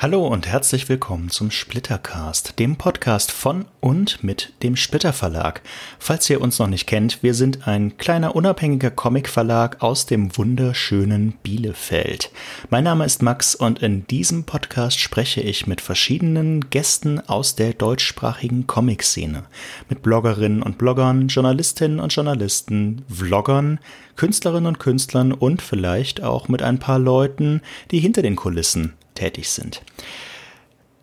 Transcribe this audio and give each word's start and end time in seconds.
Hallo 0.00 0.28
und 0.28 0.46
herzlich 0.46 0.88
willkommen 0.88 1.28
zum 1.28 1.50
Splittercast, 1.50 2.56
dem 2.60 2.76
Podcast 2.76 3.32
von 3.32 3.64
und 3.80 4.22
mit 4.22 4.52
dem 4.62 4.76
Splitter 4.76 5.12
Verlag. 5.12 5.60
Falls 5.98 6.30
ihr 6.30 6.40
uns 6.40 6.60
noch 6.60 6.68
nicht 6.68 6.86
kennt, 6.86 7.24
wir 7.24 7.34
sind 7.34 7.66
ein 7.66 7.98
kleiner 7.98 8.36
unabhängiger 8.36 8.92
Comicverlag 8.92 9.82
aus 9.82 10.06
dem 10.06 10.36
wunderschönen 10.36 11.32
Bielefeld. 11.42 12.30
Mein 12.70 12.84
Name 12.84 13.06
ist 13.06 13.22
Max 13.22 13.56
und 13.56 13.80
in 13.80 14.06
diesem 14.06 14.44
Podcast 14.44 15.00
spreche 15.00 15.40
ich 15.40 15.66
mit 15.66 15.80
verschiedenen 15.80 16.70
Gästen 16.70 17.18
aus 17.18 17.56
der 17.56 17.72
deutschsprachigen 17.72 18.68
Comic-Szene. 18.68 19.46
Mit 19.88 20.02
Bloggerinnen 20.02 20.62
und 20.62 20.78
Bloggern, 20.78 21.26
Journalistinnen 21.26 21.98
und 21.98 22.14
Journalisten, 22.14 23.02
Vloggern, 23.08 23.80
Künstlerinnen 24.14 24.68
und 24.68 24.78
Künstlern 24.78 25.32
und 25.32 25.60
vielleicht 25.60 26.22
auch 26.22 26.46
mit 26.46 26.62
ein 26.62 26.78
paar 26.78 27.00
Leuten, 27.00 27.62
die 27.90 27.98
hinter 27.98 28.22
den 28.22 28.36
Kulissen 28.36 28.94
tätig 29.18 29.50
sind. 29.50 29.82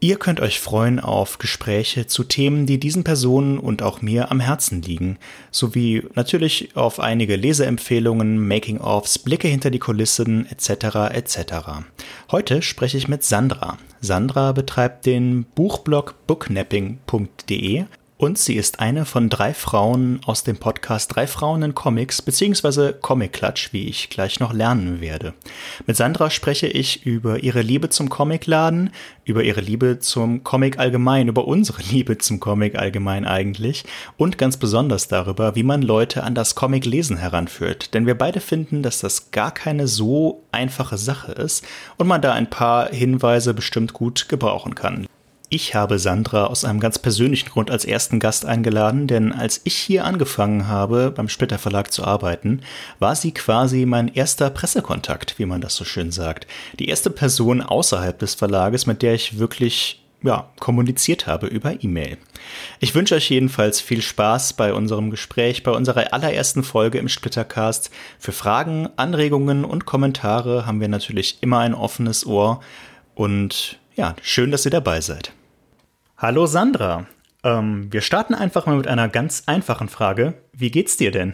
Ihr 0.01 0.17
könnt 0.17 0.39
euch 0.39 0.59
freuen 0.59 0.99
auf 0.99 1.39
Gespräche 1.39 2.05
zu 2.05 2.23
Themen, 2.25 2.65
die 2.65 2.79
diesen 2.79 3.03
Personen 3.03 3.57
und 3.57 3.81
auch 3.81 4.01
mir 4.01 4.29
am 4.29 4.39
Herzen 4.39 4.81
liegen, 4.81 5.17
sowie 5.51 6.03
natürlich 6.13 6.75
auf 6.75 6.99
einige 6.99 7.35
Leseempfehlungen, 7.35 8.45
Making-ofs, 8.47 9.17
Blicke 9.19 9.47
hinter 9.47 9.71
die 9.71 9.79
Kulissen 9.79 10.45
etc. 10.47 11.11
etc. 11.11 11.39
Heute 12.29 12.61
spreche 12.61 12.97
ich 12.97 13.07
mit 13.07 13.23
Sandra. 13.23 13.77
Sandra 14.01 14.51
betreibt 14.51 15.05
den 15.05 15.45
Buchblog 15.55 16.13
booknapping.de 16.27 17.85
und 18.17 18.37
sie 18.37 18.55
ist 18.55 18.79
eine 18.79 19.03
von 19.03 19.29
drei 19.29 19.53
Frauen 19.53 20.21
aus 20.25 20.43
dem 20.43 20.57
Podcast 20.57 21.13
Drei 21.13 21.27
Frauen 21.27 21.63
in 21.63 21.75
Comics 21.75 22.21
bzw. 22.21 22.93
Comic 22.93 23.33
Klatsch, 23.33 23.73
wie 23.73 23.87
ich 23.87 24.09
gleich 24.09 24.39
noch 24.39 24.53
lernen 24.53 25.01
werde. 25.01 25.33
Mit 25.85 25.97
Sandra 25.97 26.29
spreche 26.29 26.67
ich 26.67 27.05
über 27.05 27.43
ihre 27.43 27.61
Liebe 27.61 27.89
zum 27.89 28.09
Comicladen, 28.09 28.91
über 29.25 29.43
ihre 29.43 29.59
Liebe 29.59 29.99
zum 29.99 30.43
Comic 30.43 30.79
allgemein, 30.79 31.27
über 31.27 31.45
unsere 31.45 31.81
Liebe 31.91 32.17
zum 32.17 32.39
Comic 32.39 32.75
allgemein 32.75 33.25
eigentlich 33.25 33.83
und 34.15 34.37
ganz 34.37 34.55
besonders 34.57 35.09
darüber, 35.09 35.55
wie 35.55 35.63
man 35.63 35.81
Leute 35.81 36.23
an 36.23 36.35
das 36.35 36.55
Comic 36.55 36.85
lesen 36.85 37.17
heranführt. 37.17 37.93
Denn 37.93 38.05
wir 38.05 38.17
beide 38.17 38.39
finden, 38.39 38.81
dass 38.81 38.99
das 38.99 39.31
gar 39.31 39.51
keine 39.51 39.87
so 39.87 40.43
einfache 40.53 40.97
Sache 40.97 41.33
ist 41.33 41.65
und 41.97 42.07
man 42.07 42.21
da 42.21 42.31
ein 42.31 42.49
paar 42.49 42.89
Hinweise 42.89 43.53
bestimmt 43.53 43.91
gut 43.91 44.29
gebrauchen 44.29 44.73
kann. 44.73 45.05
Ich 45.49 45.75
habe 45.75 45.99
Sandra 45.99 46.45
aus 46.45 46.65
einem 46.65 46.79
ganz 46.79 46.97
persönlichen 46.97 47.49
Grund 47.49 47.69
als 47.69 47.85
ersten 47.85 48.19
Gast 48.19 48.45
eingeladen, 48.45 49.07
denn 49.07 49.31
als 49.31 49.61
ich 49.63 49.75
hier 49.75 50.03
angefangen 50.03 50.67
habe, 50.67 51.11
beim 51.11 51.29
Splitter 51.29 51.59
Verlag 51.59 51.91
zu 51.91 52.03
arbeiten, 52.03 52.61
war 52.99 53.15
sie 53.15 53.31
quasi 53.31 53.85
mein 53.85 54.07
erster 54.07 54.49
Pressekontakt, 54.49 55.37
wie 55.37 55.45
man 55.45 55.61
das 55.61 55.75
so 55.75 55.85
schön 55.85 56.11
sagt. 56.11 56.47
Die 56.79 56.87
erste 56.87 57.09
Person 57.11 57.61
außerhalb 57.61 58.17
des 58.17 58.33
Verlages, 58.33 58.87
mit 58.87 59.01
der 59.01 59.13
ich 59.13 59.37
wirklich 59.37 60.01
ja, 60.23 60.49
kommuniziert 60.59 61.27
habe 61.27 61.47
über 61.47 61.83
E-Mail. 61.83 62.17
Ich 62.79 62.95
wünsche 62.95 63.15
euch 63.15 63.29
jedenfalls 63.29 63.79
viel 63.79 64.01
Spaß 64.01 64.53
bei 64.53 64.73
unserem 64.73 65.11
Gespräch, 65.11 65.61
bei 65.61 65.71
unserer 65.71 66.11
allerersten 66.13 66.63
Folge 66.63 66.97
im 66.97 67.09
Splittercast. 67.09 67.91
Für 68.17 68.31
Fragen, 68.31 68.89
Anregungen 68.95 69.63
und 69.63 69.85
Kommentare 69.85 70.65
haben 70.65 70.81
wir 70.81 70.87
natürlich 70.87 71.37
immer 71.41 71.59
ein 71.59 71.75
offenes 71.75 72.25
Ohr 72.25 72.61
und 73.13 73.77
ja, 73.95 74.15
schön, 74.21 74.51
dass 74.51 74.65
ihr 74.65 74.71
dabei 74.71 75.01
seid. 75.01 75.31
Hallo 76.17 76.45
Sandra. 76.45 77.07
Ähm, 77.43 77.91
wir 77.91 78.01
starten 78.01 78.33
einfach 78.33 78.65
mal 78.65 78.77
mit 78.77 78.87
einer 78.87 79.07
ganz 79.07 79.43
einfachen 79.45 79.89
Frage. 79.89 80.33
Wie 80.53 80.71
geht's 80.71 80.97
dir 80.97 81.11
denn? 81.11 81.33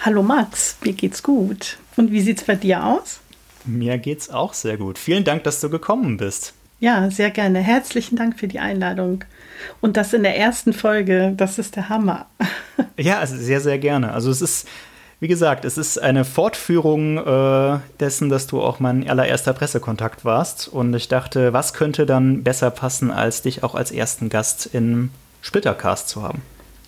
Hallo 0.00 0.22
Max, 0.22 0.76
mir 0.82 0.92
geht's 0.92 1.22
gut. 1.22 1.78
Und 1.96 2.10
wie 2.10 2.20
sieht's 2.20 2.44
bei 2.44 2.56
dir 2.56 2.84
aus? 2.84 3.20
Mir 3.64 3.98
geht's 3.98 4.30
auch 4.30 4.54
sehr 4.54 4.76
gut. 4.76 4.98
Vielen 4.98 5.24
Dank, 5.24 5.44
dass 5.44 5.60
du 5.60 5.70
gekommen 5.70 6.16
bist. 6.16 6.54
Ja, 6.80 7.08
sehr 7.12 7.30
gerne. 7.30 7.60
Herzlichen 7.60 8.16
Dank 8.16 8.40
für 8.40 8.48
die 8.48 8.58
Einladung. 8.58 9.24
Und 9.80 9.96
das 9.96 10.12
in 10.12 10.24
der 10.24 10.36
ersten 10.36 10.72
Folge, 10.72 11.32
das 11.36 11.60
ist 11.60 11.76
der 11.76 11.88
Hammer. 11.88 12.26
ja, 12.98 13.20
also 13.20 13.36
sehr, 13.36 13.60
sehr 13.60 13.78
gerne. 13.78 14.12
Also 14.12 14.30
es 14.30 14.42
ist 14.42 14.66
wie 15.22 15.28
gesagt, 15.28 15.64
es 15.64 15.78
ist 15.78 16.02
eine 16.02 16.24
Fortführung 16.24 17.16
äh, 17.16 17.78
dessen, 18.00 18.28
dass 18.28 18.48
du 18.48 18.60
auch 18.60 18.80
mein 18.80 19.08
allererster 19.08 19.52
Pressekontakt 19.52 20.24
warst. 20.24 20.66
Und 20.66 20.92
ich 20.94 21.06
dachte, 21.06 21.52
was 21.52 21.74
könnte 21.74 22.06
dann 22.06 22.42
besser 22.42 22.72
passen, 22.72 23.12
als 23.12 23.40
dich 23.40 23.62
auch 23.62 23.76
als 23.76 23.92
ersten 23.92 24.30
Gast 24.30 24.70
im 24.72 25.10
Splittercast 25.40 26.08
zu 26.08 26.24
haben? 26.24 26.42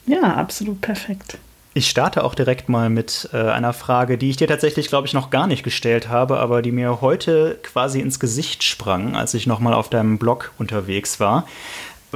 Ja, 0.06 0.34
absolut 0.34 0.80
perfekt. 0.80 1.38
Ich 1.74 1.88
starte 1.88 2.24
auch 2.24 2.34
direkt 2.34 2.68
mal 2.68 2.90
mit 2.90 3.28
äh, 3.32 3.36
einer 3.36 3.72
Frage, 3.72 4.18
die 4.18 4.30
ich 4.30 4.36
dir 4.36 4.48
tatsächlich, 4.48 4.88
glaube 4.88 5.06
ich, 5.06 5.14
noch 5.14 5.30
gar 5.30 5.46
nicht 5.46 5.62
gestellt 5.62 6.08
habe, 6.08 6.40
aber 6.40 6.60
die 6.60 6.72
mir 6.72 7.00
heute 7.00 7.60
quasi 7.62 8.00
ins 8.00 8.18
Gesicht 8.18 8.64
sprang, 8.64 9.14
als 9.14 9.34
ich 9.34 9.46
nochmal 9.46 9.74
auf 9.74 9.90
deinem 9.90 10.18
Blog 10.18 10.50
unterwegs 10.58 11.20
war. 11.20 11.46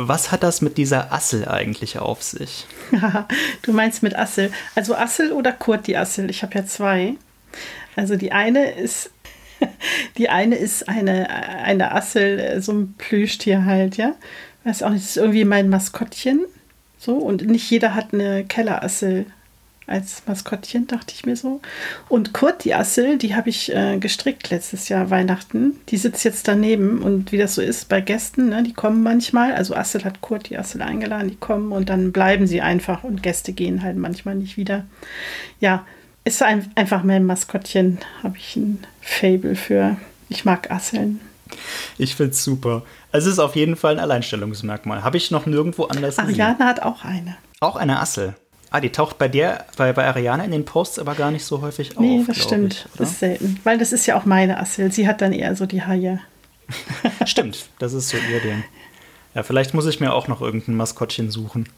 Was 0.01 0.31
hat 0.31 0.45
das 0.45 0.61
mit 0.61 0.79
dieser 0.79 1.13
Assel 1.13 1.49
eigentlich 1.49 1.99
auf 1.99 2.23
sich? 2.23 2.67
du 3.63 3.73
meinst 3.73 4.05
mit 4.05 4.17
Assel. 4.17 4.53
Also 4.77 4.95
Assel 4.95 5.33
oder 5.33 5.51
Kurt 5.51 5.89
die 5.89 5.97
Assel? 5.97 6.31
Ich 6.31 6.43
habe 6.43 6.55
ja 6.55 6.65
zwei. 6.65 7.15
Also 7.97 8.15
die 8.15 8.31
eine 8.31 8.71
ist 8.71 9.11
die 10.19 10.29
eine 10.29 10.55
ist 10.55 10.89
eine, 10.89 11.29
eine 11.31 11.93
Assel, 11.93 12.63
so 12.63 12.73
ein 12.73 12.95
Plüschtier 12.97 13.65
halt, 13.65 13.97
ja. 13.97 14.15
Weiß 14.63 14.85
auch 14.85 14.91
nicht, 14.91 15.03
das 15.03 15.11
ist 15.11 15.17
irgendwie 15.17 15.45
mein 15.45 15.69
Maskottchen. 15.69 16.45
So, 16.97 17.17
und 17.17 17.47
nicht 17.47 17.69
jeder 17.69 17.95
hat 17.97 18.13
eine 18.13 18.45
Kellerassel 18.45 19.27
als 19.89 20.23
Maskottchen, 20.27 20.87
dachte 20.87 21.15
ich 21.15 21.25
mir 21.27 21.37
so. 21.37 21.61
Und 22.09 22.33
Kurt, 22.33 22.65
die 22.65 22.75
Assel, 22.75 23.19
die 23.19 23.35
habe 23.35 23.51
ich 23.51 23.75
äh, 23.75 23.99
gestrickt 23.99 24.51
letztes 24.51 24.89
Jahr 24.89 25.11
Weihnachten. 25.11 25.81
Die 25.89 25.97
sitzt 25.97 26.25
jetzt 26.25 26.49
daneben 26.49 27.03
und 27.03 27.33
wie 27.33 27.39
das 27.39 27.55
so 27.55 27.63
ist 27.63 27.89
bei 27.89 28.01
Gästen, 28.01 28.51
ne, 28.51 28.63
die 28.63 28.73
kommen 28.73 29.03
manchmal. 29.03 29.53
Also 29.53 29.75
Assel 29.75 30.05
hat 30.05 30.21
Kurt 30.21 30.51
die 30.51 30.59
Assel 30.59 30.83
eingeladen, 30.83 31.29
die 31.29 31.37
kommen 31.37 31.73
und 31.73 31.89
dann 31.89 32.13
bleiben 32.13 32.47
sie 32.47 32.61
einfach 32.61 33.05
und 33.05 33.23
Gäste 33.23 33.53
gehen 33.53 33.83
halt 33.83 33.97
manchmal 33.97 34.35
nicht 34.35 34.57
wieder. 34.57 34.85
Ja, 35.61 35.85
ist 36.25 36.43
ein, 36.43 36.71
einfach 36.75 37.05
mein 37.05 37.25
Maskottchen, 37.25 37.99
habe 38.23 38.37
ich 38.37 38.57
ein 38.57 38.85
Fable 39.01 39.57
für. 39.57 39.97
Ich 40.29 40.45
mag 40.45 40.71
Asseln. 40.71 41.21
Ich 41.97 42.15
finde 42.15 42.33
es 42.33 42.45
super. 42.45 42.83
Es 43.13 43.27
ist 43.27 43.39
auf 43.39 43.57
jeden 43.57 43.77
Fall 43.77 43.95
ein 43.95 44.01
Alleinstellungsmerkmal. 44.01 45.03
Habe 45.03 45.17
ich 45.17 45.31
noch 45.31 45.47
nirgendwo 45.47 45.85
anders 45.85 46.17
gesehen. 46.17 46.41
Ariane 46.41 46.65
hat 46.67 46.83
auch 46.83 47.05
eine. 47.05 47.37
Auch 47.61 47.77
eine 47.77 48.01
Assel. 48.01 48.35
Ah, 48.71 48.81
die 48.81 48.91
taucht 48.91 49.17
bei 49.19 49.29
dir, 49.29 49.65
bei, 49.77 49.93
bei 49.93 50.07
Ariana 50.07 50.45
in 50.45 50.51
den 50.51 50.65
Posts 50.65 50.99
aber 50.99 51.15
gar 51.15 51.31
nicht 51.31 51.45
so 51.45 51.63
häufig 51.63 51.97
auf. 51.97 52.03
Nee, 52.03 52.23
das 52.27 52.37
stimmt. 52.37 52.87
Ich, 52.93 52.99
das 52.99 53.11
ist 53.11 53.21
selten. 53.21 53.61
Weil 53.65 53.79
das 53.79 53.93
ist 53.93 54.07
ja 54.07 54.19
auch 54.19 54.27
meine 54.27 54.59
Assel. 54.61 54.93
Sie 54.93 55.09
hat 55.09 55.23
dann 55.23 55.33
eher 55.33 55.57
so 55.57 55.65
die 55.65 55.83
Haie. 55.83 56.21
stimmt, 57.25 57.69
das 57.79 57.95
ist 57.95 58.11
so 58.11 58.19
ihr 58.19 58.41
Ding. 58.41 58.65
Ja, 59.35 59.43
vielleicht 59.43 59.73
muss 59.73 59.87
ich 59.87 60.01
mir 60.01 60.13
auch 60.13 60.29
noch 60.29 60.43
irgendein 60.43 60.75
Maskottchen 60.77 61.31
suchen. 61.31 61.69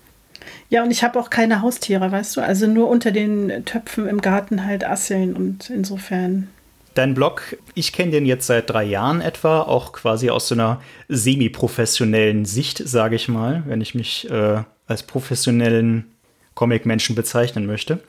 Ja, 0.69 0.83
und 0.83 0.91
ich 0.91 1.05
habe 1.05 1.19
auch 1.21 1.31
keine 1.31 1.63
Haustiere, 1.63 2.11
weißt 2.11 2.37
du? 2.37 2.41
Also 2.41 2.67
nur 2.67 2.89
unter 2.89 3.13
den 3.13 3.65
Töpfen 3.65 4.09
im 4.09 4.21
Garten 4.21 4.65
halt 4.65 4.85
Asseln 4.85 5.37
und 5.37 5.71
insofern. 5.71 6.49
Dein 6.95 7.15
Blog, 7.15 7.57
ich 7.75 7.93
kenne 7.93 8.11
den 8.11 8.27
jetzt 8.27 8.47
seit 8.47 8.69
drei 8.71 8.85
Jahren 8.85 9.21
etwa, 9.21 9.63
auch 9.63 9.93
quasi 9.93 10.31
aus 10.31 10.49
so 10.49 10.55
einer 10.55 10.81
semi-professionellen 11.09 12.47
Sicht, 12.47 12.83
sage 12.85 13.15
ich 13.15 13.29
mal, 13.29 13.63
wenn 13.67 13.81
ich 13.81 13.95
mich 13.95 14.29
äh, 14.31 14.63
als 14.87 15.05
professionellen 15.05 16.07
Comic-Menschen 16.55 17.15
bezeichnen 17.15 17.67
möchte. 17.67 18.01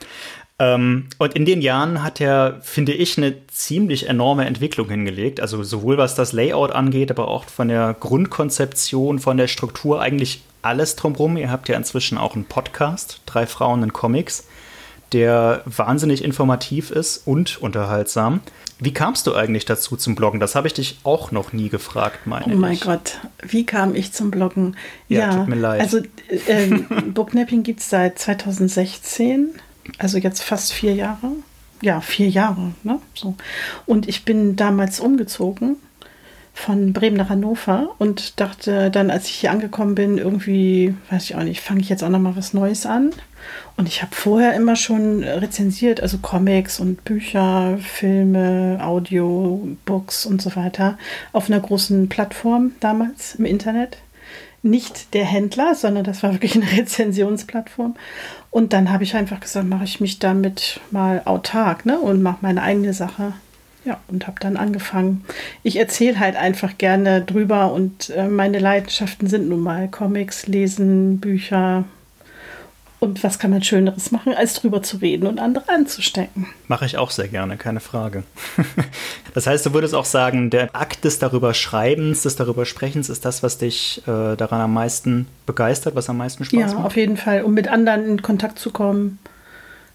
Ähm, 0.58 1.08
und 1.18 1.34
in 1.34 1.44
den 1.44 1.62
Jahren 1.62 2.02
hat 2.02 2.20
er, 2.20 2.58
finde 2.62 2.92
ich, 2.92 3.18
eine 3.18 3.46
ziemlich 3.48 4.08
enorme 4.08 4.44
Entwicklung 4.44 4.88
hingelegt. 4.88 5.40
Also 5.40 5.62
sowohl 5.62 5.98
was 5.98 6.14
das 6.14 6.32
Layout 6.32 6.72
angeht, 6.72 7.10
aber 7.10 7.28
auch 7.28 7.44
von 7.44 7.68
der 7.68 7.94
Grundkonzeption, 7.98 9.18
von 9.18 9.36
der 9.36 9.48
Struktur, 9.48 10.00
eigentlich 10.00 10.42
alles 10.62 10.96
drumherum. 10.96 11.36
Ihr 11.36 11.50
habt 11.50 11.68
ja 11.68 11.76
inzwischen 11.76 12.18
auch 12.18 12.34
einen 12.34 12.44
Podcast, 12.44 13.20
Drei 13.26 13.46
Frauen 13.46 13.82
in 13.82 13.92
Comics 13.92 14.46
der 15.12 15.62
wahnsinnig 15.66 16.24
informativ 16.24 16.90
ist 16.90 17.26
und 17.26 17.60
unterhaltsam. 17.60 18.40
Wie 18.84 18.92
kamst 18.92 19.26
du 19.26 19.34
eigentlich 19.34 19.64
dazu 19.64 19.96
zum 19.96 20.14
Bloggen? 20.14 20.40
Das 20.40 20.54
habe 20.54 20.66
ich 20.66 20.74
dich 20.74 20.98
auch 21.04 21.30
noch 21.30 21.52
nie 21.52 21.68
gefragt, 21.68 22.26
meine 22.26 22.46
ich. 22.46 22.52
Oh 22.52 22.56
mein 22.56 22.72
ich. 22.72 22.80
Gott, 22.80 23.20
wie 23.42 23.64
kam 23.64 23.94
ich 23.94 24.12
zum 24.12 24.30
Bloggen? 24.30 24.76
Ja, 25.08 25.20
ja 25.20 25.36
tut 25.36 25.48
mir 25.48 25.54
leid. 25.54 25.80
Also 25.80 25.98
äh, 26.46 26.66
Booknapping 27.14 27.62
gibt 27.62 27.80
es 27.80 27.90
seit 27.90 28.18
2016, 28.18 29.50
also 29.98 30.18
jetzt 30.18 30.42
fast 30.42 30.72
vier 30.72 30.94
Jahre. 30.94 31.30
Ja, 31.80 32.00
vier 32.00 32.28
Jahre, 32.28 32.72
ne? 32.82 33.00
So. 33.14 33.36
Und 33.86 34.08
ich 34.08 34.24
bin 34.24 34.56
damals 34.56 35.00
umgezogen 35.00 35.76
von 36.54 36.92
Bremen 36.92 37.16
nach 37.16 37.30
Hannover 37.30 37.94
und 37.98 38.38
dachte 38.40 38.90
dann, 38.90 39.10
als 39.10 39.26
ich 39.26 39.36
hier 39.36 39.50
angekommen 39.50 39.94
bin, 39.94 40.18
irgendwie, 40.18 40.94
weiß 41.10 41.24
ich 41.24 41.34
auch 41.34 41.42
nicht, 41.42 41.60
fange 41.60 41.80
ich 41.80 41.88
jetzt 41.88 42.04
auch 42.04 42.08
noch 42.08 42.18
mal 42.18 42.36
was 42.36 42.52
Neues 42.52 42.86
an. 42.86 43.10
Und 43.76 43.88
ich 43.88 44.02
habe 44.02 44.14
vorher 44.14 44.54
immer 44.54 44.76
schon 44.76 45.24
rezensiert, 45.24 46.00
also 46.00 46.18
Comics 46.18 46.78
und 46.78 47.04
Bücher, 47.04 47.78
Filme, 47.78 48.78
Audiobooks 48.80 50.26
und 50.26 50.42
so 50.42 50.54
weiter 50.54 50.98
auf 51.32 51.48
einer 51.48 51.60
großen 51.60 52.08
Plattform 52.08 52.72
damals 52.80 53.34
im 53.36 53.46
Internet. 53.46 53.98
Nicht 54.62 55.14
der 55.14 55.24
Händler, 55.24 55.74
sondern 55.74 56.04
das 56.04 56.22
war 56.22 56.32
wirklich 56.32 56.54
eine 56.54 56.70
Rezensionsplattform. 56.76 57.96
Und 58.50 58.72
dann 58.72 58.92
habe 58.92 59.02
ich 59.02 59.16
einfach 59.16 59.40
gesagt, 59.40 59.66
mache 59.66 59.84
ich 59.84 60.00
mich 60.00 60.18
damit 60.18 60.80
mal 60.90 61.22
autark 61.24 61.86
ne? 61.86 61.98
und 61.98 62.22
mache 62.22 62.38
meine 62.42 62.62
eigene 62.62 62.92
Sache. 62.92 63.32
Ja, 63.84 64.00
und 64.08 64.26
habe 64.26 64.40
dann 64.40 64.56
angefangen. 64.56 65.24
Ich 65.62 65.76
erzähle 65.76 66.20
halt 66.20 66.36
einfach 66.36 66.78
gerne 66.78 67.22
drüber 67.22 67.72
und 67.72 68.10
äh, 68.10 68.28
meine 68.28 68.58
Leidenschaften 68.58 69.26
sind 69.26 69.48
nun 69.48 69.60
mal 69.60 69.88
Comics, 69.88 70.46
Lesen, 70.46 71.18
Bücher, 71.18 71.84
und 73.02 73.24
was 73.24 73.40
kann 73.40 73.50
man 73.50 73.64
Schöneres 73.64 74.12
machen, 74.12 74.32
als 74.32 74.54
drüber 74.54 74.80
zu 74.80 74.98
reden 74.98 75.26
und 75.26 75.40
andere 75.40 75.68
anzustecken? 75.68 76.46
Mache 76.68 76.86
ich 76.86 76.98
auch 76.98 77.10
sehr 77.10 77.26
gerne, 77.26 77.56
keine 77.56 77.80
Frage. 77.80 78.22
das 79.34 79.48
heißt, 79.48 79.66
du 79.66 79.74
würdest 79.74 79.92
auch 79.96 80.04
sagen, 80.04 80.50
der 80.50 80.72
Akt 80.72 81.02
des 81.02 81.18
darüber 81.18 81.52
Schreibens, 81.52 82.22
des 82.22 82.36
darüber 82.36 82.64
Sprechens 82.64 83.08
ist 83.08 83.24
das, 83.24 83.42
was 83.42 83.58
dich 83.58 84.02
äh, 84.06 84.36
daran 84.36 84.60
am 84.60 84.72
meisten 84.72 85.26
begeistert, 85.46 85.96
was 85.96 86.08
am 86.08 86.18
meisten 86.18 86.44
Spaß 86.44 86.60
ja, 86.60 86.66
macht? 86.66 86.78
Ja, 86.78 86.84
auf 86.84 86.96
jeden 86.96 87.16
Fall, 87.16 87.42
um 87.42 87.54
mit 87.54 87.66
anderen 87.66 88.06
in 88.06 88.22
Kontakt 88.22 88.60
zu 88.60 88.70
kommen, 88.70 89.18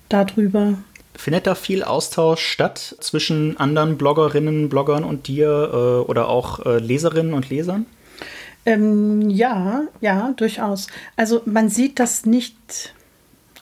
darüber. 0.10 0.74
Findet 1.18 1.48
da 1.48 1.56
viel 1.56 1.84
Austausch 1.84 2.46
statt 2.46 2.96
zwischen 3.00 3.58
anderen 3.58 3.98
Bloggerinnen, 3.98 4.70
Bloggern 4.70 5.04
und 5.04 5.28
dir 5.28 5.72
äh, 5.74 6.10
oder 6.10 6.30
auch 6.30 6.66
äh, 6.66 6.78
Leserinnen 6.78 7.34
und 7.34 7.50
Lesern? 7.50 7.88
Ähm, 8.66 9.30
ja, 9.30 9.84
ja, 10.00 10.34
durchaus. 10.38 10.88
Also 11.16 11.42
man 11.46 11.70
sieht 11.70 12.00
das 12.00 12.26
nicht 12.26 12.94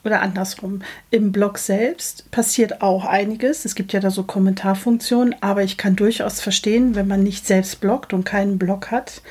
oder 0.06 0.22
andersrum. 0.22 0.82
Im 1.12 1.32
Blog 1.32 1.58
selbst 1.58 2.30
passiert 2.32 2.82
auch 2.82 3.06
einiges. 3.06 3.66
Es 3.66 3.76
gibt 3.76 3.94
ja 3.94 4.00
da 4.00 4.12
so 4.12 4.24
Kommentarfunktionen, 4.24 5.36
aber 5.42 5.64
ich 5.64 5.78
kann 5.78 5.96
durchaus 5.96 6.42
verstehen, 6.42 6.96
wenn 6.96 7.08
man 7.08 7.24
nicht 7.24 7.48
selbst 7.48 7.82
bloggt 7.82 8.14
und 8.14 8.24
keinen 8.24 8.58
Blog 8.58 8.92
hat, 8.92 9.22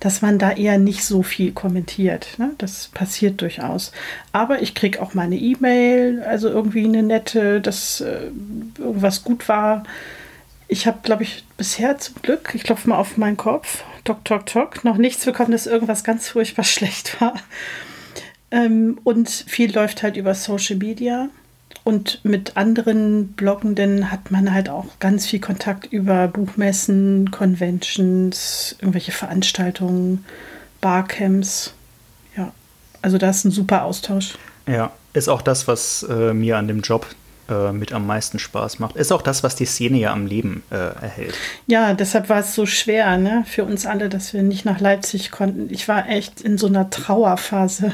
dass 0.00 0.22
man 0.22 0.38
da 0.38 0.52
eher 0.52 0.78
nicht 0.78 1.04
so 1.04 1.22
viel 1.22 1.52
kommentiert. 1.52 2.38
Ne? 2.38 2.50
Das 2.58 2.88
passiert 2.88 3.40
durchaus. 3.40 3.92
Aber 4.32 4.62
ich 4.62 4.74
kriege 4.74 5.00
auch 5.00 5.14
meine 5.14 5.36
E-Mail, 5.36 6.22
also 6.22 6.48
irgendwie 6.48 6.84
eine 6.84 7.02
nette, 7.02 7.60
dass 7.60 8.00
äh, 8.00 8.30
irgendwas 8.78 9.22
gut 9.22 9.48
war. 9.48 9.84
Ich 10.66 10.86
habe, 10.86 10.98
glaube 11.02 11.22
ich, 11.22 11.44
bisher 11.56 11.98
zum 11.98 12.16
Glück, 12.22 12.52
ich 12.54 12.64
klopfe 12.64 12.88
mal 12.88 12.98
auf 12.98 13.16
meinen 13.16 13.36
Kopf, 13.36 13.84
tok, 14.04 14.24
tok, 14.24 14.46
tok, 14.46 14.84
noch 14.84 14.96
nichts 14.96 15.24
bekommen, 15.24 15.52
dass 15.52 15.66
irgendwas 15.66 16.04
ganz 16.04 16.28
furchtbar 16.28 16.64
schlecht 16.64 17.20
war. 17.20 17.34
Ähm, 18.54 18.98
und 19.02 19.28
viel 19.28 19.74
läuft 19.74 20.04
halt 20.04 20.16
über 20.16 20.34
Social 20.34 20.76
Media. 20.76 21.28
Und 21.82 22.20
mit 22.24 22.56
anderen 22.56 23.32
Bloggenden 23.32 24.12
hat 24.12 24.30
man 24.30 24.54
halt 24.54 24.68
auch 24.68 24.86
ganz 25.00 25.26
viel 25.26 25.40
Kontakt 25.40 25.92
über 25.92 26.28
Buchmessen, 26.28 27.30
Conventions, 27.32 28.76
irgendwelche 28.78 29.10
Veranstaltungen, 29.12 30.24
Barcamps. 30.80 31.74
Ja, 32.36 32.52
also 33.02 33.18
da 33.18 33.28
ist 33.28 33.44
ein 33.44 33.50
super 33.50 33.82
Austausch. 33.82 34.34
Ja, 34.68 34.92
ist 35.14 35.28
auch 35.28 35.42
das, 35.42 35.66
was 35.66 36.04
äh, 36.04 36.32
mir 36.32 36.56
an 36.56 36.68
dem 36.68 36.80
Job 36.80 37.06
äh, 37.48 37.72
mit 37.72 37.92
am 37.92 38.06
meisten 38.06 38.38
Spaß 38.38 38.78
macht. 38.78 38.96
Ist 38.96 39.12
auch 39.12 39.22
das, 39.22 39.42
was 39.42 39.54
die 39.54 39.66
Szene 39.66 39.98
ja 39.98 40.12
am 40.12 40.26
Leben 40.26 40.62
äh, 40.70 40.76
erhält. 40.76 41.34
Ja, 41.66 41.94
deshalb 41.94 42.28
war 42.28 42.40
es 42.40 42.54
so 42.54 42.66
schwer 42.66 43.16
ne, 43.18 43.44
für 43.46 43.64
uns 43.64 43.86
alle, 43.86 44.08
dass 44.08 44.32
wir 44.32 44.42
nicht 44.42 44.64
nach 44.64 44.80
Leipzig 44.80 45.30
konnten. 45.30 45.72
Ich 45.72 45.88
war 45.88 46.08
echt 46.08 46.40
in 46.40 46.58
so 46.58 46.66
einer 46.66 46.90
Trauerphase. 46.90 47.92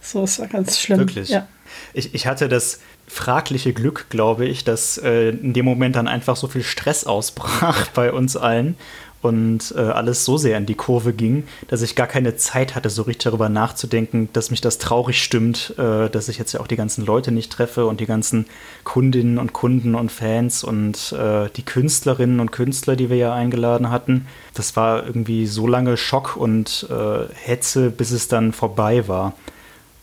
So, 0.00 0.24
es 0.24 0.38
war 0.38 0.48
ganz 0.48 0.78
schlimm. 0.80 0.98
Wirklich? 0.98 1.30
Ja. 1.30 1.46
Ich, 1.92 2.14
ich 2.14 2.26
hatte 2.26 2.48
das 2.48 2.80
fragliche 3.06 3.72
Glück, 3.72 4.06
glaube 4.10 4.46
ich, 4.46 4.64
dass 4.64 4.98
äh, 4.98 5.30
in 5.30 5.52
dem 5.52 5.64
Moment 5.64 5.96
dann 5.96 6.08
einfach 6.08 6.36
so 6.36 6.48
viel 6.48 6.62
Stress 6.62 7.04
ausbrach 7.04 7.88
bei 7.94 8.12
uns 8.12 8.36
allen 8.36 8.76
und 9.24 9.74
äh, 9.74 9.80
alles 9.80 10.26
so 10.26 10.36
sehr 10.36 10.58
in 10.58 10.66
die 10.66 10.74
Kurve 10.74 11.14
ging, 11.14 11.44
dass 11.68 11.80
ich 11.80 11.96
gar 11.96 12.06
keine 12.06 12.36
Zeit 12.36 12.74
hatte, 12.74 12.90
so 12.90 13.02
richtig 13.02 13.24
darüber 13.24 13.48
nachzudenken, 13.48 14.28
dass 14.34 14.50
mich 14.50 14.60
das 14.60 14.76
traurig 14.76 15.22
stimmt, 15.22 15.72
äh, 15.78 16.10
dass 16.10 16.28
ich 16.28 16.36
jetzt 16.36 16.52
ja 16.52 16.60
auch 16.60 16.66
die 16.66 16.76
ganzen 16.76 17.06
Leute 17.06 17.32
nicht 17.32 17.50
treffe 17.50 17.86
und 17.86 18.00
die 18.00 18.06
ganzen 18.06 18.44
Kundinnen 18.84 19.38
und 19.38 19.54
Kunden 19.54 19.94
und 19.94 20.12
Fans 20.12 20.62
und 20.62 21.12
äh, 21.12 21.48
die 21.56 21.64
Künstlerinnen 21.64 22.38
und 22.38 22.52
Künstler, 22.52 22.96
die 22.96 23.08
wir 23.08 23.16
ja 23.16 23.32
eingeladen 23.32 23.90
hatten. 23.90 24.26
Das 24.52 24.76
war 24.76 25.06
irgendwie 25.06 25.46
so 25.46 25.66
lange 25.66 25.96
Schock 25.96 26.36
und 26.36 26.86
äh, 26.90 27.34
Hetze, 27.34 27.90
bis 27.90 28.10
es 28.10 28.28
dann 28.28 28.52
vorbei 28.52 29.08
war. 29.08 29.32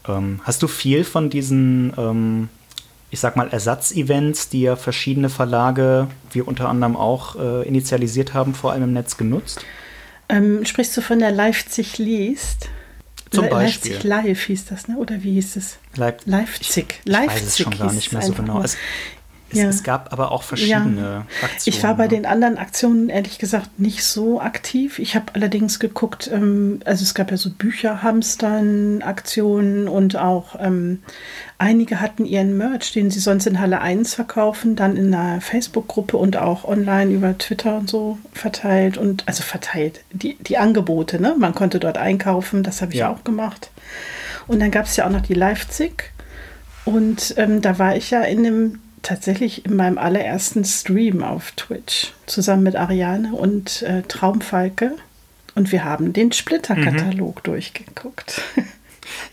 Ähm, 0.08 0.42
hast 0.44 0.64
du 0.64 0.68
viel 0.68 1.04
von 1.04 1.30
diesen, 1.30 1.94
ähm, 1.96 2.50
ich 3.12 3.20
sag 3.20 3.36
mal, 3.36 3.50
Ersatzevents, 3.50 4.50
die 4.50 4.62
ja 4.62 4.76
verschiedene 4.78 5.30
Verlage, 5.30 6.08
wir 6.32 6.48
unter 6.48 6.70
anderem 6.70 6.96
auch, 6.96 7.36
äh, 7.36 7.68
initialisiert 7.68 8.34
haben, 8.34 8.56
vor 8.56 8.72
allem 8.72 8.84
im 8.84 8.94
Netz 8.94 9.18
genutzt? 9.18 9.64
Ähm, 10.30 10.66
sprichst 10.66 10.96
du 10.96 11.02
von 11.02 11.20
der 11.20 11.32
Leipzig 11.32 11.98
liest? 11.98 12.70
Zum 13.30 13.50
Beispiel. 13.50 13.92
Leipzig 13.92 14.04
Live 14.04 14.42
hieß 14.44 14.66
das, 14.66 14.88
ne? 14.88 14.98
oder 14.98 15.24
wie 15.24 15.34
hieß 15.34 15.58
es? 15.58 15.78
Leip 15.96 16.22
Leipzig. 16.26 16.62
Ich, 16.70 16.78
ich 16.78 17.06
Leipzig 17.06 17.36
weiß 17.36 17.48
es 17.48 17.58
schon 17.58 17.78
gar 17.78 17.94
nicht 17.94 18.12
mehr 18.12 18.22
so 18.22 18.34
genau. 18.34 18.62
Es, 18.62 18.78
es, 19.52 19.58
ja. 19.58 19.70
es, 19.70 19.84
gab 19.84 20.12
aber 20.14 20.32
auch 20.32 20.44
verschiedene 20.44 21.02
ja. 21.02 21.26
Aktionen. 21.44 21.78
Ich 21.78 21.84
war 21.84 21.96
bei 21.96 22.08
den 22.08 22.26
anderen 22.26 22.58
Aktionen 22.58 23.10
ehrlich 23.10 23.38
gesagt 23.40 23.80
nicht 23.80 24.04
so 24.04 24.42
aktiv. 24.42 25.00
Ich 25.00 25.16
habe 25.16 25.28
allerdings 25.34 25.80
geguckt, 25.80 26.30
ähm, 26.32 26.82
also 26.86 27.04
es 27.04 27.14
gab 27.14 27.32
ja 27.32 27.38
so 27.38 27.50
Bücherhamstern-Aktionen 27.50 29.88
und 29.88 30.16
auch 30.16 30.56
ähm, 30.60 31.04
einige 31.58 32.02
hatten 32.02 32.26
ihren 32.26 32.58
Merch, 32.58 32.92
den 32.94 33.12
sie 33.12 33.20
sonst 33.20 33.46
in 33.48 33.60
Halle 33.60 33.82
1 33.82 34.16
verkaufen, 34.16 34.76
dann 34.76 34.98
in 34.98 35.14
einer 35.14 35.42
Facebook-Gruppe 35.42 36.18
und 36.18 36.38
auch 36.38 36.66
online 36.66 37.12
über 37.12 37.38
Twitter 37.38 37.78
und 37.78 37.88
so 37.90 38.18
verteilt 38.34 38.98
und 38.98 39.28
also 39.28 39.44
verteilt, 39.44 40.02
die, 40.12 40.36
die 40.36 40.58
Angebote, 40.58 41.22
ne? 41.22 41.36
Man 41.38 41.54
konnte 41.54 41.80
dort 41.80 41.98
einkaufen, 41.98 42.64
das 42.64 42.82
habe 42.82 42.94
ich 42.94 43.00
ja. 43.00 43.12
auch 43.12 43.24
gemacht. 43.24 43.72
Und 44.48 44.60
dann 44.60 44.72
gab 44.72 44.86
es 44.86 44.96
ja 44.96 45.06
auch 45.06 45.12
noch 45.12 45.22
die 45.22 45.34
Leipzig. 45.34 46.12
Und 46.86 47.34
ähm, 47.38 47.62
da 47.62 47.80
war 47.80 47.96
ich 47.96 48.12
ja 48.12 48.22
in 48.22 48.44
dem 48.44 48.80
tatsächlich 49.02 49.66
in 49.66 49.76
meinem 49.76 49.98
allerersten 49.98 50.64
Stream 50.66 51.24
auf 51.24 51.52
Twitch 51.54 52.14
zusammen 52.26 52.64
mit 52.64 52.76
Ariane 52.76 53.34
und 53.34 53.82
äh, 53.84 54.04
Traumfalke. 54.04 54.94
Und 55.54 55.72
wir 55.72 55.84
haben 55.84 56.14
den 56.14 56.32
Splitter-Katalog 56.32 57.38
mhm. 57.38 57.44
durchgeguckt. 57.44 58.42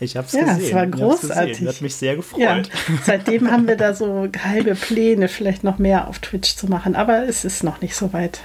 Ich 0.01 0.17
habe 0.17 0.27
es 0.27 0.33
ja, 0.33 0.43
gesehen. 0.43 0.65
es 0.65 0.73
war 0.73 0.87
großartig. 0.87 1.59
Das 1.59 1.75
hat 1.75 1.81
mich 1.81 1.95
sehr 1.95 2.15
gefreut. 2.15 2.41
Ja, 2.41 2.61
seitdem 3.05 3.49
haben 3.49 3.67
wir 3.67 3.77
da 3.77 3.93
so 3.93 4.27
geheime 4.29 4.75
Pläne, 4.75 5.27
vielleicht 5.27 5.63
noch 5.63 5.77
mehr 5.77 6.07
auf 6.07 6.19
Twitch 6.19 6.55
zu 6.55 6.67
machen. 6.67 6.95
Aber 6.95 7.23
es 7.23 7.45
ist 7.45 7.63
noch 7.63 7.79
nicht 7.79 7.95
so 7.95 8.11
weit. 8.11 8.41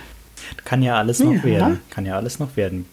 Kann 0.65 0.83
ja 0.83 0.97
alles 0.97 1.21
noch 1.21 1.33
ja. 1.33 1.43
werden. 1.43 1.81
Kann 1.91 2.07
ja 2.07 2.17
alles 2.17 2.39
noch 2.39 2.57
werden. 2.57 2.87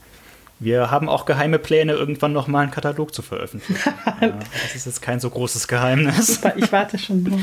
Wir 0.60 0.92
haben 0.92 1.10
auch 1.10 1.26
geheime 1.26 1.60
Pläne, 1.60 1.94
irgendwann 1.94 2.34
noch 2.34 2.48
mal 2.48 2.62
einen 2.62 2.72
Katalog 2.72 3.14
zu 3.14 3.22
veröffentlichen. 3.22 3.82
ja, 4.22 4.34
das 4.64 4.76
ist 4.76 4.86
jetzt 4.86 5.02
kein 5.02 5.20
so 5.20 5.30
großes 5.30 5.68
Geheimnis. 5.68 6.36
Super, 6.36 6.54
ich 6.56 6.72
warte 6.72 7.00
schon 7.00 7.24
nur. 7.24 7.40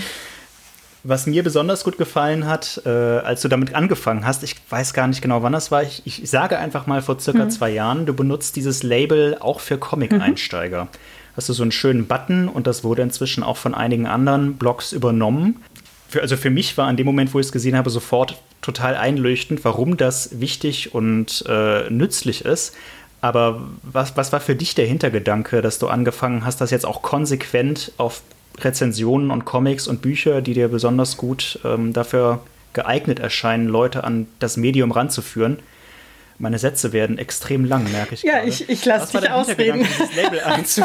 Was 1.04 1.26
mir 1.26 1.44
besonders 1.44 1.84
gut 1.84 1.96
gefallen 1.96 2.46
hat, 2.46 2.82
äh, 2.84 2.88
als 2.88 3.42
du 3.42 3.48
damit 3.48 3.74
angefangen 3.74 4.26
hast, 4.26 4.42
ich 4.42 4.56
weiß 4.68 4.94
gar 4.94 5.06
nicht 5.06 5.22
genau, 5.22 5.42
wann 5.42 5.52
das 5.52 5.70
war, 5.70 5.82
ich, 5.82 6.02
ich 6.04 6.28
sage 6.28 6.58
einfach 6.58 6.86
mal 6.86 7.02
vor 7.02 7.20
circa 7.20 7.44
mhm. 7.44 7.50
zwei 7.50 7.70
Jahren, 7.70 8.04
du 8.04 8.14
benutzt 8.14 8.56
dieses 8.56 8.82
Label 8.82 9.36
auch 9.38 9.60
für 9.60 9.78
Comic-Einsteiger. 9.78 10.84
Mhm. 10.84 10.88
Hast 11.36 11.48
du 11.48 11.52
so 11.52 11.62
einen 11.62 11.70
schönen 11.70 12.06
Button 12.06 12.48
und 12.48 12.66
das 12.66 12.82
wurde 12.82 13.02
inzwischen 13.02 13.44
auch 13.44 13.56
von 13.56 13.74
einigen 13.74 14.06
anderen 14.06 14.54
Blogs 14.54 14.92
übernommen. 14.92 15.62
Für, 16.08 16.20
also 16.20 16.36
für 16.36 16.50
mich 16.50 16.76
war 16.76 16.88
an 16.88 16.96
dem 16.96 17.06
Moment, 17.06 17.32
wo 17.32 17.38
ich 17.38 17.46
es 17.46 17.52
gesehen 17.52 17.76
habe, 17.76 17.90
sofort 17.90 18.42
total 18.60 18.96
einleuchtend, 18.96 19.64
warum 19.64 19.96
das 19.96 20.40
wichtig 20.40 20.94
und 20.94 21.44
äh, 21.48 21.88
nützlich 21.90 22.44
ist. 22.44 22.74
Aber 23.20 23.68
was, 23.82 24.16
was 24.16 24.32
war 24.32 24.40
für 24.40 24.56
dich 24.56 24.74
der 24.74 24.86
Hintergedanke, 24.86 25.62
dass 25.62 25.78
du 25.78 25.88
angefangen 25.88 26.44
hast, 26.44 26.60
das 26.60 26.70
jetzt 26.70 26.86
auch 26.86 27.02
konsequent 27.02 27.92
auf 27.98 28.22
Rezensionen 28.64 29.30
und 29.30 29.44
Comics 29.44 29.88
und 29.88 30.02
Bücher, 30.02 30.42
die 30.42 30.54
dir 30.54 30.68
besonders 30.68 31.16
gut 31.16 31.58
ähm, 31.64 31.92
dafür 31.92 32.40
geeignet 32.72 33.18
erscheinen, 33.18 33.66
Leute 33.66 34.04
an 34.04 34.26
das 34.38 34.56
Medium 34.56 34.90
ranzuführen. 34.90 35.58
Meine 36.38 36.58
Sätze 36.58 36.92
werden 36.92 37.18
extrem 37.18 37.64
lang, 37.64 37.90
merke 37.90 38.14
ich. 38.14 38.22
Ja, 38.22 38.34
gerade. 38.34 38.48
ich, 38.48 38.68
ich 38.68 38.84
lasse 38.84 39.18
dich 39.18 39.30
ausreden. 39.30 39.80
Dieses 39.84 40.14
Label 40.14 40.40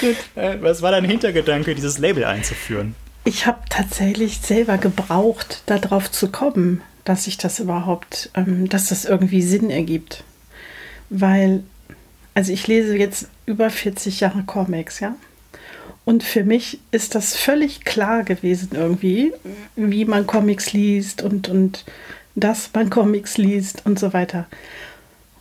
Gut. 0.00 0.16
Äh, 0.34 0.58
was 0.60 0.82
war 0.82 0.90
dein 0.90 1.04
Hintergedanke, 1.04 1.74
dieses 1.74 1.98
Label 1.98 2.24
einzuführen? 2.24 2.96
Ich 3.24 3.46
habe 3.46 3.60
tatsächlich 3.68 4.40
selber 4.40 4.78
gebraucht, 4.78 5.62
darauf 5.66 6.10
zu 6.10 6.28
kommen, 6.28 6.82
dass 7.04 7.28
ich 7.28 7.38
das 7.38 7.60
überhaupt, 7.60 8.30
ähm, 8.34 8.68
dass 8.68 8.88
das 8.88 9.04
irgendwie 9.04 9.42
Sinn 9.42 9.70
ergibt. 9.70 10.24
Weil, 11.08 11.62
also 12.34 12.52
ich 12.52 12.66
lese 12.66 12.96
jetzt 12.96 13.28
über 13.46 13.70
40 13.70 14.18
Jahre 14.18 14.42
Comics, 14.42 14.98
ja. 14.98 15.14
Und 16.04 16.24
für 16.24 16.44
mich 16.44 16.80
ist 16.90 17.14
das 17.14 17.36
völlig 17.36 17.84
klar 17.84 18.24
gewesen 18.24 18.70
irgendwie, 18.72 19.32
wie 19.76 20.04
man 20.04 20.26
Comics 20.26 20.72
liest 20.72 21.22
und, 21.22 21.48
und 21.48 21.84
dass 22.34 22.70
man 22.74 22.90
Comics 22.90 23.38
liest 23.38 23.86
und 23.86 23.98
so 23.98 24.12
weiter. 24.12 24.46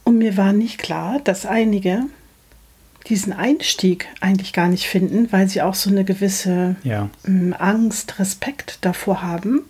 Und 0.04 0.18
mir 0.18 0.38
war 0.38 0.54
nicht 0.54 0.78
klar, 0.78 1.20
dass 1.24 1.46
einige 1.46 2.04
diesen 3.08 3.34
Einstieg 3.34 4.08
eigentlich 4.20 4.54
gar 4.54 4.68
nicht 4.68 4.88
finden, 4.88 5.32
weil 5.32 5.48
sie 5.48 5.62
auch 5.62 5.74
so 5.74 5.90
eine 5.90 6.04
gewisse 6.04 6.76
ja. 6.84 7.10
Ähm, 7.26 7.56
Angst, 7.58 8.20
Respekt 8.20 8.80
davor 8.82 9.24
haben 9.24 9.64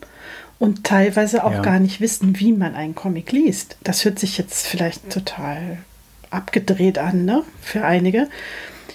und 0.59 0.83
teilweise 0.83 1.43
auch 1.43 1.53
ja. 1.53 1.61
gar 1.61 1.79
nicht 1.79 2.01
wissen, 2.01 2.39
wie 2.39 2.51
man 2.51 2.75
einen 2.75 2.95
Comic 2.95 3.31
liest. 3.31 3.77
Das 3.83 4.03
hört 4.03 4.19
sich 4.19 4.37
jetzt 4.37 4.67
vielleicht 4.67 5.09
total 5.09 5.77
abgedreht 6.29 6.97
an, 6.97 7.25
ne, 7.25 7.43
für 7.61 7.85
einige. 7.85 8.29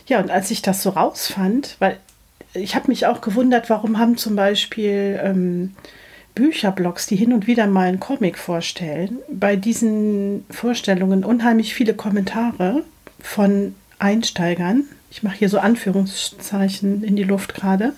Ja, 0.07 0.21
und 0.21 0.31
als 0.31 0.51
ich 0.51 0.63
das 0.63 0.83
so 0.83 0.91
rausfand, 0.91 1.77
weil 1.79 1.99
ich 2.55 2.75
habe 2.75 2.89
mich 2.89 3.07
auch 3.07 3.21
gewundert, 3.21 3.69
warum 3.71 3.99
haben 3.99 4.17
zum 4.17 4.37
Beispiel 4.37 5.21
ähm, 5.23 5.75
Bücherblogs, 6.35 7.07
die 7.07 7.17
hin 7.17 7.33
und 7.33 7.47
wieder 7.47 7.67
mal 7.67 7.89
einen 7.89 8.01
Comic 8.01 8.39
vorstellen, 8.39 9.19
bei 9.29 9.57
diesen 9.57 10.45
Vorstellungen 10.51 11.25
unheimlich 11.25 11.75
viele 11.75 11.95
Kommentare 11.95 12.85
von 13.21 13.75
Einsteigern. 13.99 14.85
Ich 15.11 15.23
mache 15.23 15.37
hier 15.37 15.49
so 15.49 15.59
Anführungszeichen 15.59 17.03
in 17.03 17.17
die 17.17 17.25
Luft 17.25 17.55
gerade. 17.55 17.95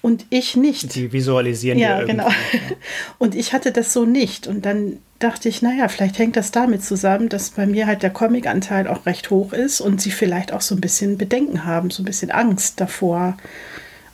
Und 0.00 0.26
ich 0.30 0.56
nicht. 0.56 0.94
Die 0.94 1.12
visualisieren 1.12 1.78
ja, 1.78 2.04
genau. 2.04 2.28
Und 3.18 3.34
ich 3.34 3.52
hatte 3.52 3.72
das 3.72 3.92
so 3.92 4.04
nicht. 4.04 4.46
Und 4.46 4.64
dann 4.64 4.98
dachte 5.18 5.48
ich, 5.48 5.62
naja, 5.62 5.88
vielleicht 5.88 6.18
hängt 6.18 6.36
das 6.36 6.52
damit 6.52 6.84
zusammen, 6.84 7.28
dass 7.28 7.50
bei 7.50 7.66
mir 7.66 7.86
halt 7.86 8.02
der 8.02 8.10
Comic-Anteil 8.10 8.86
auch 8.86 9.06
recht 9.06 9.30
hoch 9.30 9.52
ist 9.52 9.80
und 9.80 10.00
sie 10.00 10.12
vielleicht 10.12 10.52
auch 10.52 10.60
so 10.60 10.76
ein 10.76 10.80
bisschen 10.80 11.18
Bedenken 11.18 11.64
haben, 11.64 11.90
so 11.90 12.02
ein 12.02 12.06
bisschen 12.06 12.30
Angst 12.30 12.80
davor. 12.80 13.36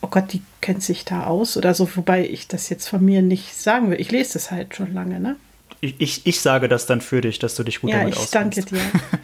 Oh 0.00 0.06
Gott, 0.06 0.32
die 0.32 0.42
kennt 0.62 0.82
sich 0.82 1.04
da 1.04 1.24
aus 1.24 1.56
oder 1.56 1.74
so, 1.74 1.88
wobei 1.96 2.26
ich 2.26 2.48
das 2.48 2.70
jetzt 2.70 2.88
von 2.88 3.04
mir 3.04 3.20
nicht 3.20 3.54
sagen 3.54 3.90
will. 3.90 4.00
Ich 4.00 4.10
lese 4.10 4.34
das 4.34 4.50
halt 4.50 4.74
schon 4.74 4.94
lange, 4.94 5.20
ne? 5.20 5.36
Ich, 5.82 5.96
ich, 5.98 6.26
ich 6.26 6.40
sage 6.40 6.68
das 6.68 6.86
dann 6.86 7.02
für 7.02 7.20
dich, 7.20 7.38
dass 7.38 7.54
du 7.56 7.62
dich 7.62 7.82
gut 7.82 7.90
ja, 7.90 7.98
damit 7.98 8.16
auskennst. 8.16 8.56
Ja, 8.56 8.62
ich 8.62 8.70
danke 8.70 8.92
dir. 8.92 9.00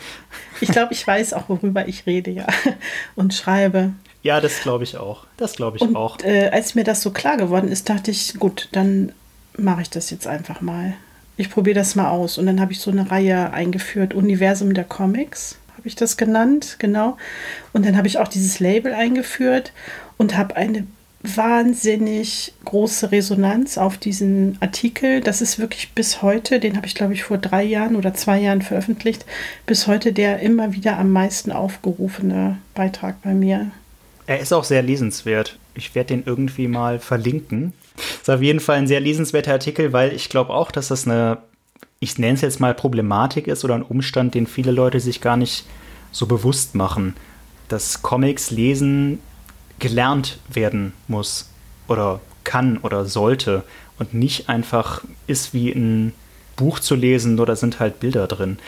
Ich 0.63 0.69
glaube, 0.69 0.93
ich 0.93 1.07
weiß 1.07 1.33
auch, 1.33 1.49
worüber 1.49 1.89
ich 1.89 2.05
rede, 2.05 2.31
ja. 2.31 2.47
Und 3.17 3.33
schreibe. 3.33 3.95
Ja, 4.23 4.41
das 4.41 4.61
glaube 4.61 4.85
ich 4.85 4.97
auch. 4.97 5.25
Das 5.37 5.55
glaube 5.55 5.79
ich 5.79 5.83
und, 5.83 5.97
auch. 5.97 6.19
Äh, 6.23 6.49
als 6.49 6.75
mir 6.75 6.85
das 6.85 7.03
so 7.03 7.11
klar 7.11 7.37
geworden 7.37 7.69
ist, 7.69 7.89
dachte 7.89 8.11
ich, 8.11 8.35
gut, 8.35 8.69
dann 8.73 9.13
mache 9.57 9.83
ich 9.83 9.91
das 9.91 10.11
jetzt 10.11 10.27
einfach 10.27 10.61
mal 10.61 10.95
ich 11.41 11.51
probiere 11.51 11.77
das 11.77 11.95
mal 11.95 12.11
aus. 12.11 12.39
Und 12.39 12.47
dann 12.47 12.61
habe 12.61 12.73
ich 12.73 12.81
so 12.81 12.91
eine 12.91 13.11
Reihe 13.11 13.53
eingeführt, 13.53 14.15
Universum 14.15 14.75
der 14.75 14.85
Comics, 14.85 15.57
habe 15.77 15.89
ich 15.89 15.97
das 15.97 16.17
genannt, 16.19 16.77
genau. 16.79 17.17
Und 17.73 17.87
dann 17.87 17.97
habe 17.97 18.07
ich 18.07 18.19
auch 18.19 18.29
dieses 18.29 18.61
Label 18.61 18.93
eingeführt 18.93 19.73
und 20.19 20.37
habe 20.37 20.57
eine 20.57 20.87
wahnsinnig 21.23 22.53
große 22.65 23.11
Resonanz 23.13 23.79
auf 23.79 23.97
diesen 23.97 24.59
Artikel. 24.61 25.21
Das 25.21 25.41
ist 25.41 25.59
wirklich 25.59 25.93
bis 25.93 26.21
heute, 26.21 26.61
den 26.61 26.77
habe 26.77 26.87
ich 26.87 26.95
glaube 26.95 27.15
ich 27.15 27.25
vor 27.25 27.39
drei 27.39 27.63
Jahren 27.63 27.97
oder 27.97 28.15
zwei 28.15 28.39
Jahren 28.39 28.63
veröffentlicht, 28.63 29.25
bis 29.67 29.87
heute 29.87 30.13
der 30.13 30.41
immer 30.41 30.75
wieder 30.75 30.99
am 30.99 31.11
meisten 31.11 31.53
aufgerufene 31.53 32.59
Beitrag 32.75 33.21
bei 33.23 33.33
mir. 33.35 33.71
Er 34.31 34.39
ist 34.39 34.53
auch 34.53 34.63
sehr 34.63 34.83
lesenswert. 34.83 35.59
Ich 35.75 35.97
werde 35.97 36.15
den 36.15 36.23
irgendwie 36.25 36.69
mal 36.69 37.01
verlinken. 37.01 37.73
Ist 37.97 38.31
auf 38.31 38.41
jeden 38.41 38.61
Fall 38.61 38.77
ein 38.77 38.87
sehr 38.87 39.01
lesenswerter 39.01 39.55
Artikel, 39.55 39.93
weil 39.93 40.13
ich 40.13 40.29
glaube 40.29 40.53
auch, 40.53 40.71
dass 40.71 40.87
das 40.87 41.05
eine, 41.05 41.39
ich 41.99 42.17
nenne 42.17 42.35
es 42.35 42.41
jetzt 42.41 42.61
mal 42.61 42.73
Problematik 42.73 43.49
ist 43.49 43.65
oder 43.65 43.75
ein 43.75 43.83
Umstand, 43.83 44.37
den 44.37 44.47
viele 44.47 44.71
Leute 44.71 45.01
sich 45.01 45.21
gar 45.21 45.37
nicht 45.37 45.65
so 46.13 46.27
bewusst 46.27 46.77
machen, 46.77 47.17
dass 47.67 48.03
Comics 48.03 48.53
lesen 48.53 49.19
gelernt 49.81 50.39
werden 50.49 50.93
muss 51.09 51.51
oder 51.89 52.21
kann 52.45 52.79
oder 52.79 53.07
sollte 53.07 53.65
und 53.99 54.15
nicht 54.15 54.49
einfach 54.49 55.03
ist 55.27 55.55
wie 55.55 55.73
ein 55.73 56.13
Buch 56.55 56.79
zu 56.79 56.95
lesen 56.95 57.41
oder 57.41 57.57
sind 57.57 57.81
halt 57.81 57.99
Bilder 57.99 58.29
drin. 58.29 58.61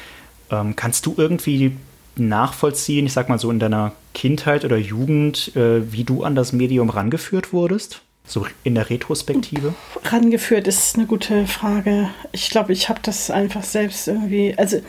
Ähm, 0.50 0.74
kannst 0.74 1.06
du 1.06 1.14
irgendwie 1.16 1.76
nachvollziehen, 2.16 3.06
ich 3.06 3.12
sag 3.12 3.28
mal 3.28 3.38
so 3.38 3.48
in 3.48 3.60
deiner 3.60 3.92
Kindheit 4.14 4.64
oder 4.64 4.76
Jugend, 4.76 5.54
äh, 5.56 5.92
wie 5.92 6.04
du 6.04 6.22
an 6.22 6.34
das 6.34 6.52
Medium 6.52 6.90
rangeführt 6.90 7.52
wurdest? 7.52 8.02
So 8.26 8.46
in 8.62 8.74
der 8.74 8.88
Retrospektive? 8.88 9.74
Rangeführt 10.04 10.68
ist 10.68 10.96
eine 10.96 11.06
gute 11.06 11.46
Frage. 11.46 12.08
Ich 12.30 12.50
glaube, 12.50 12.72
ich 12.72 12.88
habe 12.88 13.00
das 13.02 13.30
einfach 13.30 13.64
selbst 13.64 14.06
irgendwie. 14.06 14.54
Also, 14.56 14.80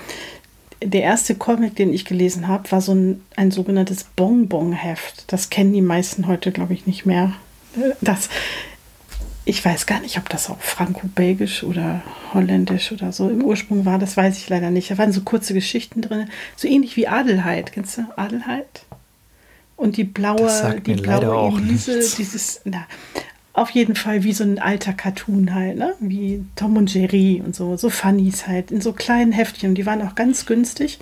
der 0.83 1.01
erste 1.01 1.35
Comic, 1.35 1.75
den 1.75 1.93
ich 1.93 2.05
gelesen 2.05 2.47
habe, 2.47 2.71
war 2.71 2.81
so 2.81 2.93
ein, 2.93 3.21
ein 3.35 3.51
sogenanntes 3.51 4.03
Bonbon-Heft. 4.15 5.31
Das 5.31 5.49
kennen 5.49 5.73
die 5.73 5.81
meisten 5.81 6.27
heute, 6.27 6.51
glaube 6.51 6.73
ich, 6.73 6.85
nicht 6.85 7.05
mehr. 7.05 7.33
Das, 8.01 8.29
ich 9.45 9.63
weiß 9.63 9.87
gar 9.87 9.99
nicht, 9.99 10.17
ob 10.17 10.29
das 10.29 10.49
auch 10.49 10.59
franco-belgisch 10.59 11.63
oder 11.63 12.01
holländisch 12.33 12.91
oder 12.91 13.11
so 13.11 13.29
im 13.29 13.43
Ursprung 13.43 13.85
war. 13.85 13.97
Das 13.97 14.15
weiß 14.15 14.37
ich 14.37 14.49
leider 14.49 14.69
nicht. 14.69 14.91
Da 14.91 14.97
waren 14.97 15.11
so 15.11 15.21
kurze 15.21 15.53
Geschichten 15.53 16.01
drin. 16.01 16.29
So 16.55 16.67
ähnlich 16.67 16.95
wie 16.97 17.07
Adelheid. 17.07 17.71
Kennst 17.71 17.97
du 17.97 18.05
Adelheid? 18.15 18.85
Und 19.75 19.97
die 19.97 20.03
blaue, 20.03 20.81
die 20.85 20.95
blaue 20.95 21.59
Elise, 21.59 21.99
dieses, 22.17 22.61
na, 22.63 22.85
auf 23.53 23.69
jeden 23.69 23.95
Fall 23.95 24.23
wie 24.23 24.33
so 24.33 24.43
ein 24.43 24.57
alter 24.57 24.93
Cartoon 24.93 25.53
halt, 25.53 25.77
ne? 25.77 25.93
Wie 25.99 26.43
Tom 26.55 26.75
und 26.75 26.91
Jerry 26.91 27.41
und 27.45 27.55
so, 27.55 27.77
so 27.77 27.91
Funnies 27.91 28.47
halt, 28.47 28.71
in 28.71 28.81
so 28.81 28.93
kleinen 28.93 29.31
Heftchen. 29.31 29.75
Die 29.75 29.85
waren 29.85 30.01
auch 30.01 30.15
ganz 30.15 30.47
günstig. 30.47 30.97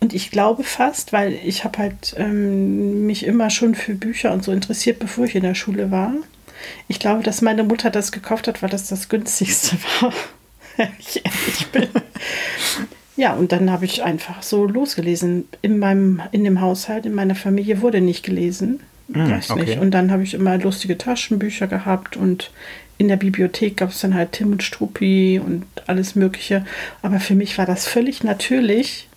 Und 0.00 0.12
ich 0.12 0.32
glaube 0.32 0.64
fast, 0.64 1.12
weil 1.12 1.38
ich 1.44 1.62
habe 1.62 1.78
halt 1.78 2.14
ähm, 2.16 3.06
mich 3.06 3.24
immer 3.24 3.50
schon 3.50 3.76
für 3.76 3.94
Bücher 3.94 4.32
und 4.32 4.42
so 4.42 4.50
interessiert, 4.50 4.98
bevor 4.98 5.26
ich 5.26 5.36
in 5.36 5.44
der 5.44 5.54
Schule 5.54 5.92
war. 5.92 6.12
Ich 6.88 6.98
glaube, 6.98 7.22
dass 7.22 7.40
meine 7.40 7.62
Mutter 7.62 7.90
das 7.90 8.10
gekauft 8.10 8.48
hat, 8.48 8.62
weil 8.62 8.70
das 8.70 8.88
das 8.88 9.08
günstigste 9.08 9.76
war. 10.00 10.12
ich 10.98 11.24
ehrlich 11.24 11.66
bin. 11.70 11.88
Ja, 13.16 13.34
und 13.34 13.52
dann 13.52 13.70
habe 13.70 13.84
ich 13.84 14.02
einfach 14.02 14.42
so 14.42 14.64
losgelesen. 14.64 15.44
In 15.60 15.78
meinem, 15.78 16.22
in 16.32 16.44
dem 16.44 16.60
Haushalt, 16.60 17.06
in 17.06 17.14
meiner 17.14 17.34
Familie 17.34 17.82
wurde 17.82 18.00
nicht 18.00 18.24
gelesen. 18.24 18.80
Hm, 19.12 19.30
Weiß 19.30 19.50
okay. 19.50 19.60
nicht. 19.60 19.78
Und 19.78 19.90
dann 19.90 20.10
habe 20.10 20.22
ich 20.22 20.34
immer 20.34 20.56
lustige 20.58 20.96
Taschenbücher 20.96 21.66
gehabt 21.66 22.16
und 22.16 22.50
in 22.98 23.08
der 23.08 23.16
Bibliothek 23.16 23.78
gab 23.78 23.90
es 23.90 24.00
dann 24.00 24.14
halt 24.14 24.32
Tim 24.32 24.52
und 24.52 24.62
Struppi 24.62 25.40
und 25.44 25.64
alles 25.86 26.14
Mögliche. 26.14 26.64
Aber 27.02 27.20
für 27.20 27.34
mich 27.34 27.58
war 27.58 27.66
das 27.66 27.86
völlig 27.86 28.22
natürlich, 28.22 29.08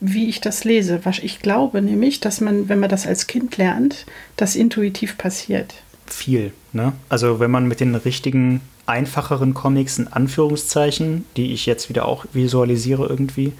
wie 0.00 0.28
ich 0.28 0.40
das 0.40 0.64
lese. 0.64 1.00
Ich 1.22 1.40
glaube 1.40 1.80
nämlich, 1.80 2.20
dass 2.20 2.40
man, 2.40 2.68
wenn 2.68 2.80
man 2.80 2.90
das 2.90 3.06
als 3.06 3.26
Kind 3.26 3.56
lernt, 3.56 4.04
das 4.36 4.56
intuitiv 4.56 5.16
passiert. 5.16 5.74
Viel, 6.06 6.52
ne? 6.72 6.92
Also 7.08 7.40
wenn 7.40 7.50
man 7.50 7.66
mit 7.66 7.80
den 7.80 7.94
richtigen 7.94 8.60
einfacheren 8.86 9.54
Comics 9.54 9.98
in 9.98 10.08
Anführungszeichen, 10.08 11.24
die 11.36 11.52
ich 11.52 11.66
jetzt 11.66 11.88
wieder 11.88 12.06
auch 12.06 12.24
visualisiere 12.32 13.06
irgendwie, 13.06 13.52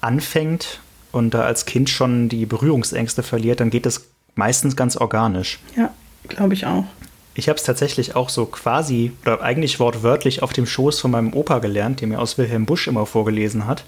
anfängt 0.00 0.80
und 1.12 1.34
da 1.34 1.42
als 1.42 1.66
Kind 1.66 1.88
schon 1.90 2.28
die 2.28 2.46
Berührungsängste 2.46 3.22
verliert, 3.22 3.60
dann 3.60 3.70
geht 3.70 3.86
das 3.86 4.06
meistens 4.34 4.76
ganz 4.76 4.96
organisch. 4.96 5.58
Ja, 5.76 5.90
glaube 6.28 6.54
ich 6.54 6.66
auch. 6.66 6.84
Ich 7.34 7.48
habe 7.48 7.58
es 7.58 7.64
tatsächlich 7.64 8.16
auch 8.16 8.30
so 8.30 8.46
quasi 8.46 9.12
oder 9.22 9.42
eigentlich 9.42 9.78
wortwörtlich 9.78 10.42
auf 10.42 10.52
dem 10.52 10.66
Schoß 10.66 11.00
von 11.00 11.10
meinem 11.10 11.34
Opa 11.34 11.58
gelernt, 11.58 12.00
der 12.00 12.08
mir 12.08 12.18
aus 12.18 12.38
Wilhelm 12.38 12.64
Busch 12.64 12.88
immer 12.88 13.04
vorgelesen 13.04 13.66
hat. 13.66 13.84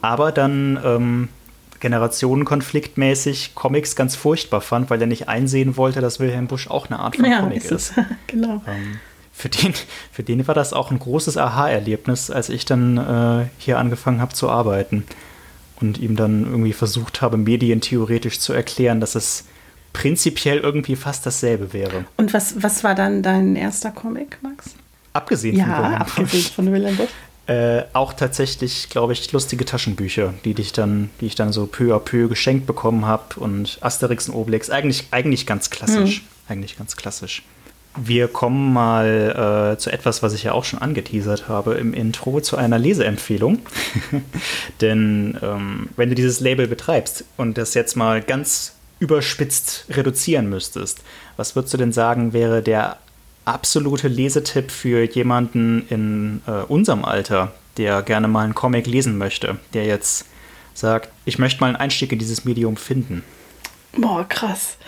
Aber 0.00 0.32
dann 0.32 0.80
ähm, 0.82 1.28
generationenkonfliktmäßig 1.80 3.54
Comics 3.54 3.94
ganz 3.94 4.16
furchtbar 4.16 4.62
fand, 4.62 4.88
weil 4.88 5.00
er 5.00 5.06
nicht 5.06 5.28
einsehen 5.28 5.76
wollte, 5.76 6.00
dass 6.00 6.18
Wilhelm 6.18 6.46
Busch 6.46 6.68
auch 6.68 6.88
eine 6.88 6.98
Art 6.98 7.16
von 7.16 7.24
ja, 7.24 7.40
Comic 7.40 7.64
ist. 7.64 7.72
ist. 7.72 7.94
genau. 8.26 8.62
Ähm, 8.66 9.00
für 9.32 9.48
den, 9.48 9.72
für 10.12 10.22
den 10.22 10.46
war 10.46 10.54
das 10.54 10.72
auch 10.72 10.90
ein 10.90 10.98
großes 10.98 11.36
Aha-Erlebnis, 11.36 12.30
als 12.30 12.48
ich 12.48 12.64
dann 12.64 12.98
äh, 12.98 13.46
hier 13.58 13.78
angefangen 13.78 14.20
habe 14.20 14.34
zu 14.34 14.50
arbeiten 14.50 15.04
und 15.80 15.98
ihm 15.98 16.16
dann 16.16 16.44
irgendwie 16.44 16.72
versucht 16.72 17.22
habe, 17.22 17.36
medientheoretisch 17.36 18.38
zu 18.38 18.52
erklären, 18.52 19.00
dass 19.00 19.14
es 19.14 19.44
prinzipiell 19.92 20.58
irgendwie 20.58 20.96
fast 20.96 21.26
dasselbe 21.26 21.72
wäre. 21.72 22.04
Und 22.16 22.32
was, 22.32 22.62
was 22.62 22.84
war 22.84 22.94
dann 22.94 23.22
dein 23.22 23.56
erster 23.56 23.90
Comic, 23.90 24.38
Max? 24.42 24.74
Abgesehen 25.12 25.56
ja, 25.56 25.64
von 25.64 25.84
Wilhelm 25.84 26.02
abgesehen 26.02 26.44
von 26.54 26.72
Wilhelm 26.72 26.96
Busch. 26.96 27.10
Äh, 27.48 27.86
auch 27.92 28.12
tatsächlich, 28.12 28.88
glaube 28.88 29.12
ich, 29.14 29.32
lustige 29.32 29.64
Taschenbücher, 29.64 30.32
die, 30.44 30.54
ich 30.56 30.72
dann, 30.72 31.10
die 31.20 31.26
ich 31.26 31.34
dann 31.34 31.52
so 31.52 31.66
peu 31.66 31.92
à 31.92 31.98
peu 31.98 32.28
geschenkt 32.28 32.66
bekommen 32.66 33.04
habe 33.04 33.40
und 33.40 33.78
Asterix 33.80 34.28
und 34.28 34.36
Obelix. 34.36 34.70
Eigentlich, 34.70 35.08
eigentlich 35.10 35.44
ganz 35.44 35.68
klassisch. 35.68 36.18
Hm. 36.18 36.26
Eigentlich 36.46 36.78
ganz 36.78 36.94
klassisch. 36.94 37.42
Wir 37.96 38.28
kommen 38.28 38.72
mal 38.72 39.74
äh, 39.74 39.78
zu 39.78 39.90
etwas, 39.90 40.22
was 40.22 40.32
ich 40.32 40.44
ja 40.44 40.52
auch 40.52 40.64
schon 40.64 40.80
angeteasert 40.80 41.48
habe 41.48 41.74
im 41.74 41.92
Intro, 41.92 42.40
zu 42.40 42.56
einer 42.56 42.78
Leseempfehlung. 42.78 43.58
Denn 44.80 45.38
ähm, 45.42 45.90
wenn 45.96 46.08
du 46.08 46.14
dieses 46.14 46.40
Label 46.40 46.66
betreibst 46.66 47.24
und 47.36 47.58
das 47.58 47.74
jetzt 47.74 47.96
mal 47.96 48.22
ganz 48.22 48.74
überspitzt 48.98 49.86
reduzieren 49.90 50.48
müsstest, 50.48 51.02
was 51.36 51.54
würdest 51.54 51.74
du 51.74 51.78
denn 51.78 51.92
sagen, 51.92 52.32
wäre 52.32 52.62
der 52.62 52.98
absolute 53.44 54.08
Lesetipp 54.08 54.70
für 54.70 55.02
jemanden 55.02 55.86
in 55.88 56.42
äh, 56.46 56.62
unserem 56.68 57.04
Alter, 57.04 57.52
der 57.76 58.02
gerne 58.02 58.28
mal 58.28 58.44
einen 58.44 58.54
Comic 58.54 58.86
lesen 58.86 59.18
möchte, 59.18 59.58
der 59.74 59.84
jetzt 59.84 60.26
sagt, 60.74 61.10
ich 61.24 61.38
möchte 61.38 61.60
mal 61.60 61.68
einen 61.68 61.76
Einstieg 61.76 62.12
in 62.12 62.18
dieses 62.18 62.44
Medium 62.44 62.76
finden? 62.76 63.22
Boah, 63.96 64.26
krass. 64.28 64.76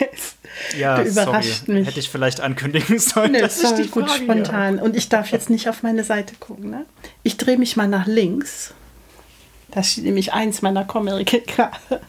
Yes. 0.00 0.36
Ja, 0.78 1.02
du 1.02 1.08
überrascht 1.08 1.66
sorry. 1.66 1.78
mich. 1.78 1.88
Hätte 1.88 2.00
ich 2.00 2.08
vielleicht 2.10 2.40
ankündigen 2.40 2.98
sollen. 2.98 3.32
Nee, 3.32 3.40
das 3.40 3.62
ist 3.62 3.90
gut 3.90 4.08
Frage 4.08 4.24
spontan. 4.24 4.78
Und 4.78 4.96
ich 4.96 5.08
darf 5.08 5.30
jetzt 5.30 5.50
nicht 5.50 5.68
auf 5.68 5.82
meine 5.82 6.04
Seite 6.04 6.34
gucken. 6.40 6.70
Ne? 6.70 6.86
Ich 7.22 7.36
drehe 7.36 7.58
mich 7.58 7.76
mal 7.76 7.88
nach 7.88 8.06
links. 8.06 8.74
Da 9.70 9.82
steht 9.82 10.04
nämlich 10.04 10.32
eins 10.32 10.62
meiner 10.62 10.84
Comic 10.84 11.46
gerade. 11.46 12.00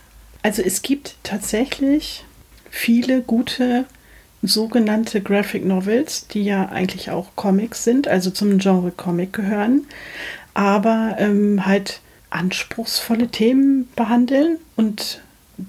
Also 0.43 0.61
es 0.61 0.83
gibt 0.83 1.15
tatsächlich 1.23 2.23
viele 2.69 3.21
gute 3.21 3.85
sogenannte 4.43 5.21
Graphic 5.21 5.65
Novels, 5.65 6.27
die 6.27 6.43
ja 6.43 6.69
eigentlich 6.69 7.09
auch 7.09 7.29
Comics 7.35 7.83
sind, 7.83 8.07
also 8.07 8.29
zum 8.29 8.59
Genre 8.59 8.91
Comic 8.91 9.33
gehören, 9.33 9.87
aber 10.53 11.15
ähm, 11.17 11.65
halt 11.65 12.01
anspruchsvolle 12.29 13.29
Themen 13.29 13.89
behandeln 13.95 14.57
und 14.75 15.21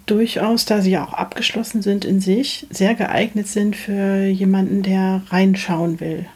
durchaus, 0.06 0.64
da 0.64 0.80
sie 0.80 0.92
ja 0.92 1.04
auch 1.04 1.12
abgeschlossen 1.12 1.82
sind 1.82 2.04
in 2.04 2.20
sich, 2.20 2.66
sehr 2.70 2.94
geeignet 2.94 3.48
sind 3.48 3.76
für 3.76 4.24
jemanden, 4.24 4.82
der 4.82 5.22
reinschauen 5.30 6.00
will. 6.00 6.26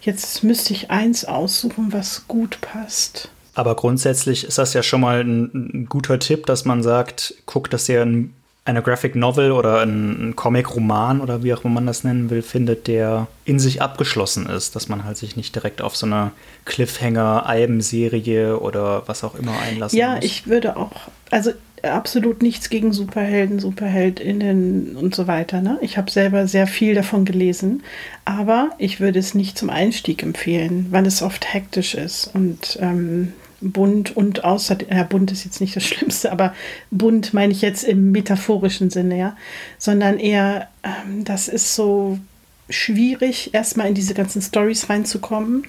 Jetzt 0.00 0.42
müsste 0.42 0.72
ich 0.72 0.90
eins 0.90 1.24
aussuchen, 1.24 1.92
was 1.92 2.26
gut 2.26 2.60
passt. 2.60 3.28
Aber 3.54 3.74
grundsätzlich 3.74 4.44
ist 4.44 4.58
das 4.58 4.72
ja 4.74 4.82
schon 4.82 5.02
mal 5.02 5.20
ein, 5.20 5.50
ein 5.52 5.86
guter 5.88 6.18
Tipp, 6.18 6.46
dass 6.46 6.64
man 6.64 6.82
sagt, 6.82 7.34
guckt, 7.46 7.72
dass 7.72 7.88
ihr 7.88 8.00
ein, 8.00 8.32
eine 8.64 8.80
Graphic 8.80 9.14
Novel 9.16 9.52
oder 9.52 9.80
einen 9.80 10.36
Comic-Roman 10.36 11.20
oder 11.20 11.42
wie 11.42 11.52
auch 11.52 11.64
immer 11.64 11.74
man 11.74 11.86
das 11.86 12.04
nennen 12.04 12.30
will, 12.30 12.42
findet, 12.42 12.86
der 12.86 13.26
in 13.44 13.58
sich 13.58 13.82
abgeschlossen 13.82 14.46
ist, 14.46 14.76
dass 14.76 14.88
man 14.88 15.04
halt 15.04 15.18
sich 15.18 15.36
nicht 15.36 15.54
direkt 15.54 15.82
auf 15.82 15.96
so 15.96 16.06
eine 16.06 16.30
Cliffhanger-Albenserie 16.64 18.58
oder 18.58 19.02
was 19.06 19.24
auch 19.24 19.34
immer 19.34 19.58
einlassen 19.60 19.98
ja, 19.98 20.14
muss. 20.14 20.20
Ja, 20.20 20.24
ich 20.24 20.46
würde 20.46 20.76
auch, 20.76 20.92
also 21.30 21.50
absolut 21.82 22.42
nichts 22.42 22.70
gegen 22.70 22.92
Superhelden, 22.92 23.58
Superheldinnen 23.58 24.96
und 24.96 25.14
so 25.14 25.26
weiter. 25.26 25.60
Ne? 25.60 25.78
Ich 25.80 25.96
habe 25.96 26.10
selber 26.10 26.46
sehr 26.46 26.66
viel 26.66 26.94
davon 26.94 27.24
gelesen, 27.24 27.82
aber 28.24 28.70
ich 28.78 29.00
würde 29.00 29.18
es 29.18 29.34
nicht 29.34 29.58
zum 29.58 29.70
Einstieg 29.70 30.22
empfehlen, 30.22 30.86
weil 30.90 31.06
es 31.06 31.22
oft 31.22 31.52
hektisch 31.52 31.94
ist 31.94 32.30
und 32.34 32.78
ähm, 32.80 33.32
bunt 33.60 34.16
und 34.16 34.44
außerdem, 34.44 34.88
ja, 34.90 35.02
bunt 35.02 35.32
ist 35.32 35.44
jetzt 35.44 35.60
nicht 35.60 35.76
das 35.76 35.84
Schlimmste, 35.86 36.32
aber 36.32 36.54
bunt 36.90 37.34
meine 37.34 37.52
ich 37.52 37.62
jetzt 37.62 37.84
im 37.84 38.10
metaphorischen 38.12 38.90
Sinne, 38.90 39.18
ja, 39.18 39.36
sondern 39.78 40.18
eher, 40.18 40.68
ähm, 40.82 41.24
das 41.24 41.48
ist 41.48 41.74
so 41.74 42.18
schwierig, 42.68 43.52
erstmal 43.52 43.88
in 43.88 43.94
diese 43.94 44.14
ganzen 44.14 44.42
Stories 44.42 44.88
reinzukommen 44.88 45.64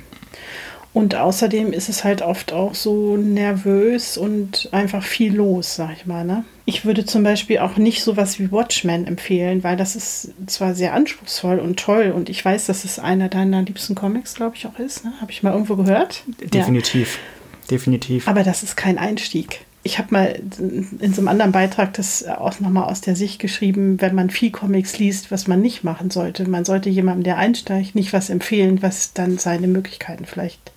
und 0.93 1.15
außerdem 1.15 1.71
ist 1.71 1.87
es 1.87 2.03
halt 2.03 2.21
oft 2.21 2.51
auch 2.51 2.75
so 2.75 3.15
nervös 3.15 4.17
und 4.17 4.67
einfach 4.73 5.03
viel 5.03 5.33
los, 5.33 5.75
sag 5.77 5.93
ich 5.95 6.05
mal. 6.05 6.25
Ne? 6.25 6.43
Ich 6.65 6.83
würde 6.83 7.05
zum 7.05 7.23
Beispiel 7.23 7.59
auch 7.59 7.77
nicht 7.77 8.03
sowas 8.03 8.39
wie 8.39 8.51
Watchmen 8.51 9.07
empfehlen, 9.07 9.63
weil 9.63 9.77
das 9.77 9.95
ist 9.95 10.33
zwar 10.47 10.75
sehr 10.75 10.93
anspruchsvoll 10.93 11.59
und 11.59 11.79
toll 11.79 12.11
und 12.13 12.29
ich 12.29 12.43
weiß, 12.43 12.65
dass 12.65 12.83
es 12.83 12.99
einer 12.99 13.29
deiner 13.29 13.61
liebsten 13.61 13.95
Comics, 13.95 14.35
glaube 14.35 14.57
ich, 14.57 14.67
auch 14.67 14.79
ist. 14.79 15.05
Ne? 15.05 15.13
Habe 15.21 15.31
ich 15.31 15.43
mal 15.43 15.53
irgendwo 15.53 15.77
gehört. 15.77 16.23
Definitiv. 16.53 17.15
Ja. 17.15 17.67
Definitiv. 17.69 18.27
Aber 18.27 18.43
das 18.43 18.63
ist 18.63 18.75
kein 18.75 18.97
Einstieg. 18.97 19.61
Ich 19.83 19.97
habe 19.97 20.09
mal 20.11 20.41
in 20.59 21.13
so 21.13 21.21
einem 21.21 21.29
anderen 21.29 21.53
Beitrag 21.53 21.93
das 21.93 22.27
auch 22.27 22.59
nochmal 22.59 22.83
aus 22.83 23.01
der 23.01 23.15
Sicht 23.15 23.39
geschrieben, 23.39 23.99
wenn 23.99 24.13
man 24.13 24.29
viel 24.29 24.51
Comics 24.51 24.99
liest, 24.99 25.31
was 25.31 25.47
man 25.47 25.61
nicht 25.61 25.83
machen 25.83 26.11
sollte. 26.11 26.47
Man 26.47 26.65
sollte 26.65 26.89
jemandem, 26.89 27.23
der 27.23 27.37
einsteigt, 27.37 27.95
nicht 27.95 28.13
was 28.13 28.29
empfehlen, 28.29 28.83
was 28.83 29.13
dann 29.13 29.37
seine 29.37 29.67
Möglichkeiten 29.67 30.25
vielleicht 30.25 30.71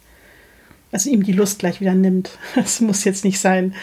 also 0.95 1.11
ihm 1.11 1.25
die 1.25 1.33
Lust 1.33 1.59
gleich 1.59 1.81
wieder 1.81 1.95
nimmt. 1.95 2.39
Das 2.55 2.81
muss 2.81 3.05
jetzt 3.05 3.25
nicht 3.25 3.41
sein. 3.41 3.75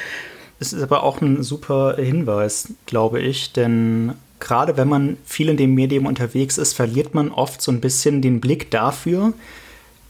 Es 0.59 0.71
ist 0.73 0.81
aber 0.81 1.03
auch 1.03 1.21
ein 1.21 1.43
super 1.43 1.97
Hinweis, 1.97 2.69
glaube 2.85 3.19
ich, 3.19 3.51
denn 3.51 4.13
gerade 4.39 4.77
wenn 4.77 4.87
man 4.87 5.17
viel 5.25 5.49
in 5.49 5.57
dem 5.57 5.75
Medium 5.75 6.05
unterwegs 6.05 6.57
ist, 6.57 6.73
verliert 6.73 7.13
man 7.13 7.29
oft 7.31 7.61
so 7.61 7.71
ein 7.71 7.81
bisschen 7.81 8.21
den 8.21 8.39
Blick 8.39 8.71
dafür, 8.71 9.33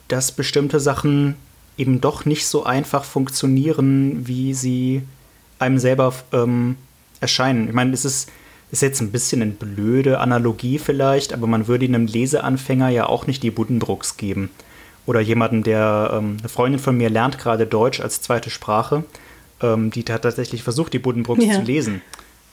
dass 0.10 0.32
bestimmte 0.32 0.80
Sachen 0.80 1.36
eben 1.78 2.02
doch 2.02 2.26
nicht 2.26 2.46
so 2.46 2.66
einfach 2.66 3.04
funktionieren, 3.04 4.28
wie 4.28 4.54
sie 4.54 5.02
einem 5.58 5.80
selber 5.80 6.14
ähm, 6.34 6.76
erscheinen. 7.20 7.68
Ich 7.68 7.74
meine, 7.74 7.94
es 7.94 8.06
ist, 8.06 8.30
ist 8.72 8.82
jetzt 8.84 9.02
ein 9.02 9.12
bisschen 9.12 9.42
eine 9.42 9.52
blöde 9.52 10.20
Analogie 10.20 10.78
vielleicht, 10.78 11.34
aber 11.34 11.48
man 11.48 11.68
würde 11.68 11.86
einem 11.86 12.06
Leseanfänger 12.06 12.90
ja 12.90 13.08
auch 13.08 13.26
nicht 13.26 13.42
die 13.42 13.52
Buddendrucks 13.52 14.18
geben 14.18 14.52
oder 15.06 15.20
jemanden, 15.20 15.64
der, 15.64 16.12
ähm, 16.14 16.38
eine 16.40 16.50
Freundin 16.50 16.80
von 16.80 16.96
mir 16.96 17.10
lernt 17.10 17.40
gerade 17.40 17.66
Deutsch 17.66 18.00
als 18.00 18.22
zweite 18.22 18.50
Sprache, 18.50 19.04
ähm, 19.62 19.92
die 19.92 20.04
hat 20.10 20.24
tatsächlich 20.24 20.64
versucht, 20.64 20.94
die 20.94 21.00
Buddenbrooks 21.00 21.46
ja. 21.46 21.54
zu 21.54 21.62
lesen. 21.62 22.02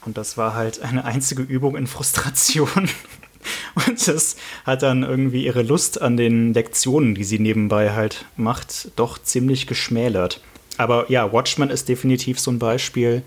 Und 0.05 0.17
das 0.17 0.37
war 0.37 0.55
halt 0.55 0.81
eine 0.81 1.05
einzige 1.05 1.41
Übung 1.41 1.75
in 1.75 1.87
Frustration. 1.87 2.89
Und 3.87 4.07
das 4.07 4.35
hat 4.65 4.83
dann 4.83 5.03
irgendwie 5.03 5.45
ihre 5.45 5.61
Lust 5.61 6.01
an 6.01 6.17
den 6.17 6.53
Lektionen, 6.53 7.15
die 7.15 7.23
sie 7.23 7.39
nebenbei 7.39 7.91
halt 7.91 8.25
macht, 8.35 8.91
doch 8.97 9.17
ziemlich 9.17 9.67
geschmälert. 9.67 10.41
Aber 10.77 11.09
ja, 11.11 11.31
Watchmen 11.31 11.69
ist 11.69 11.89
definitiv 11.89 12.39
so 12.39 12.51
ein 12.51 12.59
Beispiel. 12.59 13.23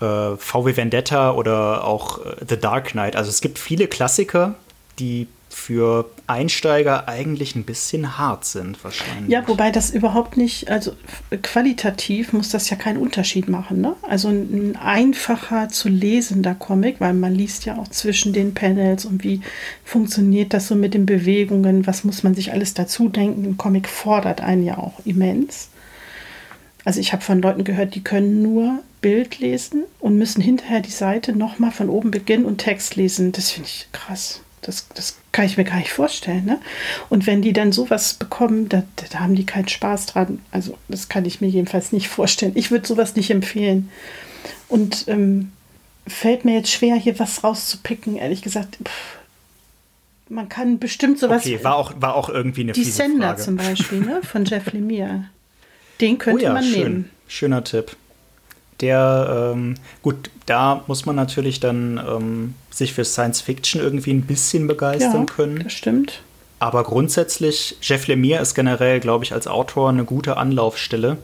Äh, 0.00 0.36
VW 0.36 0.76
Vendetta 0.76 1.32
oder 1.32 1.84
auch 1.84 2.24
äh, 2.24 2.36
The 2.48 2.56
Dark 2.56 2.88
Knight. 2.90 3.16
Also 3.16 3.30
es 3.30 3.40
gibt 3.40 3.58
viele 3.58 3.88
Klassiker, 3.88 4.54
die 4.98 5.28
für 5.52 6.10
Einsteiger 6.26 7.08
eigentlich 7.08 7.54
ein 7.54 7.64
bisschen 7.64 8.18
hart 8.18 8.44
sind, 8.44 8.82
wahrscheinlich. 8.82 9.30
Ja, 9.30 9.46
wobei 9.46 9.70
das 9.70 9.90
überhaupt 9.90 10.36
nicht, 10.36 10.70
also 10.70 10.92
qualitativ 11.42 12.32
muss 12.32 12.48
das 12.48 12.70
ja 12.70 12.76
keinen 12.76 12.96
Unterschied 12.96 13.48
machen. 13.48 13.80
Ne? 13.80 13.94
Also 14.02 14.28
ein 14.28 14.76
einfacher 14.76 15.68
zu 15.68 15.88
lesender 15.88 16.54
Comic, 16.54 17.00
weil 17.00 17.14
man 17.14 17.34
liest 17.34 17.64
ja 17.64 17.76
auch 17.78 17.88
zwischen 17.88 18.32
den 18.32 18.54
Panels 18.54 19.04
und 19.04 19.22
wie 19.24 19.40
funktioniert 19.84 20.54
das 20.54 20.68
so 20.68 20.74
mit 20.74 20.94
den 20.94 21.06
Bewegungen, 21.06 21.86
was 21.86 22.04
muss 22.04 22.22
man 22.22 22.34
sich 22.34 22.52
alles 22.52 22.74
dazu 22.74 23.08
denken. 23.08 23.44
Ein 23.44 23.56
Comic 23.56 23.88
fordert 23.88 24.40
einen 24.40 24.64
ja 24.64 24.78
auch 24.78 25.00
immens. 25.04 25.68
Also 26.84 26.98
ich 26.98 27.12
habe 27.12 27.22
von 27.22 27.40
Leuten 27.40 27.64
gehört, 27.64 27.94
die 27.94 28.02
können 28.02 28.42
nur 28.42 28.80
Bild 29.00 29.38
lesen 29.38 29.84
und 30.00 30.16
müssen 30.16 30.40
hinterher 30.40 30.80
die 30.80 30.90
Seite 30.90 31.36
nochmal 31.36 31.70
von 31.70 31.88
oben 31.88 32.10
beginnen 32.10 32.44
und 32.44 32.58
Text 32.58 32.96
lesen. 32.96 33.32
Das 33.32 33.50
finde 33.50 33.68
ich 33.68 33.88
krass. 33.92 34.40
Das, 34.62 34.86
das 34.94 35.16
kann 35.32 35.44
ich 35.44 35.56
mir 35.56 35.64
gar 35.64 35.76
nicht 35.76 35.92
vorstellen. 35.92 36.44
Ne? 36.44 36.60
Und 37.08 37.26
wenn 37.26 37.42
die 37.42 37.52
dann 37.52 37.72
sowas 37.72 38.14
bekommen, 38.14 38.68
da, 38.68 38.84
da 39.10 39.20
haben 39.20 39.34
die 39.34 39.46
keinen 39.46 39.68
Spaß 39.68 40.06
dran. 40.06 40.40
Also 40.50 40.78
das 40.88 41.08
kann 41.08 41.24
ich 41.24 41.40
mir 41.40 41.48
jedenfalls 41.48 41.92
nicht 41.92 42.08
vorstellen. 42.08 42.52
Ich 42.54 42.70
würde 42.70 42.86
sowas 42.86 43.16
nicht 43.16 43.30
empfehlen. 43.30 43.90
Und 44.68 45.04
ähm, 45.08 45.52
fällt 46.06 46.44
mir 46.44 46.54
jetzt 46.54 46.70
schwer, 46.70 46.96
hier 46.96 47.18
was 47.18 47.42
rauszupicken, 47.42 48.16
ehrlich 48.16 48.42
gesagt. 48.42 48.78
Pff, 48.84 49.18
man 50.28 50.48
kann 50.48 50.78
bestimmt 50.78 51.18
sowas. 51.18 51.44
Okay, 51.44 51.62
war 51.62 51.74
auch, 51.76 51.92
war 51.96 52.14
auch 52.14 52.28
irgendwie 52.28 52.62
eine 52.62 52.72
Die 52.72 52.84
Sender 52.84 53.28
Frage. 53.28 53.42
zum 53.42 53.56
Beispiel, 53.56 54.00
ne? 54.00 54.20
von 54.22 54.44
Jeff 54.44 54.72
Lemire. 54.72 55.24
Den 56.00 56.18
könnte 56.18 56.44
oh 56.44 56.46
ja, 56.46 56.52
man 56.54 56.64
schön. 56.64 56.82
nehmen. 56.82 57.10
Schöner 57.28 57.64
Tipp 57.64 57.96
der, 58.82 59.52
ähm, 59.54 59.76
gut, 60.02 60.30
da 60.46 60.82
muss 60.86 61.06
man 61.06 61.16
natürlich 61.16 61.60
dann 61.60 61.98
ähm, 61.98 62.54
sich 62.70 62.92
für 62.92 63.04
Science 63.04 63.40
Fiction 63.40 63.80
irgendwie 63.80 64.12
ein 64.12 64.22
bisschen 64.22 64.66
begeistern 64.66 65.26
ja, 65.26 65.34
können. 65.34 65.60
Das 65.64 65.72
stimmt. 65.72 66.20
Aber 66.58 66.84
grundsätzlich, 66.84 67.76
Jeff 67.80 68.06
Lemire 68.06 68.40
ist 68.40 68.54
generell, 68.54 69.00
glaube 69.00 69.24
ich, 69.24 69.32
als 69.32 69.46
Autor 69.46 69.88
eine 69.88 70.04
gute 70.04 70.36
Anlaufstelle, 70.36 71.16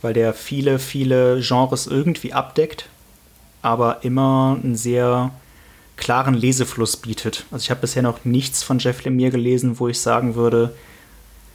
weil 0.00 0.14
der 0.14 0.32
viele, 0.32 0.78
viele 0.78 1.40
Genres 1.40 1.86
irgendwie 1.86 2.32
abdeckt, 2.32 2.88
aber 3.60 4.04
immer 4.04 4.58
einen 4.62 4.76
sehr 4.76 5.32
klaren 5.96 6.34
Lesefluss 6.34 6.96
bietet. 6.96 7.44
Also 7.50 7.64
ich 7.64 7.70
habe 7.70 7.80
bisher 7.80 8.02
noch 8.02 8.24
nichts 8.24 8.62
von 8.62 8.78
Jeff 8.78 9.04
Lemire 9.04 9.32
gelesen, 9.32 9.78
wo 9.78 9.88
ich 9.88 10.00
sagen 10.00 10.34
würde, 10.34 10.74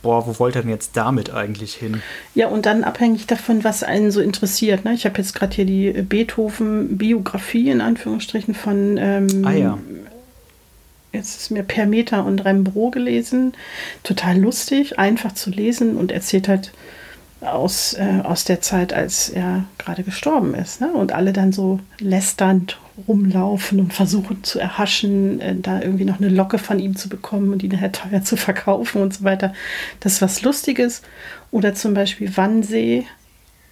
boah, 0.01 0.25
wo 0.25 0.39
wollt 0.39 0.55
ihr 0.55 0.61
denn 0.61 0.69
jetzt 0.69 0.97
damit 0.97 1.33
eigentlich 1.33 1.75
hin? 1.75 2.01
Ja, 2.35 2.47
und 2.47 2.65
dann 2.65 2.83
abhängig 2.83 3.27
davon, 3.27 3.63
was 3.63 3.83
einen 3.83 4.11
so 4.11 4.21
interessiert. 4.21 4.85
Ne? 4.85 4.93
Ich 4.93 5.05
habe 5.05 5.17
jetzt 5.17 5.33
gerade 5.33 5.55
hier 5.55 5.65
die 5.65 5.91
Beethoven-Biografie 5.91 7.69
in 7.69 7.81
Anführungsstrichen 7.81 8.53
von 8.53 8.97
ähm, 8.97 9.45
ah, 9.45 9.51
ja. 9.51 9.77
jetzt 11.13 11.41
ist 11.41 11.51
mir 11.51 11.63
Permeter 11.63 12.25
und 12.25 12.43
Rembrandt 12.43 12.93
gelesen. 12.93 13.53
Total 14.03 14.37
lustig, 14.37 14.97
einfach 14.97 15.33
zu 15.33 15.49
lesen 15.49 15.95
und 15.95 16.11
erzählt 16.11 16.47
halt 16.47 16.71
aus, 17.41 17.93
äh, 17.93 18.21
aus 18.23 18.43
der 18.43 18.61
Zeit, 18.61 18.93
als 18.93 19.29
er 19.29 19.65
gerade 19.77 20.03
gestorben 20.03 20.53
ist. 20.53 20.79
Ne? 20.81 20.91
Und 20.91 21.11
alle 21.11 21.33
dann 21.33 21.51
so 21.51 21.79
lästernd 21.99 22.77
rumlaufen 23.07 23.79
und 23.79 23.93
versuchen 23.93 24.43
zu 24.43 24.59
erhaschen, 24.59 25.41
äh, 25.41 25.55
da 25.55 25.81
irgendwie 25.81 26.05
noch 26.05 26.19
eine 26.19 26.29
Locke 26.29 26.57
von 26.57 26.79
ihm 26.79 26.95
zu 26.95 27.09
bekommen 27.09 27.51
und 27.51 27.61
die 27.61 27.67
nachher 27.67 27.91
teuer 27.91 28.23
zu 28.23 28.37
verkaufen 28.37 29.01
und 29.01 29.13
so 29.13 29.23
weiter. 29.23 29.53
Das 29.99 30.13
ist 30.13 30.21
was 30.21 30.41
Lustiges. 30.43 31.01
Oder 31.49 31.73
zum 31.73 31.93
Beispiel 31.93 32.35
Wannsee, 32.37 33.05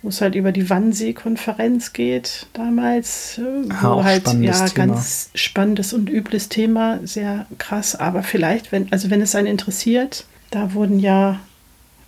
wo 0.01 0.09
es 0.09 0.21
halt 0.21 0.35
über 0.35 0.51
die 0.51 0.69
Wannsee-Konferenz 0.69 1.93
geht 1.93 2.47
damals, 2.53 3.37
äh, 3.37 3.69
wo 3.81 4.03
halt 4.03 4.27
ja 4.27 4.65
Thema. 4.65 4.69
ganz 4.73 5.29
spannendes 5.35 5.93
und 5.93 6.09
übles 6.09 6.49
Thema, 6.49 6.99
sehr 7.03 7.45
krass, 7.57 7.95
aber 7.95 8.23
vielleicht, 8.23 8.71
wenn, 8.71 8.91
also 8.91 9.09
wenn 9.09 9.21
es 9.21 9.35
einen 9.35 9.47
interessiert, 9.47 10.25
da 10.51 10.73
wurden 10.73 10.99
ja 10.99 11.39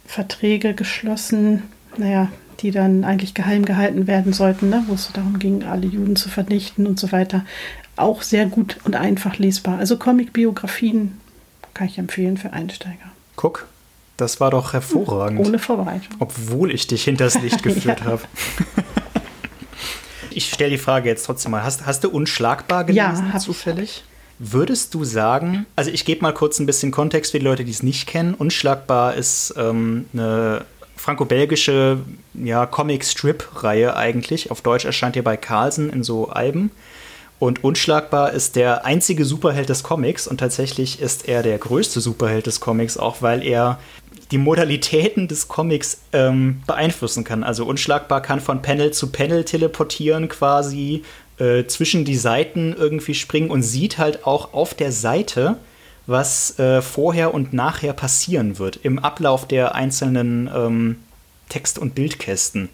Verträge 0.06 0.74
geschlossen, 0.74 1.64
naja, 1.98 2.30
die 2.60 2.72
dann 2.72 3.04
eigentlich 3.04 3.34
geheim 3.34 3.66
gehalten 3.66 4.08
werden 4.08 4.34
sollten, 4.34 4.70
ne? 4.70 4.84
wo 4.88 4.94
es 4.94 5.12
darum 5.14 5.40
ging, 5.40 5.64
alle 5.64 5.88
Juden 5.88 6.16
zu 6.16 6.30
vernichten 6.30 6.86
und 6.86 7.00
so 7.00 7.12
weiter. 7.12 7.46
Auch 7.96 8.22
sehr 8.22 8.46
gut 8.46 8.78
und 8.84 8.96
einfach 8.96 9.38
lesbar. 9.38 9.80
Also 9.80 9.98
Comic-Biografien 9.98 11.20
kann 11.74 11.88
ich 11.88 11.98
empfehlen 11.98 12.38
für 12.38 12.54
Einsteiger. 12.54 13.12
Guck, 13.36 13.68
das 14.18 14.40
war 14.40 14.52
doch 14.52 14.74
hervorragend. 14.74 15.40
Ohne 15.46 15.60
Vorbereitung. 15.60 16.16
Obwohl 16.20 16.72
ich 16.72 16.88
dich 16.88 17.04
hinters 17.06 17.42
Licht 17.42 17.64
geführt 17.64 18.02
ja. 18.02 18.06
habe. 18.06 18.22
ich 20.30 20.50
stelle 20.50 20.72
die 20.72 20.78
Frage 20.78 21.10
jetzt 21.10 21.26
trotzdem 21.26 21.52
mal. 21.52 21.64
Hast, 21.64 21.86
hast 21.86 22.04
du 22.04 22.10
unschlagbar 22.10 22.84
gelesen 22.84 23.32
ja, 23.34 23.40
zufällig? 23.40 24.04
Würdest 24.44 24.96
du 24.96 25.04
sagen, 25.04 25.68
also 25.76 25.92
ich 25.92 26.04
gebe 26.04 26.24
mal 26.24 26.34
kurz 26.34 26.58
ein 26.58 26.66
bisschen 26.66 26.90
Kontext 26.90 27.32
für 27.32 27.38
die 27.38 27.46
Leute, 27.46 27.64
die 27.64 27.70
es 27.70 27.84
nicht 27.84 28.08
kennen. 28.08 28.34
Unschlagbar 28.34 29.14
ist 29.14 29.54
ähm, 29.56 30.06
eine 30.14 30.66
franco-belgische 30.96 32.00
ja, 32.34 32.66
Comic-Strip-Reihe 32.66 33.96
eigentlich. 33.96 34.50
Auf 34.50 34.62
Deutsch 34.62 34.86
erscheint 34.86 35.14
hier 35.14 35.24
bei 35.24 35.38
Carlsen 35.38 35.92
in 35.92 36.02
so 36.02 36.30
Alben. 36.30 36.72
Und 37.38 37.64
Unschlagbar 37.64 38.32
ist 38.34 38.56
der 38.56 38.84
einzige 38.84 39.26
Superheld 39.26 39.70
des 39.70 39.84
Comics 39.84 40.28
und 40.28 40.40
tatsächlich 40.40 41.00
ist 41.00 41.28
er 41.28 41.44
der 41.44 41.60
größte 41.60 42.02
Superheld 42.02 42.48
des 42.48 42.60
Comics, 42.60 42.98
auch 42.98 43.22
weil 43.22 43.46
er 43.46 43.78
die 44.32 44.38
Modalitäten 44.38 45.28
des 45.28 45.50
Comics 45.50 46.02
ähm, 46.14 46.64
beeinflussen 46.66 47.24
kann. 47.24 47.44
Also 47.44 47.66
unschlagbar 47.66 48.22
kann 48.22 48.40
von 48.40 48.64
Panel 48.64 48.92
zu 48.92 49.12
Panel 49.12 49.44
teleportieren 49.44 50.30
quasi, 50.30 51.04
äh, 51.42 51.66
zwischen 51.66 52.06
die 52.06 52.18
Seiten 52.18 52.76
irgendwie 52.78 53.16
springen 53.16 53.50
und 53.50 53.64
sieht 53.64 53.98
halt 53.98 54.28
auch 54.28 54.54
auf 54.54 54.76
der 54.76 54.92
Seite, 54.92 55.58
was 56.06 56.60
äh, 56.60 56.84
vorher 56.84 57.34
und 57.34 57.52
nachher 57.52 57.94
passieren 57.94 58.60
wird 58.60 58.80
im 58.84 59.00
Ablauf 59.00 59.48
der 59.48 59.74
einzelnen 59.74 60.50
ähm, 60.54 60.98
Text- 61.50 61.80
und 61.80 61.96
Bildkästen. 61.96 62.70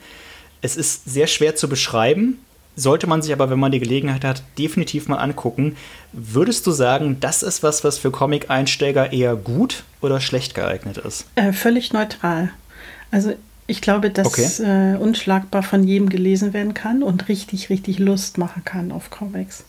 Es 0.62 0.76
ist 0.76 1.06
sehr 1.06 1.28
schwer 1.28 1.56
zu 1.56 1.70
beschreiben, 1.70 2.40
sollte 2.76 3.08
man 3.08 3.22
sich 3.22 3.32
aber, 3.32 3.50
wenn 3.50 3.60
man 3.60 3.72
die 3.72 3.80
Gelegenheit 3.80 4.26
hat, 4.26 4.44
definitiv 4.58 5.08
mal 5.08 5.18
angucken. 5.18 5.78
Würdest 6.12 6.68
du 6.68 6.72
sagen, 6.72 7.18
das 7.22 7.44
ist 7.44 7.64
was, 7.64 7.86
was 7.86 7.98
für 7.98 8.12
Comic-Einsteiger 8.12 9.14
eher 9.14 9.36
gut 9.36 9.84
oder 10.02 10.20
schlecht 10.20 10.56
geeignet 10.56 10.98
ist? 10.98 11.26
Äh, 11.36 11.54
völlig 11.54 11.94
neutral. 11.94 12.52
Also 13.12 13.34
ich 13.68 13.82
glaube, 13.82 14.10
dass 14.10 14.28
okay. 14.28 14.94
äh, 14.94 14.98
unschlagbar 14.98 15.62
von 15.62 15.84
jedem 15.84 16.10
gelesen 16.10 16.54
werden 16.54 16.74
kann 16.74 17.04
und 17.04 17.28
richtig, 17.28 17.70
richtig 17.70 18.00
Lust 18.00 18.38
machen 18.38 18.64
kann 18.66 18.92
auf 18.92 19.10
Comics. 19.10 19.66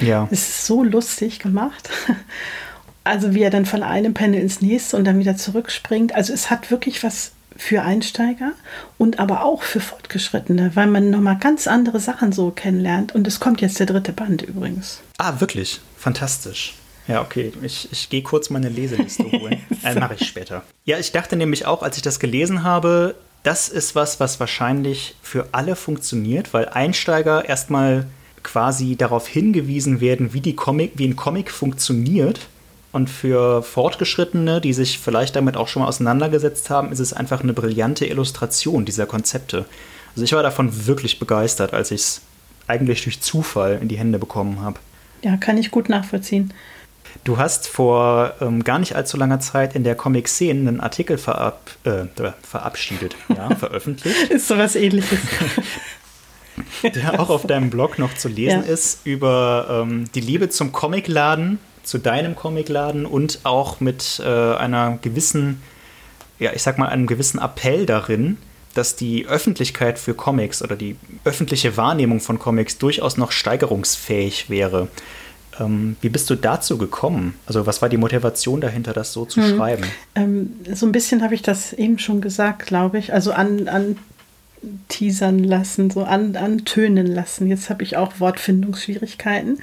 Ja. 0.00 0.26
Es 0.30 0.40
ist 0.40 0.66
so 0.66 0.82
lustig 0.82 1.38
gemacht. 1.38 1.90
Also 3.04 3.36
wie 3.36 3.42
er 3.42 3.50
dann 3.50 3.66
von 3.66 3.84
einem 3.84 4.14
Panel 4.14 4.40
ins 4.40 4.60
nächste 4.60 4.96
und 4.96 5.04
dann 5.04 5.20
wieder 5.20 5.36
zurückspringt. 5.36 6.12
Also 6.12 6.32
es 6.32 6.50
hat 6.50 6.72
wirklich 6.72 7.04
was 7.04 7.30
für 7.56 7.82
Einsteiger 7.82 8.50
und 8.98 9.20
aber 9.20 9.44
auch 9.44 9.62
für 9.62 9.78
Fortgeschrittene, 9.78 10.72
weil 10.74 10.88
man 10.88 11.10
nochmal 11.10 11.38
ganz 11.38 11.68
andere 11.68 12.00
Sachen 12.00 12.32
so 12.32 12.50
kennenlernt. 12.50 13.14
Und 13.14 13.28
es 13.28 13.38
kommt 13.38 13.60
jetzt 13.60 13.78
der 13.78 13.86
dritte 13.86 14.12
Band 14.12 14.42
übrigens. 14.42 15.02
Ah, 15.18 15.38
wirklich? 15.38 15.80
Fantastisch. 15.96 16.74
Ja, 17.06 17.22
okay. 17.22 17.52
Ich, 17.62 17.88
ich 17.92 18.10
gehe 18.10 18.22
kurz 18.22 18.50
meine 18.50 18.68
Leseliste 18.68 19.30
holen. 19.30 19.60
so. 19.70 19.76
äh, 19.86 19.94
Mache 19.94 20.16
ich 20.18 20.26
später. 20.26 20.64
Ja, 20.84 20.98
ich 20.98 21.12
dachte 21.12 21.36
nämlich 21.36 21.64
auch, 21.64 21.82
als 21.82 21.96
ich 21.96 22.02
das 22.02 22.18
gelesen 22.18 22.64
habe, 22.64 23.14
das 23.46 23.68
ist 23.68 23.94
was, 23.94 24.18
was 24.18 24.40
wahrscheinlich 24.40 25.14
für 25.22 25.46
alle 25.52 25.76
funktioniert, 25.76 26.52
weil 26.52 26.68
Einsteiger 26.68 27.48
erstmal 27.48 28.08
quasi 28.42 28.96
darauf 28.96 29.28
hingewiesen 29.28 30.00
werden, 30.00 30.32
wie, 30.32 30.40
die 30.40 30.56
Comic, 30.56 30.94
wie 30.96 31.06
ein 31.06 31.14
Comic 31.14 31.52
funktioniert 31.52 32.48
und 32.90 33.08
für 33.08 33.62
Fortgeschrittene, 33.62 34.60
die 34.60 34.72
sich 34.72 34.98
vielleicht 34.98 35.36
damit 35.36 35.56
auch 35.56 35.68
schon 35.68 35.82
mal 35.82 35.88
auseinandergesetzt 35.88 36.70
haben, 36.70 36.90
ist 36.90 36.98
es 36.98 37.12
einfach 37.12 37.40
eine 37.40 37.52
brillante 37.52 38.06
Illustration 38.06 38.84
dieser 38.84 39.06
Konzepte. 39.06 39.66
Also 40.14 40.24
ich 40.24 40.32
war 40.32 40.42
davon 40.42 40.86
wirklich 40.88 41.20
begeistert, 41.20 41.72
als 41.72 41.92
ich 41.92 42.00
es 42.00 42.20
eigentlich 42.66 43.04
durch 43.04 43.20
Zufall 43.20 43.78
in 43.80 43.86
die 43.86 43.98
Hände 43.98 44.18
bekommen 44.18 44.60
habe. 44.60 44.80
Ja, 45.22 45.36
kann 45.36 45.56
ich 45.56 45.70
gut 45.70 45.88
nachvollziehen. 45.88 46.52
Du 47.24 47.38
hast 47.38 47.68
vor 47.68 48.34
ähm, 48.40 48.64
gar 48.64 48.78
nicht 48.78 48.94
allzu 48.96 49.16
langer 49.16 49.40
Zeit 49.40 49.74
in 49.74 49.84
der 49.84 49.94
Comic-Szene 49.94 50.68
einen 50.68 50.80
Artikel 50.80 51.18
verab, 51.18 51.70
äh, 51.84 52.04
verabschiedet, 52.42 53.16
ja, 53.28 53.54
veröffentlicht. 53.54 54.30
ist 54.30 54.48
sowas 54.48 54.76
ähnliches. 54.76 55.18
der 56.82 57.20
auch 57.20 57.28
auf 57.28 57.46
deinem 57.46 57.70
Blog 57.70 57.98
noch 57.98 58.14
zu 58.14 58.28
lesen 58.28 58.64
ja. 58.66 58.72
ist, 58.72 59.00
über 59.04 59.84
ähm, 59.86 60.06
die 60.14 60.20
Liebe 60.20 60.48
zum 60.48 60.72
Comicladen 60.72 61.58
zu 61.86 61.98
deinem 61.98 62.34
Comicladen 62.34 63.06
und 63.06 63.40
auch 63.44 63.80
mit 63.80 64.20
äh, 64.24 64.28
einer 64.28 64.98
gewissen, 65.00 65.62
ja, 66.38 66.52
ich 66.52 66.62
sag 66.62 66.78
mal, 66.78 66.88
einem 66.88 67.06
gewissen 67.06 67.40
Appell 67.40 67.86
darin, 67.86 68.36
dass 68.74 68.96
die 68.96 69.26
Öffentlichkeit 69.26 69.98
für 69.98 70.12
Comics 70.12 70.62
oder 70.62 70.76
die 70.76 70.96
öffentliche 71.24 71.76
Wahrnehmung 71.76 72.20
von 72.20 72.38
Comics 72.38 72.76
durchaus 72.76 73.16
noch 73.16 73.32
steigerungsfähig 73.32 74.50
wäre. 74.50 74.88
Ähm, 75.60 75.96
wie 76.00 76.08
bist 76.08 76.28
du 76.30 76.34
dazu 76.34 76.78
gekommen? 76.78 77.34
Also 77.46 77.66
was 77.66 77.82
war 77.82 77.88
die 77.88 77.96
Motivation 77.96 78.60
dahinter, 78.60 78.92
das 78.92 79.12
so 79.12 79.24
zu 79.24 79.42
hm. 79.42 79.56
schreiben? 79.56 79.84
Ähm, 80.14 80.56
so 80.72 80.86
ein 80.86 80.92
bisschen 80.92 81.22
habe 81.22 81.34
ich 81.34 81.42
das 81.42 81.72
eben 81.72 81.98
schon 81.98 82.20
gesagt, 82.20 82.66
glaube 82.66 82.98
ich. 82.98 83.12
Also 83.12 83.32
an, 83.32 83.68
an 83.68 83.96
teasern 84.88 85.42
lassen, 85.42 85.90
so 85.90 86.04
an, 86.04 86.36
antönen 86.36 87.06
lassen. 87.06 87.46
Jetzt 87.46 87.70
habe 87.70 87.82
ich 87.82 87.96
auch 87.96 88.18
Wortfindungsschwierigkeiten 88.18 89.58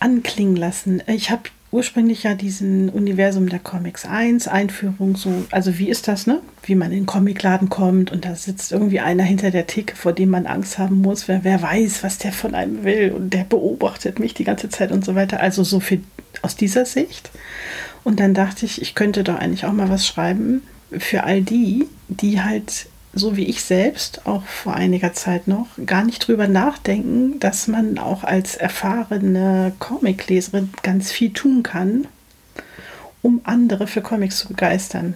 anklingen 0.00 0.56
lassen. 0.56 1.02
Ich 1.06 1.30
habe 1.30 1.42
ursprünglich 1.72 2.22
ja 2.22 2.34
diesen 2.34 2.90
Universum 2.90 3.48
der 3.48 3.58
Comics 3.58 4.04
1, 4.04 4.46
Einführung, 4.46 5.16
so, 5.16 5.32
also 5.50 5.78
wie 5.78 5.88
ist 5.88 6.06
das, 6.06 6.26
ne? 6.26 6.40
Wie 6.62 6.74
man 6.74 6.92
in 6.92 6.98
den 6.98 7.06
Comicladen 7.06 7.70
kommt 7.70 8.12
und 8.12 8.26
da 8.26 8.36
sitzt 8.36 8.72
irgendwie 8.72 9.00
einer 9.00 9.24
hinter 9.24 9.50
der 9.50 9.66
Theke, 9.66 9.96
vor 9.96 10.12
dem 10.12 10.28
man 10.28 10.46
Angst 10.46 10.78
haben 10.78 11.00
muss, 11.00 11.28
wer, 11.28 11.44
wer 11.44 11.62
weiß, 11.62 12.04
was 12.04 12.18
der 12.18 12.32
von 12.32 12.54
einem 12.54 12.84
will 12.84 13.12
und 13.12 13.30
der 13.30 13.44
beobachtet 13.44 14.20
mich 14.20 14.34
die 14.34 14.44
ganze 14.44 14.68
Zeit 14.68 14.92
und 14.92 15.02
so 15.04 15.14
weiter. 15.14 15.40
Also 15.40 15.64
so 15.64 15.80
viel 15.80 16.04
aus 16.42 16.56
dieser 16.56 16.84
Sicht. 16.84 17.30
Und 18.04 18.20
dann 18.20 18.34
dachte 18.34 18.66
ich, 18.66 18.82
ich 18.82 18.94
könnte 18.94 19.24
doch 19.24 19.36
eigentlich 19.36 19.64
auch 19.64 19.72
mal 19.72 19.88
was 19.88 20.06
schreiben 20.06 20.62
für 20.90 21.24
all 21.24 21.40
die, 21.40 21.86
die 22.08 22.42
halt 22.42 22.86
so 23.14 23.36
wie 23.36 23.44
ich 23.44 23.62
selbst 23.62 24.26
auch 24.26 24.44
vor 24.44 24.74
einiger 24.74 25.12
Zeit 25.12 25.46
noch, 25.46 25.66
gar 25.84 26.04
nicht 26.04 26.26
drüber 26.26 26.48
nachdenken, 26.48 27.38
dass 27.40 27.68
man 27.68 27.98
auch 27.98 28.24
als 28.24 28.56
erfahrene 28.56 29.72
Comicleserin 29.78 30.70
ganz 30.82 31.12
viel 31.12 31.32
tun 31.32 31.62
kann, 31.62 32.06
um 33.20 33.42
andere 33.44 33.86
für 33.86 34.00
Comics 34.00 34.38
zu 34.38 34.48
begeistern. 34.48 35.14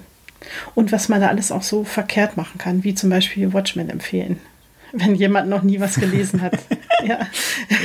Und 0.75 0.93
was 0.93 1.09
man 1.09 1.21
da 1.21 1.29
alles 1.29 1.51
auch 1.51 1.63
so 1.63 1.85
verkehrt 1.85 2.37
machen 2.37 2.59
kann, 2.59 2.85
wie 2.85 2.95
zum 2.95 3.11
Beispiel 3.11 3.53
Watchmen 3.53 3.89
empfehlen, 3.89 4.39
wenn 4.93 5.15
jemand 5.15 5.49
noch 5.49 5.63
nie 5.63 5.81
was 5.81 5.97
gelesen 5.97 6.43
hat. 6.43 6.59
ja. 7.05 7.19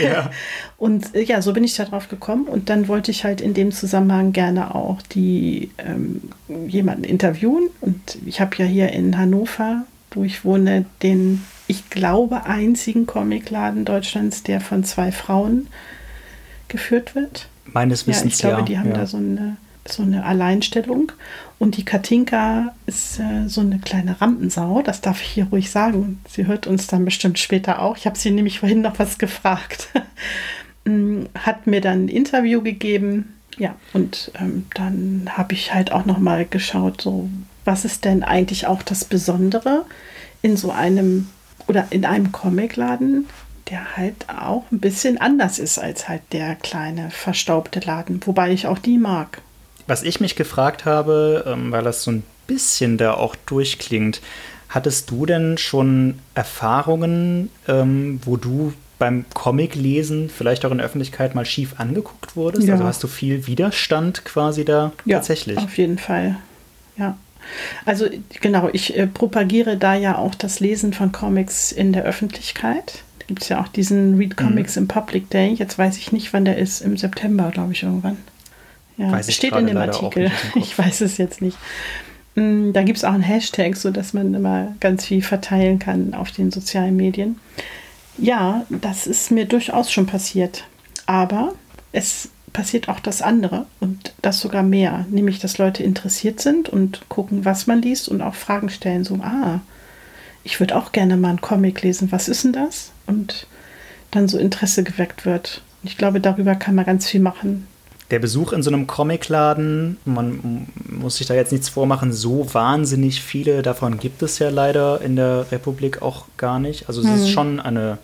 ja. 0.04 0.32
Und 0.78 1.15
äh, 1.15 1.24
ja, 1.24 1.41
so 1.41 1.54
bin 1.54 1.63
ich 1.63 1.76
darauf 1.76 2.10
gekommen 2.10 2.45
und 2.45 2.69
dann 2.69 2.89
wollte 2.89 3.12
ich 3.12 3.24
halt 3.24 3.39
in 3.39 3.54
dem 3.54 3.71
Zusammenhang 3.71 4.34
gerne 4.34 4.76
auch 4.76 5.02
die 5.02 5.71
ähm, 5.78 6.21
jemanden 6.67 7.06
interviewen 7.06 7.69
und 7.80 8.17
ich 8.26 8.41
habe 8.41 8.58
ja 8.58 8.65
hier 8.65 8.91
in 8.91 9.17
Hannover 9.17 9.86
wo 10.12 10.24
ich 10.24 10.43
wohne, 10.45 10.86
den, 11.02 11.43
ich 11.67 11.89
glaube, 11.89 12.45
einzigen 12.45 13.06
Comicladen 13.06 13.86
Deutschlands, 13.86 14.43
der 14.43 14.62
von 14.62 14.84
zwei 14.84 15.12
Frauen 15.12 15.67
geführt 16.67 17.15
wird. 17.15 17.47
Meines 17.65 18.08
Wissens, 18.08 18.41
ja. 18.41 18.50
Ich 18.50 18.56
glaube, 18.56 18.62
ja. 18.62 18.65
die 18.65 18.80
haben 18.80 18.89
ja. 18.89 18.97
da 18.97 19.06
so 19.06 19.17
eine, 19.17 19.58
so 19.86 20.04
eine 20.04 20.26
Alleinstellung. 20.26 21.12
Und 21.60 21.78
die 21.78 21.86
Katinka 21.86 22.74
ist 22.88 23.19
äh, 23.19 23.47
so 23.47 23.62
eine 23.62 23.80
kleine 23.80 24.19
Rampensau, 24.19 24.82
das 24.82 25.02
darf 25.02 25.21
ich 25.21 25.28
hier 25.28 25.45
ruhig 25.45 25.69
sagen. 25.69 26.19
Sie 26.28 26.47
hört 26.47 26.65
uns 26.65 26.88
dann 26.88 27.06
bestimmt 27.06 27.38
später 27.38 27.82
auch. 27.82 27.97
Ich 27.97 28.08
habe 28.08 28.17
sie 28.17 28.32
nämlich 28.32 28.60
vorhin 28.60 28.82
noch 28.82 29.00
was 29.00 29.17
gefragt. 29.17 29.89
Mm, 30.84 31.26
hat 31.36 31.67
mir 31.67 31.80
dann 31.80 32.06
ein 32.06 32.08
Interview 32.08 32.63
gegeben. 32.63 33.36
Ja, 33.60 33.76
und 33.93 34.32
ähm, 34.39 34.65
dann 34.74 35.30
habe 35.30 35.54
ich 35.54 35.76
halt 35.76 35.91
auch 35.91 36.06
noch 36.08 36.17
mal 36.17 36.43
geschaut, 36.43 37.02
so 37.02 37.30
was 37.65 37.86
ist 37.86 38.06
denn 38.06 38.24
eigentlich 38.24 38.67
auch 38.67 38.84
das 38.84 39.06
Besondere 39.06 39.86
in 40.41 40.58
so 40.58 40.71
einem 40.71 41.30
oder 41.67 41.88
in 41.91 42.06
einem 42.06 42.32
Comicladen, 42.32 43.28
der 43.69 43.95
halt 43.95 44.28
auch 44.30 44.63
ein 44.71 44.80
bisschen 44.80 45.19
anders 45.19 45.60
ist 45.60 45.80
als 45.80 46.10
halt 46.10 46.21
der 46.32 46.56
kleine 46.56 47.12
verstaubte 47.12 47.80
Laden, 47.80 48.19
wobei 48.26 48.52
ich 48.52 48.67
auch 48.67 48.80
die 48.80 48.97
mag. 48.97 49.41
Was 49.88 50.04
ich 50.04 50.19
mich 50.19 50.36
gefragt 50.36 50.86
habe, 50.86 51.45
ähm, 51.47 51.71
weil 51.71 51.84
das 51.84 52.04
so 52.04 52.12
ein 52.12 52.24
bisschen 52.47 52.97
da 52.97 53.13
auch 53.13 53.36
durchklingt, 53.45 54.21
hattest 54.69 55.10
du 55.12 55.26
denn 55.26 55.58
schon 55.58 56.19
Erfahrungen, 56.34 57.50
ähm, 57.67 58.19
wo 58.26 58.38
du 58.38 58.74
beim 59.00 59.26
Comiclesen 59.34 60.30
vielleicht 60.30 60.63
auch 60.63 60.71
in 60.71 60.78
der 60.78 60.86
Öffentlichkeit 60.86 61.34
mal 61.34 61.45
schief 61.45 61.76
angeguckt 61.78 62.36
wurdest? 62.36 62.67
Ja. 62.67 62.76
Also 62.76 62.86
hast 62.86 63.04
du 63.04 63.08
viel 63.08 63.47
Widerstand 63.47 64.26
quasi 64.26 64.63
da 64.63 64.91
ja, 65.06 65.17
tatsächlich? 65.17 65.58
Auf 65.58 65.78
jeden 65.78 65.97
Fall. 65.97 66.38
Ja. 66.97 67.17
Also 67.86 68.08
genau, 68.41 68.69
ich 68.71 68.97
äh, 68.97 69.08
propagiere 69.08 69.77
da 69.77 69.95
ja 69.95 70.17
auch 70.17 70.36
das 70.36 70.60
Lesen 70.60 70.93
von 70.93 71.12
Comics 71.12 71.71
in 71.71 71.93
der 71.93 72.04
Öffentlichkeit. 72.04 73.04
Da 73.19 73.25
gibt 73.27 73.43
es 73.43 73.49
ja 73.49 73.62
auch 73.62 73.67
diesen 73.67 74.17
Read 74.17 74.38
Comics 74.38 74.75
mhm. 74.75 74.84
im 74.84 74.88
Public 74.88 75.30
Day. 75.30 75.54
Jetzt 75.54 75.77
weiß 75.77 75.97
ich 75.97 76.12
nicht, 76.12 76.34
wann 76.34 76.45
der 76.45 76.58
ist. 76.58 76.82
Im 76.82 76.97
September, 76.97 77.51
glaube 77.51 77.73
ich, 77.73 77.84
irgendwann. 77.84 78.17
Ja, 78.97 79.12
weiß 79.12 79.34
steht 79.34 79.56
in 79.56 79.67
dem 79.67 79.77
Artikel. 79.77 80.32
Ich 80.56 80.77
weiß 80.77 81.01
es 81.01 81.17
jetzt 81.17 81.41
nicht. 81.41 81.58
Mm, 82.36 82.71
da 82.71 82.84
gibt 82.84 82.97
es 82.97 83.04
auch 83.04 83.13
einen 83.13 83.23
Hashtag, 83.23 83.75
sodass 83.75 84.13
man 84.13 84.34
immer 84.34 84.75
ganz 84.80 85.06
viel 85.06 85.21
verteilen 85.21 85.80
kann 85.80 86.13
auf 86.13 86.32
den 86.32 86.51
sozialen 86.51 86.95
Medien. 86.95 87.39
Ja, 88.17 88.65
das 88.69 89.08
ist 89.08 89.32
mir 89.32 89.45
durchaus 89.45 89.91
schon 89.91 90.06
passiert. 90.06 90.65
Aber 91.06 91.54
es 91.91 92.30
passiert 92.54 92.90
auch 92.90 93.00
das 93.00 93.22
andere 93.22 93.66
und 93.80 94.14
das 94.22 94.40
sogar 94.40 94.64
mehr, 94.64 95.06
nämlich 95.10 95.40
dass 95.40 95.58
Leute 95.58 95.84
interessiert 95.84 96.40
sind 96.40 96.70
und 96.70 97.02
gucken, 97.10 97.46
was 97.46 97.68
man 97.68 97.82
liest 97.82 98.10
und 98.10 98.22
auch 98.22 98.36
Fragen 98.36 98.70
stellen, 98.70 99.04
so, 99.04 99.16
ah, 99.22 99.62
ich 100.44 100.60
würde 100.60 100.76
auch 100.76 100.92
gerne 100.92 101.18
mal 101.18 101.30
einen 101.30 101.42
Comic 101.42 101.82
lesen, 101.82 102.12
was 102.12 102.28
ist 102.28 102.44
denn 102.44 102.54
das? 102.54 102.92
Und 103.06 103.48
dann 104.12 104.28
so 104.28 104.38
Interesse 104.38 104.84
geweckt 104.84 105.26
wird. 105.26 105.62
Ich 105.84 105.98
glaube, 105.98 106.20
darüber 106.20 106.56
kann 106.56 106.76
man 106.76 106.86
ganz 106.86 107.08
viel 107.08 107.22
machen. 107.22 107.68
Der 108.10 108.20
Besuch 108.20 108.52
in 108.52 108.62
so 108.62 108.70
einem 108.70 108.88
Comicladen, 108.88 109.98
man 110.04 110.68
muss 110.90 111.18
sich 111.18 111.28
da 111.28 111.34
jetzt 111.34 111.54
nichts 111.54 111.70
vormachen, 111.70 112.12
so 112.12 112.54
wahnsinnig 112.54 113.22
viele 113.22 113.62
davon 113.62 114.00
gibt 114.00 114.22
es 114.22 114.38
ja 114.38 114.50
leider 114.50 115.00
in 115.02 115.16
der 115.16 115.50
Republik 115.52 116.02
auch 116.02 116.26
gar 116.36 116.60
nicht. 116.60 116.90
Also 116.90 117.02
es 117.02 117.08
mhm. 117.08 117.16
ist 117.16 117.30
schon 117.30 117.60
eine, 117.62 118.00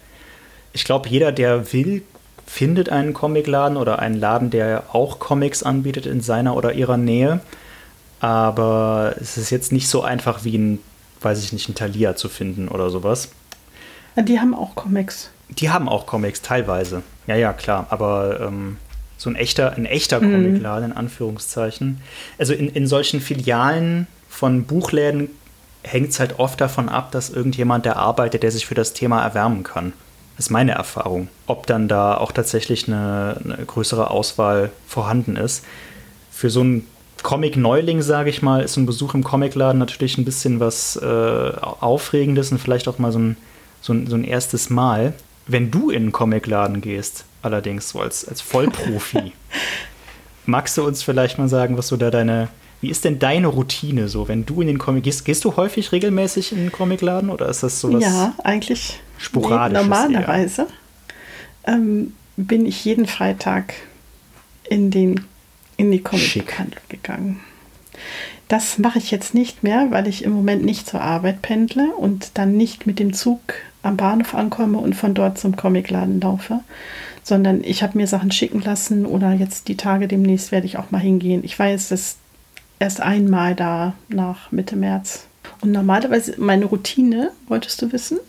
ich 0.72 0.86
glaube, 0.86 1.10
jeder, 1.10 1.34
der 1.34 1.74
will, 1.74 2.04
findet 2.48 2.90
einen 2.90 3.14
Comicladen 3.14 3.78
oder 3.78 4.00
einen 4.00 4.16
Laden, 4.16 4.50
der 4.50 4.84
auch 4.94 5.20
Comics 5.20 5.62
anbietet 5.62 6.06
in 6.06 6.22
seiner 6.22 6.56
oder 6.56 6.74
ihrer 6.74 6.98
Nähe. 6.98 7.42
aber 8.20 9.14
es 9.22 9.38
ist 9.38 9.52
jetzt 9.52 9.72
nicht 9.72 9.88
so 9.88 10.02
einfach 10.02 10.44
wie 10.44 10.58
ein, 10.58 10.80
weiß 11.22 11.44
ich 11.44 11.54
nicht, 11.54 11.70
ein 11.70 11.76
Thalia 11.76 12.16
zu 12.16 12.30
finden 12.30 12.68
oder 12.68 12.90
sowas. 12.90 13.30
Die 14.16 14.40
haben 14.40 14.56
auch 14.56 14.74
Comics. 14.74 15.30
Die 15.50 15.70
haben 15.70 15.88
auch 15.88 16.08
Comics, 16.08 16.42
teilweise. 16.42 17.04
Ja, 17.28 17.36
ja, 17.36 17.54
klar. 17.54 17.86
Aber 17.92 18.40
ähm, 18.42 18.78
so 19.18 19.30
ein 19.30 19.36
echter, 19.36 19.74
ein 19.76 19.86
echter 19.86 20.20
mhm. 20.20 20.32
Comicladen, 20.32 20.92
in 20.92 20.98
Anführungszeichen. 20.98 22.02
Also 22.40 22.54
in, 22.54 22.70
in 22.70 22.88
solchen 22.88 23.22
Filialen 23.22 24.08
von 24.30 24.64
Buchläden 24.64 25.30
hängt 25.84 26.10
es 26.10 26.20
halt 26.20 26.40
oft 26.40 26.60
davon 26.60 26.90
ab, 26.90 27.12
dass 27.12 27.30
irgendjemand 27.30 27.86
der 27.86 27.98
arbeitet, 27.98 28.44
der 28.44 28.52
sich 28.52 28.66
für 28.66 28.76
das 28.76 28.94
Thema 28.94 29.22
erwärmen 29.22 29.64
kann. 29.64 29.94
Das 30.38 30.46
ist 30.46 30.52
meine 30.52 30.74
Erfahrung. 30.74 31.30
Ob 31.48 31.66
dann 31.66 31.88
da 31.88 32.16
auch 32.16 32.32
tatsächlich 32.32 32.88
eine, 32.88 33.42
eine 33.44 33.66
größere 33.66 34.12
Auswahl 34.12 34.72
vorhanden 34.88 35.36
ist. 35.36 35.66
Für 36.32 36.52
so 36.52 36.62
einen 36.62 36.88
Comic-Neuling, 37.24 38.04
sage 38.04 38.30
ich 38.30 38.44
mal, 38.44 38.62
ist 38.62 38.78
ein 38.78 38.86
Besuch 38.86 39.16
im 39.16 39.24
Comicladen 39.24 39.80
natürlich 39.80 40.20
ein 40.20 40.26
bisschen 40.26 40.60
was 40.60 40.96
äh, 40.96 41.52
Aufregendes 41.62 42.52
und 42.52 42.60
vielleicht 42.60 42.88
auch 42.88 43.00
mal 43.00 43.12
so 43.12 43.20
ein, 43.20 43.38
so, 43.82 43.94
ein, 43.94 44.06
so 44.06 44.16
ein 44.16 44.24
erstes 44.24 44.70
Mal. 44.70 45.14
Wenn 45.48 45.72
du 45.72 45.90
in 45.90 46.04
einen 46.04 46.12
Comicladen 46.12 46.82
gehst, 46.82 47.26
allerdings 47.42 47.90
so 47.90 48.02
als, 48.02 48.28
als 48.28 48.42
Vollprofi, 48.42 49.34
magst 50.46 50.78
du 50.78 50.86
uns 50.86 51.02
vielleicht 51.02 51.40
mal 51.40 51.50
sagen, 51.50 51.78
was 51.80 51.88
so 51.88 51.98
da 51.98 52.12
deine, 52.12 52.50
wie 52.82 52.90
ist 52.90 53.06
denn 53.06 53.20
deine 53.20 53.48
Routine 53.48 54.08
so, 54.08 54.28
wenn 54.28 54.46
du 54.46 54.62
in 54.62 54.68
den 54.68 54.78
Comic 54.78 55.04
gehst? 55.04 55.26
Gehst 55.26 55.44
du 55.46 55.56
häufig 55.56 55.92
regelmäßig 55.92 56.52
in 56.52 56.60
den 56.60 56.72
Comicladen 56.72 57.30
oder 57.30 57.50
ist 57.50 57.64
das 57.64 57.82
sowas? 57.82 58.04
Ja, 58.04 58.36
eigentlich 58.44 59.00
sporadisch. 59.18 59.82
Normalerweise 59.82 60.68
ähm, 61.66 62.14
bin 62.36 62.66
ich 62.66 62.86
jeden 62.86 63.08
Freitag 63.08 63.74
in 64.70 64.92
den 64.92 65.26
in 65.78 65.92
die 65.92 66.02
Comichandlung 66.02 66.84
gegangen. 66.90 67.40
Das 68.48 68.78
mache 68.78 68.98
ich 68.98 69.12
jetzt 69.12 69.34
nicht 69.34 69.64
mehr, 69.64 69.88
weil 69.92 70.08
ich 70.08 70.24
im 70.24 70.32
Moment 70.32 70.64
nicht 70.64 70.88
zur 70.88 71.02
Arbeit 71.02 71.42
pendle 71.42 71.94
und 71.98 72.32
dann 72.36 72.56
nicht 72.56 72.88
mit 72.88 73.00
dem 73.00 73.14
Zug 73.14 73.40
am 73.84 73.98
Bahnhof 73.98 74.34
ankomme 74.34 74.78
und 74.78 74.96
von 74.96 75.14
dort 75.14 75.38
zum 75.38 75.56
Comicladen 75.56 76.20
laufe, 76.22 76.62
sondern 77.24 77.64
ich 77.64 77.84
habe 77.84 77.98
mir 77.98 78.08
Sachen 78.08 78.32
schicken 78.32 78.62
lassen 78.62 79.06
oder 79.06 79.34
jetzt 79.34 79.68
die 79.68 79.78
Tage 79.78 80.08
demnächst 80.08 80.52
werde 80.52 80.66
ich 80.66 80.78
auch 80.78 80.92
mal 80.92 81.00
hingehen. 81.00 81.44
Ich 81.44 81.60
war 81.60 81.68
jetzt 81.68 81.92
das 81.92 82.18
erst 82.80 83.02
einmal 83.02 83.56
da 83.56 83.94
nach 84.10 84.52
Mitte 84.52 84.76
März. 84.76 85.28
Und 85.62 85.72
normalerweise 85.72 86.36
meine 86.38 86.66
Routine, 86.66 87.32
wolltest 87.48 87.82
du 87.82 87.92
wissen? 87.92 88.20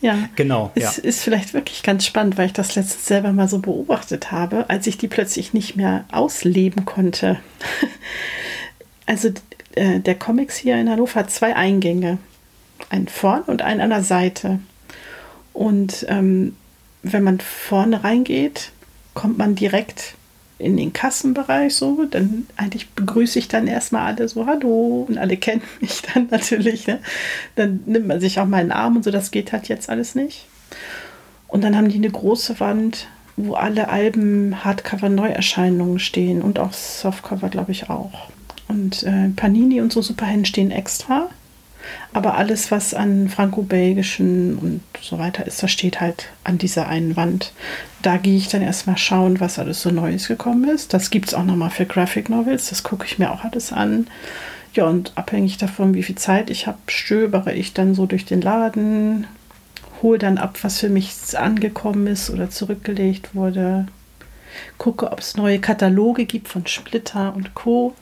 Ja, 0.00 0.28
genau. 0.36 0.70
Es 0.74 0.96
ja. 0.96 1.02
ist 1.02 1.22
vielleicht 1.22 1.54
wirklich 1.54 1.82
ganz 1.82 2.06
spannend, 2.06 2.38
weil 2.38 2.46
ich 2.46 2.52
das 2.52 2.76
letztens 2.76 3.06
selber 3.06 3.32
mal 3.32 3.48
so 3.48 3.58
beobachtet 3.58 4.30
habe, 4.30 4.70
als 4.70 4.86
ich 4.86 4.96
die 4.96 5.08
plötzlich 5.08 5.52
nicht 5.54 5.76
mehr 5.76 6.04
ausleben 6.12 6.84
konnte. 6.84 7.38
also 9.06 9.30
äh, 9.74 9.98
der 9.98 10.14
Comics 10.14 10.56
hier 10.56 10.76
in 10.76 10.88
Hannover 10.88 11.20
hat 11.20 11.30
zwei 11.30 11.56
Eingänge. 11.56 12.18
Einen 12.90 13.08
vorn 13.08 13.42
und 13.42 13.62
einen 13.62 13.80
an 13.80 13.90
der 13.90 14.04
Seite. 14.04 14.60
Und 15.52 16.06
ähm, 16.08 16.56
wenn 17.02 17.24
man 17.24 17.40
vorne 17.40 18.04
reingeht, 18.04 18.70
kommt 19.14 19.36
man 19.36 19.56
direkt 19.56 20.14
in 20.58 20.76
den 20.76 20.92
Kassenbereich 20.92 21.74
so, 21.74 22.04
dann 22.04 22.46
eigentlich 22.56 22.90
begrüße 22.90 23.38
ich 23.38 23.48
dann 23.48 23.66
erstmal 23.66 24.06
alle 24.06 24.28
so, 24.28 24.46
hallo, 24.46 25.06
und 25.08 25.18
alle 25.18 25.36
kennen 25.36 25.62
mich 25.80 26.02
dann 26.02 26.28
natürlich. 26.30 26.86
Ne? 26.86 26.98
Dann 27.54 27.80
nimmt 27.86 28.06
man 28.06 28.20
sich 28.20 28.40
auch 28.40 28.46
mal 28.46 28.58
einen 28.58 28.72
Arm 28.72 28.96
und 28.96 29.04
so, 29.04 29.10
das 29.10 29.30
geht 29.30 29.52
halt 29.52 29.68
jetzt 29.68 29.88
alles 29.88 30.14
nicht. 30.14 30.46
Und 31.46 31.62
dann 31.62 31.76
haben 31.76 31.88
die 31.88 31.96
eine 31.96 32.10
große 32.10 32.60
Wand, 32.60 33.08
wo 33.36 33.54
alle 33.54 33.88
Alben, 33.88 34.64
Hardcover, 34.64 35.08
Neuerscheinungen 35.08 35.98
stehen 35.98 36.42
und 36.42 36.58
auch 36.58 36.72
Softcover, 36.72 37.48
glaube 37.48 37.72
ich, 37.72 37.88
auch. 37.88 38.28
Und 38.66 39.04
äh, 39.04 39.28
Panini 39.34 39.80
und 39.80 39.92
so 39.92 40.02
Superhelden 40.02 40.44
stehen 40.44 40.70
extra. 40.70 41.30
Aber 42.12 42.36
alles, 42.36 42.70
was 42.70 42.94
an 42.94 43.28
franco-belgischen 43.28 44.58
und 44.58 44.80
so 45.00 45.18
weiter 45.18 45.46
ist, 45.46 45.62
das 45.62 45.70
steht 45.70 46.00
halt 46.00 46.28
an 46.44 46.58
dieser 46.58 46.88
einen 46.88 47.16
Wand. 47.16 47.52
Da 48.02 48.16
gehe 48.16 48.36
ich 48.36 48.48
dann 48.48 48.62
erstmal 48.62 48.98
schauen, 48.98 49.40
was 49.40 49.58
alles 49.58 49.82
so 49.82 49.90
Neues 49.90 50.28
gekommen 50.28 50.68
ist. 50.68 50.94
Das 50.94 51.10
gibt 51.10 51.28
es 51.28 51.34
auch 51.34 51.44
nochmal 51.44 51.70
für 51.70 51.86
Graphic 51.86 52.28
Novels. 52.28 52.70
Das 52.70 52.82
gucke 52.82 53.06
ich 53.06 53.18
mir 53.18 53.30
auch 53.32 53.44
alles 53.44 53.72
an. 53.72 54.06
Ja, 54.74 54.86
und 54.86 55.12
abhängig 55.16 55.58
davon, 55.58 55.94
wie 55.94 56.02
viel 56.02 56.16
Zeit 56.16 56.50
ich 56.50 56.66
habe, 56.66 56.78
stöbere 56.88 57.52
ich 57.52 57.74
dann 57.74 57.94
so 57.94 58.06
durch 58.06 58.24
den 58.24 58.40
Laden, 58.40 59.26
hole 60.02 60.18
dann 60.18 60.38
ab, 60.38 60.58
was 60.62 60.78
für 60.78 60.88
mich 60.88 61.12
angekommen 61.36 62.06
ist 62.06 62.30
oder 62.30 62.50
zurückgelegt 62.50 63.34
wurde 63.34 63.86
gucke, 64.78 65.10
ob 65.10 65.20
es 65.20 65.36
neue 65.36 65.58
Kataloge 65.58 66.24
gibt 66.24 66.48
von 66.48 66.66
Splitter 66.66 67.34
und 67.34 67.54
Co. 67.54 67.94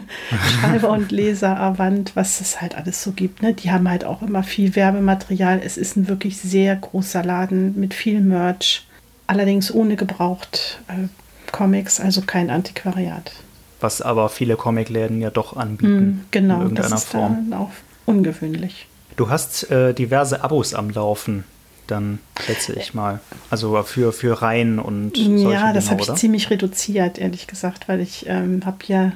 Schreiber 0.60 0.90
und 0.90 1.12
Leser, 1.12 1.58
Avant, 1.58 2.14
was 2.14 2.40
es 2.40 2.60
halt 2.60 2.74
alles 2.76 3.02
so 3.02 3.12
gibt. 3.12 3.42
Ne? 3.42 3.54
Die 3.54 3.70
haben 3.70 3.88
halt 3.88 4.04
auch 4.04 4.22
immer 4.22 4.42
viel 4.42 4.74
Werbematerial. 4.76 5.60
Es 5.64 5.76
ist 5.76 5.96
ein 5.96 6.08
wirklich 6.08 6.38
sehr 6.38 6.76
großer 6.76 7.22
Laden 7.24 7.78
mit 7.78 7.94
viel 7.94 8.20
Merch, 8.20 8.86
allerdings 9.26 9.72
ohne 9.72 9.96
gebraucht 9.96 10.80
äh, 10.88 11.08
Comics, 11.52 12.00
also 12.00 12.22
kein 12.22 12.50
Antiquariat. 12.50 13.32
Was 13.80 14.00
aber 14.00 14.28
viele 14.28 14.56
Comicläden 14.56 15.20
ja 15.20 15.30
doch 15.30 15.56
anbieten. 15.56 15.98
Mm, 15.98 16.24
genau, 16.30 16.54
in 16.56 16.62
irgendeiner 16.62 16.88
das 16.90 17.04
ist 17.04 17.10
Form. 17.10 17.50
dann 17.50 17.58
auch 17.58 17.70
ungewöhnlich. 18.06 18.86
Du 19.16 19.28
hast 19.28 19.70
äh, 19.70 19.92
diverse 19.92 20.42
Abos 20.42 20.72
am 20.74 20.90
Laufen 20.90 21.44
dann 21.86 22.18
schätze 22.44 22.72
ich 22.74 22.94
mal. 22.94 23.20
Also 23.50 23.82
für, 23.82 24.12
für 24.12 24.40
Reihen 24.40 24.78
und 24.78 25.16
solche 25.16 25.52
Ja, 25.52 25.72
das 25.72 25.90
habe 25.90 26.02
ich 26.02 26.14
ziemlich 26.14 26.50
reduziert, 26.50 27.18
ehrlich 27.18 27.46
gesagt, 27.46 27.88
weil 27.88 28.00
ich 28.00 28.26
ähm, 28.28 28.62
habe 28.64 28.78
ja 28.86 29.12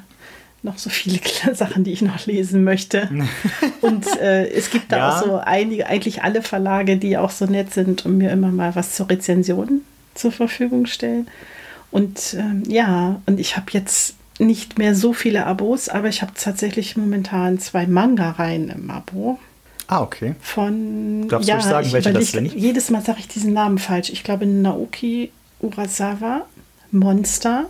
noch 0.63 0.79
so 0.79 0.91
viele 0.91 1.21
Sachen, 1.55 1.85
die 1.85 1.93
ich 1.93 2.03
noch 2.03 2.27
lesen 2.27 2.65
möchte. 2.65 3.09
und 3.81 4.07
äh, 4.21 4.49
es 4.49 4.71
gibt 4.71 4.93
da 4.93 4.97
ja. 4.97 5.11
auch 5.11 5.25
so 5.25 5.37
einige, 5.39 5.87
eigentlich 5.87 6.23
alle 6.23 6.43
Verlage, 6.43 6.97
die 6.97 7.17
auch 7.17 7.31
so 7.31 7.47
nett 7.47 7.73
sind 7.73 8.05
und 8.05 8.19
mir 8.19 8.31
immer 8.31 8.51
mal 8.51 8.75
was 8.75 8.95
zur 8.95 9.09
Rezension 9.09 9.83
zur 10.15 10.33
Verfügung 10.33 10.87
stellen. 10.87 11.29
Und 11.91 12.35
ähm, 12.39 12.63
ja, 12.67 13.21
und 13.27 13.39
ich 13.39 13.57
habe 13.57 13.67
jetzt 13.71 14.17
nicht 14.39 14.79
mehr 14.79 14.95
so 14.95 15.13
viele 15.13 15.47
Abos, 15.47 15.89
aber 15.89 16.09
ich 16.09 16.23
habe 16.23 16.33
tatsächlich 16.35 16.97
momentan 16.97 17.59
zwei 17.59 17.87
Manga-Reihen 17.87 18.69
im 18.69 18.91
Abo. 18.91 19.39
Ah, 19.89 20.03
okay. 20.03 20.35
Von. 20.41 21.29
Ja, 21.31 21.57
du 21.57 21.63
sagen, 21.63 21.93
welche 21.93 22.13
das 22.13 22.33
sind? 22.33 22.53
Jedes 22.55 22.91
Mal 22.91 23.03
sage 23.03 23.21
ich 23.21 23.29
diesen 23.29 23.53
Namen 23.53 23.79
falsch. 23.79 24.11
Ich 24.11 24.25
glaube 24.25 24.47
Naoki 24.47 25.31
Urasawa, 25.61 26.47
Monster 26.91 27.67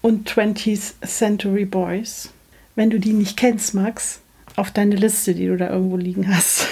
und 0.00 0.28
20th 0.30 0.94
Century 1.06 1.64
Boys. 1.64 2.30
Wenn 2.74 2.90
du 2.90 2.98
die 2.98 3.12
nicht 3.12 3.36
kennst, 3.36 3.74
Max, 3.74 4.20
auf 4.56 4.70
deine 4.70 4.96
Liste, 4.96 5.34
die 5.34 5.46
du 5.46 5.56
da 5.56 5.68
irgendwo 5.70 5.96
liegen 5.96 6.34
hast. 6.34 6.66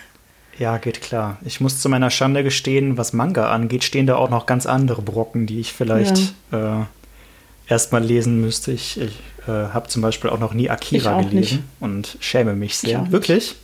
ja, 0.58 0.78
geht 0.78 1.00
klar. 1.00 1.38
Ich 1.44 1.60
muss 1.60 1.80
zu 1.80 1.88
meiner 1.88 2.10
Schande 2.10 2.44
gestehen, 2.44 2.96
was 2.96 3.12
Manga 3.12 3.50
angeht, 3.50 3.82
stehen 3.82 4.06
da 4.06 4.16
auch 4.16 4.30
noch 4.30 4.46
ganz 4.46 4.66
andere 4.66 5.02
Brocken, 5.02 5.46
die 5.46 5.60
ich 5.60 5.72
vielleicht 5.72 6.34
ja. 6.52 6.82
äh, 6.82 6.84
erstmal 7.68 8.04
lesen 8.04 8.40
müsste. 8.40 8.72
Ich, 8.72 9.00
ich 9.00 9.18
äh, 9.46 9.50
habe 9.50 9.88
zum 9.88 10.02
Beispiel 10.02 10.30
auch 10.30 10.38
noch 10.38 10.54
nie 10.54 10.70
Akira 10.70 11.20
gelesen 11.22 11.34
nicht. 11.38 11.62
und 11.80 12.16
schäme 12.20 12.54
mich 12.54 12.76
sehr. 12.76 13.10
Wirklich? 13.10 13.56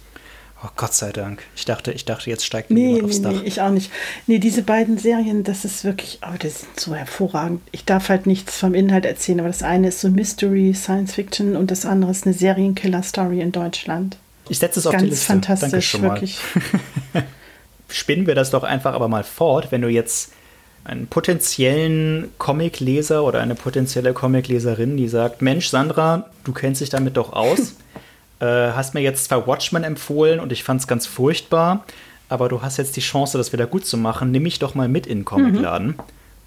Oh 0.65 0.69
Gott 0.77 0.95
sei 0.95 1.11
Dank. 1.11 1.43
Ich 1.57 1.65
dachte, 1.65 1.91
ich 1.91 2.05
dachte, 2.05 2.31
jetzt 2.31 2.47
steigt 2.47 2.71
nee, 2.71 2.87
jemand 2.87 3.05
aufs 3.05 3.19
nee, 3.19 3.25
Dach. 3.25 3.43
Nee, 3.43 3.49
ich 3.49 3.61
auch 3.61 3.71
nicht. 3.71 3.91
Nee, 4.29 4.39
diese 4.39 4.63
beiden 4.63 4.97
Serien, 4.97 5.43
das 5.43 5.65
ist 5.65 5.83
wirklich, 5.83 6.21
oh, 6.23 6.37
das 6.39 6.61
sind 6.61 6.79
so 6.79 6.95
hervorragend. 6.95 7.63
Ich 7.73 7.85
darf 7.85 8.09
halt 8.09 8.27
nichts 8.27 8.59
vom 8.59 8.75
Inhalt 8.75 9.05
erzählen, 9.05 9.41
aber 9.41 9.49
das 9.49 9.65
eine 9.65 9.89
ist 9.89 10.01
so 10.01 10.09
Mystery, 10.09 10.73
Science 10.73 11.15
Fiction 11.15 11.57
und 11.57 11.73
das 11.73 11.85
andere 11.85 12.13
ist 12.13 12.27
eine 12.27 12.35
Serienkiller-Story 12.35 13.41
in 13.41 13.51
Deutschland. 13.51 14.19
Ich 14.49 14.61
setze 14.61 14.79
es 14.79 14.87
auf 14.87 14.93
Ganz 14.93 15.05
die 15.05 15.11
Liste. 15.11 15.27
fantastisch, 15.27 15.71
Danke 15.71 15.83
schon 15.83 16.03
wirklich. 16.03 16.39
Spinnen 17.89 18.27
wir 18.29 18.37
das 18.37 18.51
doch 18.51 18.63
einfach 18.63 18.95
aber 18.95 19.09
mal 19.09 19.25
fort, 19.25 19.73
wenn 19.73 19.83
du 19.83 19.89
jetzt 19.89 20.33
einen 20.85 21.09
potenziellen 21.09 22.29
Comicleser 22.39 23.25
oder 23.25 23.41
eine 23.41 23.55
potenzielle 23.55 24.13
Comicleserin, 24.13 24.97
die 24.97 25.09
sagt, 25.09 25.43
Mensch, 25.43 25.69
Sandra, 25.69 26.31
du 26.45 26.53
kennst 26.53 26.81
dich 26.81 26.91
damit 26.91 27.17
doch 27.17 27.33
aus. 27.33 27.75
Äh, 28.43 28.73
hast 28.73 28.95
mir 28.95 29.01
jetzt 29.01 29.27
zwar 29.27 29.47
Watchmen 29.47 29.85
empfohlen 29.85 30.41
und 30.41 30.51
ich 30.51 30.65
fand 30.65 30.81
es 30.81 30.89
ganz 30.89 31.07
furchtbar, 31.07 31.85
aber 32.29 32.49
du 32.49 32.61
hast 32.61 32.77
jetzt 32.77 32.97
die 32.97 33.01
Chance, 33.01 33.39
das 33.39 33.53
wieder 33.53 33.67
gut 33.67 33.87
zu 33.87 33.97
machen. 33.97 34.33
Nimm 34.33 34.43
mich 34.43 34.59
doch 34.59 34.75
mal 34.75 34.89
mit 34.89 35.07
in 35.07 35.21
den 35.21 35.25
Comicladen. 35.25 35.87
Mhm 35.87 35.95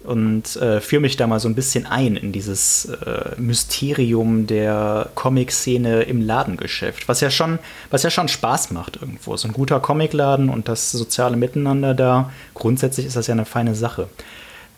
und 0.06 0.56
äh, 0.56 0.80
führe 0.80 1.02
mich 1.02 1.16
da 1.16 1.26
mal 1.26 1.40
so 1.40 1.48
ein 1.48 1.54
bisschen 1.54 1.84
ein 1.84 2.16
in 2.16 2.32
dieses 2.32 2.84
äh, 2.86 3.32
Mysterium 3.38 4.46
der 4.46 5.10
Comic-Szene 5.14 6.02
im 6.02 6.24
Ladengeschäft, 6.24 7.08
was 7.08 7.20
ja 7.20 7.30
schon, 7.30 7.58
was 7.90 8.04
ja 8.04 8.10
schon 8.10 8.28
Spaß 8.28 8.70
macht 8.70 8.96
irgendwo. 8.96 9.36
So 9.36 9.48
ein 9.48 9.54
guter 9.54 9.80
Comicladen 9.80 10.48
und 10.48 10.68
das 10.68 10.92
soziale 10.92 11.36
Miteinander 11.36 11.92
da, 11.92 12.30
grundsätzlich 12.54 13.06
ist 13.06 13.16
das 13.16 13.26
ja 13.26 13.32
eine 13.32 13.44
feine 13.44 13.74
Sache. 13.74 14.08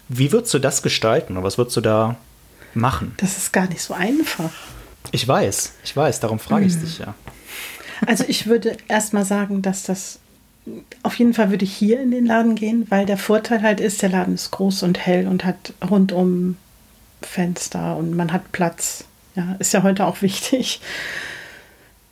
Wie 0.09 0.33
würdest 0.33 0.55
du 0.55 0.59
das 0.59 0.83
gestalten 0.83 1.37
oder 1.37 1.45
was 1.45 1.59
würdest 1.59 1.77
du 1.77 1.83
da 1.83 2.17
machen? 2.73 3.15
Das 3.19 3.37
ist 3.37 3.53
gar 3.53 3.69
nicht 3.69 3.83
so 3.83 3.93
einfach. 3.93 4.51
Ich 5.13 5.27
weiß, 5.27 5.73
ich 5.85 5.97
weiß, 5.97 6.21
darum 6.21 6.39
frage 6.39 6.67
ich 6.67 6.77
mhm. 6.77 6.81
dich 6.81 6.99
ja. 6.99 7.15
Also 8.07 8.25
ich 8.29 8.47
würde 8.47 8.77
erstmal 8.89 9.25
sagen, 9.25 9.63
dass 9.63 9.83
das 9.83 10.21
auf 11.03 11.19
jeden 11.19 11.35
Fall 11.35 11.51
würde 11.51 11.65
ich 11.65 11.75
hier 11.75 12.01
in 12.01 12.11
den 12.11 12.27
Laden 12.27 12.55
gehen, 12.55 12.87
weil 12.91 13.07
der 13.07 13.19
Vorteil 13.19 13.63
halt 13.63 13.81
ist, 13.81 14.03
der 14.03 14.11
Laden 14.11 14.35
ist 14.35 14.51
groß 14.51 14.83
und 14.83 14.99
hell 14.99 15.27
und 15.27 15.45
hat 15.45 15.73
rundum 15.89 16.57
Fenster 17.23 17.97
und 17.97 18.15
man 18.15 18.33
hat 18.33 18.53
Platz. 18.53 19.05
Ja, 19.35 19.57
ist 19.59 19.73
ja 19.73 19.83
heute 19.83 20.07
auch 20.07 20.23
wichtig. 20.23 20.81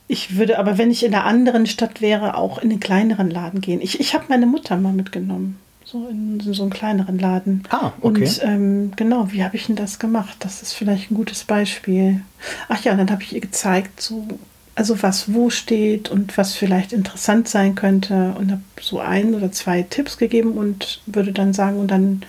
Ich 0.07 0.37
würde 0.37 0.57
aber, 0.57 0.77
wenn 0.77 0.91
ich 0.91 1.03
in 1.03 1.13
einer 1.13 1.25
anderen 1.25 1.65
Stadt 1.65 2.01
wäre, 2.01 2.35
auch 2.35 2.57
in 2.59 2.71
einen 2.71 2.79
kleineren 2.79 3.29
Laden 3.29 3.59
gehen. 3.59 3.81
Ich, 3.81 3.99
ich 3.99 4.13
habe 4.13 4.25
meine 4.29 4.45
Mutter 4.45 4.77
mal 4.77 4.93
mitgenommen. 4.93 5.59
So 5.89 6.05
in, 6.09 6.41
in 6.41 6.53
so 6.53 6.63
einen 6.63 6.71
kleineren 6.71 7.17
Laden. 7.17 7.63
Ah, 7.69 7.93
okay. 8.01 8.23
Und 8.23 8.41
ähm, 8.43 8.91
genau, 8.97 9.31
wie 9.31 9.41
habe 9.41 9.55
ich 9.55 9.67
denn 9.67 9.77
das 9.77 9.99
gemacht? 9.99 10.35
Das 10.41 10.61
ist 10.61 10.73
vielleicht 10.73 11.09
ein 11.09 11.15
gutes 11.15 11.45
Beispiel. 11.45 12.19
Ach 12.67 12.83
ja, 12.83 12.93
dann 12.93 13.09
habe 13.09 13.23
ich 13.23 13.33
ihr 13.33 13.39
gezeigt, 13.39 14.01
so, 14.01 14.27
also 14.75 15.01
was 15.01 15.33
wo 15.33 15.49
steht 15.49 16.09
und 16.09 16.37
was 16.37 16.55
vielleicht 16.55 16.91
interessant 16.91 17.47
sein 17.47 17.75
könnte. 17.75 18.35
Und 18.37 18.51
habe 18.51 18.61
so 18.81 18.99
ein 18.99 19.33
oder 19.33 19.53
zwei 19.53 19.81
Tipps 19.81 20.17
gegeben 20.17 20.57
und 20.57 20.99
würde 21.05 21.31
dann 21.31 21.53
sagen, 21.53 21.79
und 21.79 21.89
dann 21.89 22.21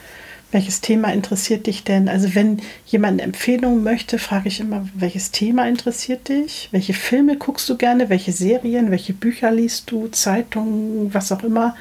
welches 0.50 0.80
Thema 0.80 1.12
interessiert 1.12 1.66
dich 1.66 1.84
denn? 1.84 2.08
Also 2.08 2.34
wenn 2.34 2.62
jemand 2.86 3.14
eine 3.14 3.22
Empfehlung 3.22 3.82
möchte, 3.82 4.18
frage 4.18 4.48
ich 4.48 4.60
immer, 4.60 4.88
welches 4.94 5.30
Thema 5.30 5.68
interessiert 5.68 6.28
dich? 6.28 6.68
Welche 6.70 6.94
Filme 6.94 7.36
guckst 7.36 7.68
du 7.68 7.76
gerne? 7.76 8.08
Welche 8.08 8.32
Serien? 8.32 8.90
Welche 8.90 9.12
Bücher 9.12 9.50
liest 9.50 9.90
du? 9.90 10.08
Zeitungen? 10.08 11.12
Was 11.12 11.32
auch 11.32 11.42
immer. 11.42 11.76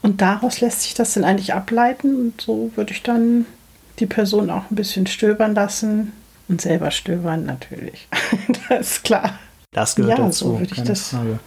Und 0.00 0.22
daraus 0.22 0.62
lässt 0.62 0.82
sich 0.82 0.94
das 0.94 1.12
dann 1.12 1.24
eigentlich 1.24 1.52
ableiten. 1.52 2.16
Und 2.16 2.40
so 2.40 2.70
würde 2.74 2.92
ich 2.92 3.02
dann 3.02 3.44
die 3.98 4.06
Person 4.06 4.48
auch 4.48 4.70
ein 4.70 4.76
bisschen 4.76 5.06
stöbern 5.06 5.54
lassen. 5.54 6.12
Und 6.48 6.62
selber 6.62 6.90
stöbern 6.90 7.44
natürlich. 7.44 8.08
das 8.68 8.92
ist 8.92 9.04
klar. 9.04 9.38
Das 9.72 9.94
gehört 9.94 10.18
ja, 10.18 10.24
dazu. 10.24 10.44
so 10.46 10.58
würde 10.60 10.72
ich 10.74 10.82
das 10.82 11.08
Frage. 11.10 11.38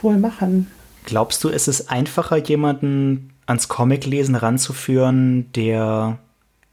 wohl 0.00 0.16
machen. 0.16 0.70
Glaubst 1.04 1.44
du, 1.44 1.50
es 1.50 1.68
ist 1.68 1.90
einfacher, 1.90 2.38
jemanden 2.38 3.33
ans 3.46 3.68
Comiclesen 3.68 4.34
ranzuführen, 4.34 5.52
der 5.52 6.18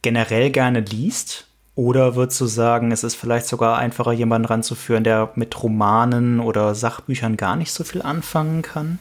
generell 0.02 0.50
gerne 0.50 0.82
liest? 0.82 1.48
Oder 1.76 2.16
würdest 2.16 2.42
du 2.42 2.46
sagen, 2.46 2.92
es 2.92 3.04
ist 3.04 3.16
vielleicht 3.16 3.48
sogar 3.48 3.78
einfacher, 3.78 4.12
jemanden 4.12 4.46
ranzuführen, 4.46 5.04
der 5.04 5.32
mit 5.36 5.62
Romanen 5.64 6.40
oder 6.40 6.76
Sachbüchern 6.76 7.38
gar 7.38 7.56
nicht 7.56 7.72
so 7.72 7.84
viel 7.84 8.02
anfangen 8.02 8.62
kann? 8.62 9.00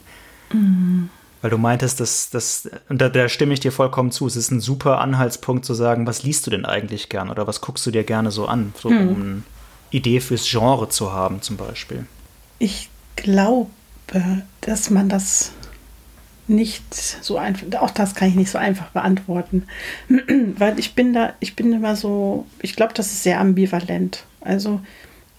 Mhm. 0.52 1.10
Weil 1.42 1.50
du 1.50 1.58
meintest, 1.58 2.00
dass 2.00 2.30
das, 2.30 2.70
da, 2.88 3.08
da, 3.08 3.28
stimme 3.28 3.54
ich 3.54 3.60
dir 3.60 3.72
vollkommen 3.72 4.10
zu, 4.12 4.26
es 4.26 4.36
ist 4.36 4.50
ein 4.50 4.60
super 4.60 5.00
Anhaltspunkt 5.00 5.64
zu 5.64 5.74
sagen, 5.74 6.06
was 6.06 6.22
liest 6.22 6.46
du 6.46 6.50
denn 6.50 6.66
eigentlich 6.66 7.08
gern 7.08 7.30
oder 7.30 7.46
was 7.46 7.60
guckst 7.60 7.86
du 7.86 7.90
dir 7.90 8.04
gerne 8.04 8.30
so 8.30 8.46
an, 8.46 8.74
so 8.78 8.90
mhm. 8.90 9.08
um 9.08 9.22
eine 9.22 9.42
Idee 9.90 10.20
fürs 10.20 10.48
Genre 10.48 10.88
zu 10.90 11.12
haben, 11.12 11.40
zum 11.40 11.56
Beispiel. 11.56 12.06
Ich 12.58 12.90
glaube, 13.16 13.70
dass 14.60 14.90
man 14.90 15.08
das 15.08 15.52
nicht 16.50 16.94
so 16.94 17.38
einfach, 17.38 17.80
auch 17.80 17.90
das 17.90 18.14
kann 18.14 18.28
ich 18.28 18.34
nicht 18.34 18.50
so 18.50 18.58
einfach 18.58 18.88
beantworten, 18.88 19.64
weil 20.58 20.78
ich 20.78 20.94
bin 20.94 21.14
da, 21.14 21.32
ich 21.40 21.56
bin 21.56 21.72
immer 21.72 21.96
so, 21.96 22.46
ich 22.60 22.76
glaube, 22.76 22.92
das 22.94 23.06
ist 23.12 23.22
sehr 23.22 23.40
ambivalent. 23.40 24.24
Also 24.40 24.80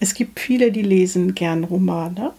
es 0.00 0.14
gibt 0.14 0.40
viele, 0.40 0.72
die 0.72 0.82
lesen 0.82 1.34
gern 1.34 1.64
Romane 1.64 2.32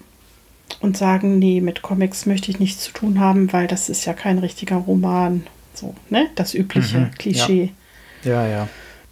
und 0.82 0.98
sagen, 0.98 1.40
nee, 1.40 1.62
mit 1.62 1.82
Comics 1.82 2.26
möchte 2.26 2.52
ich 2.52 2.60
nichts 2.60 2.84
zu 2.84 2.92
tun 2.92 3.20
haben, 3.20 3.54
weil 3.54 3.68
das 3.68 3.90
ist 3.90 4.06
ja 4.06 4.14
kein 4.14 4.40
richtiger 4.40 4.78
Roman. 4.78 5.44
So, 5.74 5.96
ne? 6.10 6.30
Das 6.36 6.54
übliche 6.54 7.00
mhm, 7.00 7.12
Klischee. 7.12 7.72
Ja. 8.24 8.44
ja, 8.44 8.48
ja. 8.48 8.70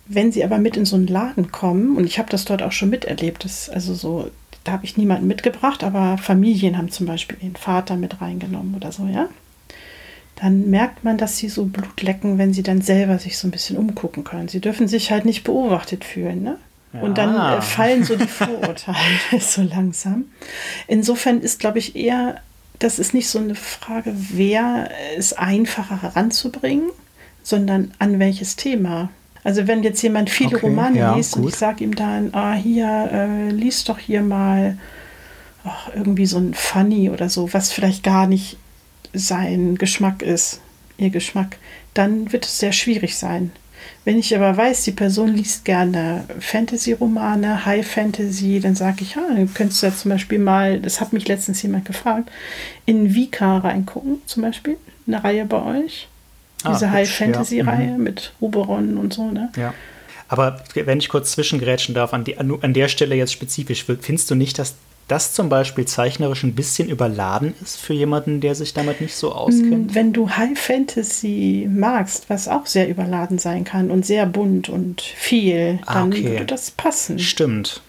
Wenn 0.08 0.32
sie 0.32 0.43
aber 0.43 0.58
mit 0.58 0.76
in 0.76 0.86
so 0.86 0.95
einen 0.95 1.08
Laden 1.08 1.52
kommen, 1.52 1.95
und 1.95 2.06
ich 2.06 2.19
habe 2.19 2.30
das 2.30 2.43
dort 2.43 2.62
auch 2.62 2.71
schon 2.71 2.89
miterlebt, 2.89 3.45
das, 3.45 3.69
also 3.69 3.93
so, 3.93 4.30
da 4.63 4.74
habe 4.74 4.86
ich 4.86 4.97
niemanden 4.97 5.28
mitgebracht, 5.28 5.84
aber 5.84 6.17
Familien 6.17 6.78
haben 6.78 6.91
zum 6.91 7.06
Beispiel 7.06 7.38
ihren 7.41 7.56
Vater 7.56 7.95
mit 7.95 8.19
reingenommen 8.19 8.76
oder 8.76 8.91
so, 8.91 9.06
ja 9.06 9.30
dann 10.41 10.71
merkt 10.71 11.04
man, 11.04 11.19
dass 11.19 11.38
sie 11.38 11.49
so 11.49 11.65
Blut 11.65 12.01
lecken, 12.01 12.39
wenn 12.39 12.51
sie 12.51 12.63
dann 12.63 12.82
selber 12.82 13.19
sich 13.19 13.38
so 13.38 13.47
ein 13.47 13.51
bisschen 13.51 13.77
umgucken 13.77 14.23
können. 14.23 14.47
Sie 14.47 14.60
dürfen 14.60 14.88
sich 14.88 15.12
halt 15.12 15.23
nicht 15.23 15.43
beobachtet 15.43 16.04
fühlen, 16.04 16.41
ne? 16.41 16.58
Ja. 16.93 17.01
Und 17.01 17.19
dann 17.19 17.36
äh, 17.36 17.62
fallen 17.62 18.04
so 18.04 18.15
die 18.15 18.27
Vorurteile 18.27 18.97
so 19.39 19.62
langsam. 19.62 20.25
Insofern 20.88 21.41
ist, 21.41 21.60
glaube 21.60 21.77
ich, 21.77 21.95
eher, 21.95 22.41
das 22.80 22.97
ist 22.97 23.13
nicht 23.13 23.30
so 23.30 23.38
eine 23.38 23.54
Frage, 23.54 24.13
wer 24.15 24.89
es 25.15 25.34
einfacher 25.34 26.01
heranzubringen, 26.01 26.89
sondern 27.43 27.93
an 27.99 28.17
welches 28.17 28.56
Thema. 28.56 29.10
Also 29.43 29.67
wenn 29.67 29.84
jetzt 29.84 30.01
jemand 30.01 30.32
viele 30.32 30.58
okay, 30.58 30.65
Romane 30.65 30.97
ja, 30.97 31.15
liest 31.15 31.34
gut. 31.34 31.43
und 31.43 31.49
ich 31.49 31.56
sage 31.56 31.84
ihm 31.84 31.93
dann, 31.93 32.34
ah, 32.34 32.54
hier, 32.54 33.10
äh, 33.13 33.51
lies 33.51 33.84
doch 33.84 33.99
hier 33.99 34.21
mal 34.21 34.77
ach, 35.63 35.89
irgendwie 35.95 36.25
so 36.25 36.39
ein 36.39 36.56
Funny 36.56 37.12
oder 37.12 37.30
so, 37.30 37.54
was 37.54 37.71
vielleicht 37.71 38.01
gar 38.01 38.25
nicht 38.25 38.58
sein 39.13 39.78
Geschmack 39.78 40.21
ist, 40.21 40.62
ihr 40.97 41.10
Geschmack, 41.10 41.58
dann 41.93 42.32
wird 42.32 42.45
es 42.45 42.60
sehr 42.60 42.71
schwierig 42.71 43.17
sein. 43.17 43.52
Wenn 44.04 44.17
ich 44.17 44.36
aber 44.36 44.56
weiß, 44.56 44.84
die 44.84 44.91
Person 44.91 45.34
liest 45.36 45.65
gerne 45.65 46.24
Fantasy-Romane, 46.39 47.65
High 47.65 47.88
Fantasy, 47.88 48.60
dann 48.60 48.76
sage 48.76 49.02
ich, 49.02 49.15
ja, 49.15 49.21
dann 49.28 49.54
könntest 49.54 49.82
du 49.82 49.88
ja 49.88 49.95
zum 49.95 50.10
Beispiel 50.12 50.39
mal, 50.39 50.80
das 50.80 51.02
hat 51.02 51.13
mich 51.13 51.28
letztens 51.28 51.62
jemand 51.62 51.86
gefragt, 51.86 52.32
in 52.86 53.13
Vika 53.13 53.60
reingucken, 53.60 54.21
zum 54.26 54.43
Beispiel, 54.43 54.78
eine 55.06 55.24
Reihe 55.24 55.45
bei 55.45 55.62
euch. 55.63 56.08
Ah, 56.63 56.74
Diese 56.74 56.91
High 56.91 57.10
Fantasy-Reihe 57.10 57.88
ja. 57.88 57.97
mhm. 57.97 58.04
mit 58.04 58.34
Oberon 58.39 58.97
und 58.97 59.13
so, 59.13 59.30
ne? 59.30 59.52
Ja. 59.56 59.74
Aber 60.28 60.63
wenn 60.74 61.00
ich 61.00 61.10
kurz 61.10 61.34
zwischengrätschen 61.34 61.93
darf, 61.93 62.13
an, 62.13 62.24
die, 62.24 62.38
an 62.38 62.74
der 62.74 62.88
Stelle 62.88 63.15
jetzt 63.15 63.34
spezifisch, 63.34 63.84
findest 63.84 64.32
du 64.32 64.36
nicht, 64.36 64.58
dass 64.60 64.76
das 65.12 65.34
zum 65.34 65.50
Beispiel 65.50 65.86
zeichnerisch 65.86 66.43
ein 66.43 66.56
bisschen 66.56 66.88
überladen 66.88 67.54
ist 67.62 67.78
für 67.78 67.93
jemanden, 67.93 68.39
der 68.39 68.56
sich 68.56 68.74
damit 68.74 69.02
nicht 69.02 69.15
so 69.15 69.34
auskennt? 69.34 69.93
Wenn 69.93 70.13
du 70.13 70.30
High 70.30 70.58
Fantasy 70.58 71.67
magst, 71.69 72.30
was 72.30 72.47
auch 72.47 72.65
sehr 72.65 72.88
überladen 72.88 73.38
sein 73.38 73.65
kann 73.65 73.91
und 73.91 74.06
sehr 74.06 74.26
bunt 74.26 74.69
und 74.69 75.02
viel, 75.02 75.80
ah, 75.86 75.95
dann 75.95 76.13
okay. 76.13 76.24
würde 76.24 76.45
das 76.45 76.71
passen. 76.71 77.19
Stimmt. 77.19 77.82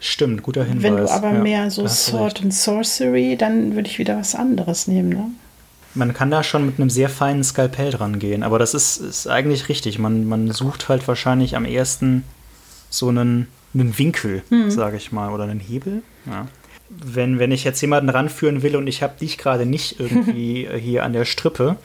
Stimmt, 0.00 0.42
guter 0.42 0.64
Hinweis. 0.64 0.82
Wenn 0.84 0.96
du 0.96 1.10
aber 1.10 1.32
ja, 1.32 1.42
mehr 1.42 1.70
so 1.70 1.86
Sword 1.86 2.42
and 2.42 2.54
Sorcery, 2.54 3.36
dann 3.36 3.74
würde 3.74 3.88
ich 3.88 3.98
wieder 3.98 4.16
was 4.16 4.34
anderes 4.34 4.86
nehmen, 4.86 5.10
ne? 5.10 5.30
Man 5.94 6.14
kann 6.14 6.30
da 6.30 6.42
schon 6.42 6.64
mit 6.64 6.78
einem 6.78 6.90
sehr 6.90 7.08
feinen 7.08 7.42
Skalpell 7.42 7.90
dran 7.90 8.18
gehen, 8.18 8.42
aber 8.42 8.58
das 8.58 8.74
ist, 8.74 8.98
ist 8.98 9.26
eigentlich 9.26 9.68
richtig. 9.68 9.98
Man, 9.98 10.26
man 10.26 10.50
sucht 10.52 10.88
halt 10.88 11.06
wahrscheinlich 11.08 11.56
am 11.56 11.64
ersten 11.64 12.24
so 12.88 13.08
einen 13.08 13.48
einen 13.74 13.98
Winkel, 13.98 14.42
mhm. 14.50 14.70
sage 14.70 14.96
ich 14.96 15.12
mal, 15.12 15.30
oder 15.30 15.44
einen 15.44 15.60
Hebel. 15.60 16.02
Ja. 16.26 16.46
Wenn, 16.88 17.38
wenn 17.38 17.52
ich 17.52 17.64
jetzt 17.64 17.80
jemanden 17.80 18.08
ranführen 18.08 18.62
will 18.62 18.76
und 18.76 18.86
ich 18.86 19.02
habe 19.02 19.18
dich 19.20 19.38
gerade 19.38 19.66
nicht 19.66 20.00
irgendwie 20.00 20.68
hier 20.78 21.04
an 21.04 21.12
der 21.12 21.24
Strippe, 21.24 21.76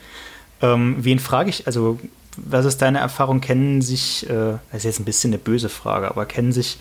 ähm, 0.61 0.95
wen 0.99 1.19
frage 1.19 1.49
ich, 1.49 1.67
also 1.67 1.99
was 2.37 2.65
ist 2.65 2.81
deine 2.81 2.99
Erfahrung? 2.99 3.41
Kennen 3.41 3.81
sich, 3.81 4.27
äh, 4.29 4.53
das 4.71 4.79
ist 4.79 4.83
jetzt 4.85 4.99
ein 5.01 5.05
bisschen 5.05 5.31
eine 5.31 5.37
böse 5.37 5.69
Frage, 5.69 6.09
aber 6.09 6.25
kennen 6.25 6.51
sich 6.51 6.79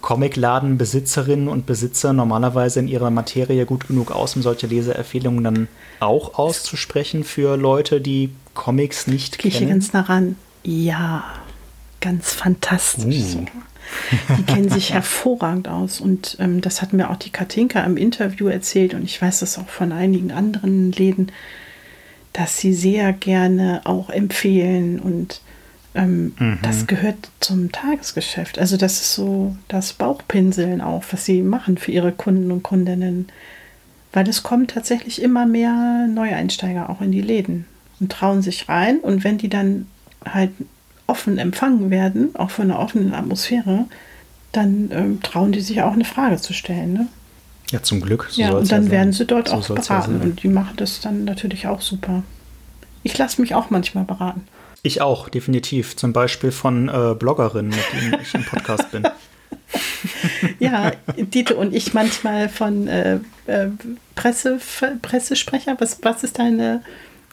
Comicladenbesitzerinnen 0.00 1.48
und 1.48 1.64
Besitzer 1.64 2.12
normalerweise 2.12 2.78
in 2.78 2.88
ihrer 2.88 3.10
Materie 3.10 3.64
gut 3.64 3.88
genug 3.88 4.10
aus, 4.10 4.36
um 4.36 4.42
solche 4.42 4.66
Leseempfehlungen 4.66 5.42
dann 5.42 5.68
auch 6.00 6.38
auszusprechen 6.38 7.24
für 7.24 7.56
Leute, 7.56 8.02
die 8.02 8.30
Comics 8.52 9.06
nicht 9.06 9.38
kennen? 9.38 9.54
Gehe 9.54 9.68
ganz 9.68 9.92
nah 9.94 10.02
ran. 10.02 10.36
Ja, 10.62 11.24
ganz 12.00 12.34
fantastisch. 12.34 13.34
Uh. 13.34 13.46
Die 14.38 14.42
kennen 14.42 14.68
sich 14.68 14.92
hervorragend 14.92 15.68
aus. 15.68 16.00
Und 16.00 16.36
ähm, 16.40 16.60
das 16.60 16.82
hat 16.82 16.92
mir 16.92 17.10
auch 17.10 17.16
die 17.16 17.30
Katinka 17.30 17.80
im 17.80 17.96
Interview 17.96 18.48
erzählt. 18.48 18.94
Und 18.94 19.04
ich 19.04 19.20
weiß 19.20 19.40
das 19.40 19.58
auch 19.58 19.68
von 19.68 19.92
einigen 19.92 20.32
anderen 20.32 20.92
Läden, 20.92 21.32
dass 22.32 22.58
sie 22.58 22.74
sehr 22.74 23.12
gerne 23.12 23.82
auch 23.84 24.10
empfehlen. 24.10 24.98
Und 24.98 25.40
ähm, 25.94 26.34
mhm. 26.38 26.58
das 26.62 26.86
gehört 26.86 27.30
zum 27.40 27.72
Tagesgeschäft. 27.72 28.58
Also 28.58 28.76
das 28.76 29.00
ist 29.00 29.14
so 29.14 29.56
das 29.68 29.92
Bauchpinseln 29.92 30.80
auch, 30.80 31.04
was 31.10 31.24
sie 31.24 31.42
machen 31.42 31.78
für 31.78 31.92
ihre 31.92 32.12
Kunden 32.12 32.50
und 32.50 32.62
Kundinnen. 32.62 33.28
Weil 34.12 34.28
es 34.28 34.42
kommen 34.42 34.66
tatsächlich 34.66 35.22
immer 35.22 35.46
mehr 35.46 36.06
Neueinsteiger 36.08 36.88
auch 36.88 37.00
in 37.00 37.12
die 37.12 37.20
Läden 37.20 37.66
und 38.00 38.12
trauen 38.12 38.42
sich 38.42 38.68
rein. 38.68 38.98
Und 38.98 39.24
wenn 39.24 39.38
die 39.38 39.48
dann 39.48 39.86
halt 40.24 40.50
offen 41.06 41.38
empfangen 41.38 41.90
werden, 41.90 42.34
auch 42.34 42.50
von 42.50 42.70
einer 42.70 42.80
offenen 42.80 43.14
Atmosphäre, 43.14 43.86
dann 44.52 44.90
ähm, 44.92 45.22
trauen 45.22 45.52
die 45.52 45.60
sich 45.60 45.82
auch 45.82 45.92
eine 45.92 46.04
Frage 46.04 46.36
zu 46.36 46.52
stellen. 46.52 46.92
Ne? 46.92 47.08
Ja, 47.70 47.82
zum 47.82 48.00
Glück. 48.00 48.28
So 48.30 48.40
ja, 48.40 48.52
und 48.52 48.70
dann 48.70 48.86
ja 48.86 48.90
werden 48.90 49.12
sie 49.12 49.26
dort 49.26 49.48
so 49.48 49.54
auch 49.54 49.68
beraten. 49.68 50.18
Ja 50.18 50.24
und 50.24 50.42
die 50.42 50.48
machen 50.48 50.76
das 50.76 51.00
dann 51.00 51.24
natürlich 51.24 51.66
auch 51.66 51.80
super. 51.80 52.22
Ich 53.02 53.18
lasse 53.18 53.40
mich 53.40 53.54
auch 53.54 53.70
manchmal 53.70 54.04
beraten. 54.04 54.46
Ich 54.82 55.00
auch, 55.00 55.28
definitiv. 55.28 55.96
Zum 55.96 56.12
Beispiel 56.12 56.52
von 56.52 56.88
äh, 56.88 57.14
Bloggerinnen, 57.14 57.70
mit 57.70 58.02
denen 58.02 58.20
ich 58.20 58.34
im 58.34 58.44
Podcast 58.44 58.90
bin. 58.90 59.08
ja, 60.58 60.92
Dieter 61.16 61.56
und 61.56 61.74
ich 61.74 61.94
manchmal 61.94 62.48
von 62.48 62.86
äh, 62.86 63.18
äh, 63.46 63.68
Presse, 64.14 64.60
Pressesprecher. 65.02 65.76
Was, 65.78 65.98
was 66.02 66.22
ist 66.22 66.38
deine 66.38 66.82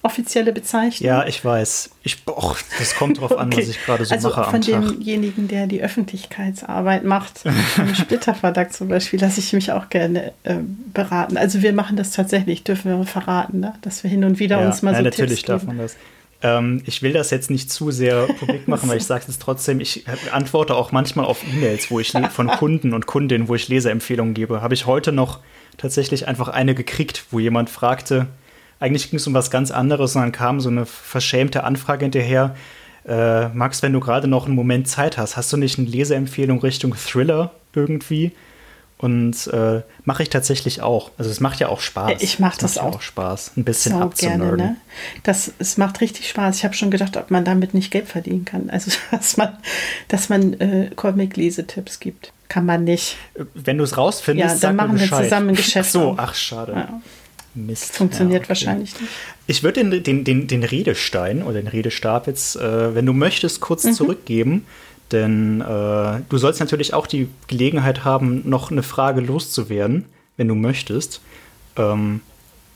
offizielle 0.03 0.51
Bezeichnung. 0.51 1.07
Ja, 1.07 1.25
ich 1.25 1.43
weiß. 1.43 1.91
Ich, 2.03 2.17
och, 2.27 2.57
das 2.79 2.95
kommt 2.95 3.19
drauf 3.19 3.37
an, 3.37 3.47
okay. 3.53 3.61
was 3.61 3.69
ich 3.69 3.83
gerade 3.83 4.05
so 4.05 4.15
also 4.15 4.29
mache 4.29 4.49
von 4.49 4.61
demjenigen, 4.61 5.47
der 5.47 5.67
die 5.67 5.81
Öffentlichkeitsarbeit 5.81 7.03
macht, 7.03 7.41
im 7.77 7.95
Splitterverlag 7.95 8.73
zum 8.73 8.87
Beispiel, 8.87 9.19
lasse 9.19 9.39
ich 9.39 9.53
mich 9.53 9.71
auch 9.71 9.89
gerne 9.89 10.33
äh, 10.43 10.57
beraten. 10.93 11.37
Also 11.37 11.61
wir 11.61 11.73
machen 11.73 11.97
das 11.97 12.11
tatsächlich, 12.11 12.63
dürfen 12.63 12.97
wir 12.97 13.05
verraten, 13.05 13.59
ne? 13.59 13.73
dass 13.81 14.03
wir 14.03 14.09
hin 14.09 14.23
und 14.23 14.39
wieder 14.39 14.59
ja, 14.59 14.67
uns 14.67 14.81
mal 14.81 14.91
ja, 14.91 14.97
so 14.97 15.03
natürlich 15.03 15.43
Tipps 15.43 15.47
darf 15.47 15.63
man 15.63 15.77
das. 15.77 15.95
Ähm, 16.43 16.81
ich 16.85 17.03
will 17.03 17.13
das 17.13 17.29
jetzt 17.29 17.51
nicht 17.51 17.71
zu 17.71 17.91
sehr 17.91 18.25
publik 18.25 18.67
machen, 18.67 18.89
weil 18.89 18.97
ich 18.97 19.03
sage 19.05 19.25
es 19.27 19.37
trotzdem, 19.37 19.79
ich 19.79 20.05
antworte 20.31 20.75
auch 20.75 20.91
manchmal 20.91 21.25
auf 21.25 21.43
E-Mails, 21.43 21.91
wo 21.91 21.99
ich 21.99 22.11
von 22.11 22.47
Kunden 22.47 22.93
und 22.93 23.05
Kundinnen, 23.05 23.47
wo 23.47 23.55
ich 23.55 23.67
Leseempfehlungen 23.67 24.33
gebe. 24.33 24.61
Habe 24.61 24.73
ich 24.73 24.85
heute 24.85 25.11
noch 25.11 25.39
tatsächlich 25.77 26.27
einfach 26.27 26.47
eine 26.47 26.75
gekriegt, 26.75 27.25
wo 27.31 27.39
jemand 27.39 27.69
fragte, 27.69 28.27
eigentlich 28.82 29.09
ging 29.09 29.17
es 29.17 29.27
um 29.27 29.34
was 29.34 29.51
ganz 29.51 29.71
anderes 29.71 30.15
und 30.15 30.23
dann 30.23 30.32
kam 30.32 30.59
so 30.59 30.69
eine 30.69 30.86
verschämte 30.86 31.63
Anfrage 31.63 32.03
hinterher. 32.03 32.55
Äh, 33.07 33.49
Max, 33.49 33.82
wenn 33.84 33.93
du 33.93 33.99
gerade 33.99 34.27
noch 34.27 34.47
einen 34.47 34.55
Moment 34.55 34.88
Zeit 34.88 35.17
hast, 35.17 35.38
hast 35.38 35.53
du 35.53 35.57
nicht 35.57 35.79
eine 35.79 35.88
Leseempfehlung 35.88 36.59
Richtung 36.59 36.95
Thriller 36.95 37.51
irgendwie? 37.73 38.34
Und 38.97 39.47
äh, 39.47 39.82
mache 40.03 40.21
ich 40.21 40.29
tatsächlich 40.29 40.82
auch. 40.82 41.09
Also 41.17 41.32
es 41.32 41.39
macht 41.39 41.59
ja 41.59 41.69
auch 41.69 41.79
Spaß. 41.79 42.21
Ich 42.21 42.38
mache 42.38 42.59
das 42.59 42.77
auch. 42.77 42.97
auch. 42.97 43.01
Spaß, 43.01 43.53
ein 43.57 43.63
bisschen 43.63 43.97
so 43.97 44.09
gerne. 44.09 44.57
Ne? 44.57 44.77
Das, 45.23 45.51
es 45.57 45.77
macht 45.77 46.01
richtig 46.01 46.29
Spaß. 46.29 46.57
Ich 46.57 46.63
habe 46.63 46.75
schon 46.75 46.91
gedacht, 46.91 47.17
ob 47.17 47.32
man 47.32 47.43
damit 47.43 47.73
nicht 47.73 47.89
Geld 47.89 48.07
verdienen 48.07 48.45
kann. 48.45 48.69
Also 48.69 48.91
dass 49.11 49.38
man, 49.38 49.57
dass 50.07 50.29
man 50.29 50.53
äh, 50.59 50.91
Comic-Lesetipps 50.95 51.99
gibt. 51.99 52.32
Kann 52.47 52.65
man 52.65 52.84
nicht. 52.84 53.15
Wenn 53.55 53.79
du 53.79 53.86
es 53.86 53.97
rausfindest, 53.97 54.61
ja, 54.61 54.69
dann 54.69 54.75
machen 54.75 54.99
wir 54.99 55.07
zusammen 55.07 55.49
ein 55.49 55.55
Geschäft. 55.55 55.89
Ach 55.89 55.93
so, 55.93 56.15
ach 56.17 56.36
schade. 56.36 56.73
Ja. 56.73 57.01
Mist. 57.53 57.95
Funktioniert 57.95 58.33
ja, 58.33 58.39
okay. 58.39 58.49
wahrscheinlich 58.49 58.99
nicht. 58.99 59.11
Ich 59.47 59.63
würde 59.63 59.83
den, 59.83 60.03
den, 60.03 60.23
den, 60.23 60.47
den 60.47 60.63
Redestein 60.63 61.43
oder 61.43 61.61
den 61.61 61.67
Redestab 61.67 62.27
jetzt, 62.27 62.55
äh, 62.55 62.95
wenn 62.95 63.05
du 63.05 63.13
möchtest, 63.13 63.61
kurz 63.61 63.83
mhm. 63.83 63.93
zurückgeben. 63.93 64.65
Denn 65.11 65.61
äh, 65.61 66.21
du 66.29 66.37
sollst 66.37 66.59
natürlich 66.59 66.93
auch 66.93 67.05
die 67.05 67.27
Gelegenheit 67.47 68.05
haben, 68.05 68.47
noch 68.47 68.71
eine 68.71 68.83
Frage 68.83 69.21
loszuwerden, 69.21 70.05
wenn 70.37 70.47
du 70.47 70.55
möchtest. 70.55 71.21
Ähm, 71.75 72.21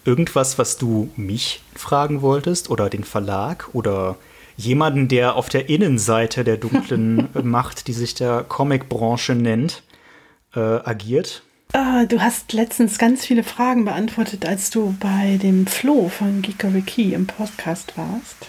irgendwas, 0.03 0.57
was 0.57 0.77
du 0.77 1.09
mich 1.15 1.61
fragen 1.75 2.21
wolltest 2.21 2.69
oder 2.69 2.89
den 2.89 3.03
Verlag 3.03 3.69
oder 3.73 4.17
jemanden, 4.57 5.07
der 5.07 5.35
auf 5.35 5.49
der 5.49 5.69
Innenseite 5.69 6.43
der 6.43 6.57
dunklen 6.57 7.29
Macht, 7.43 7.87
die 7.87 7.93
sich 7.93 8.13
der 8.15 8.43
Comicbranche 8.43 9.33
nennt, 9.35 9.83
äh, 10.55 10.59
agiert? 10.59 11.43
Ah, 11.77 12.05
du 12.05 12.21
hast 12.21 12.53
letztens 12.53 12.97
ganz 12.97 13.25
viele 13.25 13.43
Fragen 13.43 13.83
beantwortet, 13.83 14.45
als 14.45 14.69
du 14.69 14.95
bei 14.97 15.37
dem 15.43 15.67
Flo 15.67 16.07
von 16.07 16.41
Geekery 16.41 16.81
Key 16.81 17.13
im 17.13 17.27
Podcast 17.27 17.97
warst. 17.97 18.47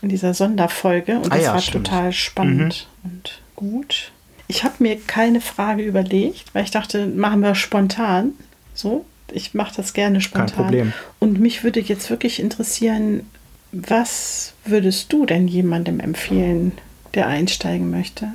In 0.00 0.10
dieser 0.10 0.32
Sonderfolge. 0.32 1.16
Und 1.16 1.32
ah 1.32 1.34
das 1.34 1.44
ja, 1.44 1.52
war 1.54 1.60
stimmt. 1.60 1.88
total 1.88 2.12
spannend 2.12 2.86
mhm. 3.02 3.10
und 3.10 3.42
gut. 3.56 4.12
Ich 4.46 4.62
habe 4.62 4.76
mir 4.78 4.96
keine 4.96 5.40
Frage 5.40 5.82
überlegt, 5.82 6.54
weil 6.54 6.62
ich 6.62 6.70
dachte, 6.70 7.08
machen 7.08 7.40
wir 7.40 7.56
spontan. 7.56 8.34
So, 8.74 9.04
ich 9.32 9.54
mache 9.54 9.74
das 9.74 9.92
gerne 9.92 10.20
spontan. 10.20 10.46
Kein 10.46 10.64
Problem. 10.64 10.92
Und 11.18 11.40
mich 11.40 11.64
würde 11.64 11.80
jetzt 11.80 12.10
wirklich 12.10 12.38
interessieren, 12.38 13.28
was 13.72 14.52
würdest 14.64 15.12
du 15.12 15.26
denn 15.26 15.48
jemandem 15.48 15.98
empfehlen, 15.98 16.70
der 17.14 17.26
einsteigen 17.26 17.90
möchte? 17.90 18.28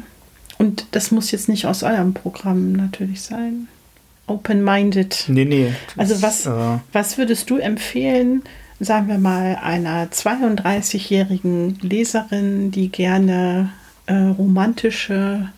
Und 0.57 0.85
das 0.91 1.11
muss 1.11 1.31
jetzt 1.31 1.47
nicht 1.47 1.65
aus 1.65 1.81
eurem 1.81 2.13
Programm 2.13 2.73
natürlich 2.73 3.21
sein 3.21 3.69
open-minded. 4.27 5.25
Nee, 5.27 5.45
nee. 5.45 5.73
Also 5.97 6.21
was, 6.21 6.45
äh, 6.45 6.79
was 6.91 7.17
würdest 7.17 7.49
du 7.49 7.57
empfehlen, 7.57 8.43
sagen 8.79 9.07
wir 9.07 9.17
mal, 9.17 9.57
einer 9.61 10.07
32-jährigen 10.07 11.79
Leserin, 11.81 12.71
die 12.71 12.89
gerne 12.89 13.71
äh, 14.05 14.13
romantische 14.13 15.49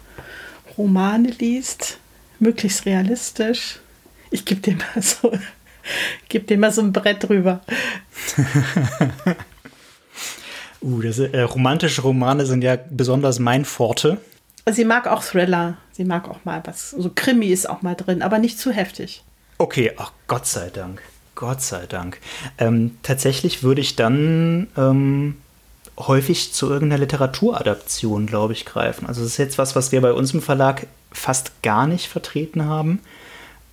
Romane 0.77 1.29
liest, 1.39 1.99
möglichst 2.39 2.85
realistisch? 2.85 3.79
Ich 4.31 4.45
gebe 4.45 4.61
dir 4.61 4.75
mal 4.75 5.01
so, 5.01 5.31
gebe 6.29 6.45
dir 6.45 6.57
mal 6.57 6.71
so 6.71 6.81
ein 6.81 6.91
Brett 6.91 7.27
drüber. 7.27 7.61
uh, 10.81 11.01
das, 11.01 11.19
äh, 11.19 11.41
romantische 11.41 12.01
Romane 12.01 12.45
sind 12.45 12.63
ja 12.63 12.77
besonders 12.89 13.39
mein 13.39 13.63
Forte. 13.65 14.17
Sie 14.69 14.85
mag 14.85 15.07
auch 15.07 15.23
Thriller. 15.23 15.77
Sie 15.95 16.03
mag 16.03 16.27
auch 16.27 16.43
mal 16.43 16.61
was. 16.65 16.91
So 16.91 17.09
Krimi 17.15 17.47
ist 17.47 17.69
auch 17.69 17.81
mal 17.81 17.95
drin, 17.95 18.21
aber 18.21 18.37
nicht 18.37 18.59
zu 18.59 18.71
heftig. 18.71 19.23
Okay, 19.57 19.93
ach 19.95 20.11
Gott 20.27 20.45
sei 20.45 20.69
Dank. 20.69 21.01
Gott 21.35 21.61
sei 21.61 21.85
Dank. 21.85 22.19
Ähm, 22.57 22.97
tatsächlich 23.01 23.63
würde 23.63 23.79
ich 23.79 23.95
dann 23.95 24.67
ähm, 24.75 25.37
häufig 25.97 26.51
zu 26.51 26.69
irgendeiner 26.69 26.99
Literaturadaption, 26.99 28.25
glaube 28.25 28.51
ich, 28.51 28.65
greifen. 28.65 29.05
Also 29.05 29.21
das 29.21 29.31
ist 29.31 29.37
jetzt 29.37 29.57
was, 29.57 29.77
was 29.77 29.93
wir 29.93 30.01
bei 30.01 30.11
uns 30.11 30.33
im 30.33 30.41
Verlag 30.41 30.85
fast 31.13 31.61
gar 31.61 31.87
nicht 31.87 32.07
vertreten 32.09 32.65
haben, 32.65 32.99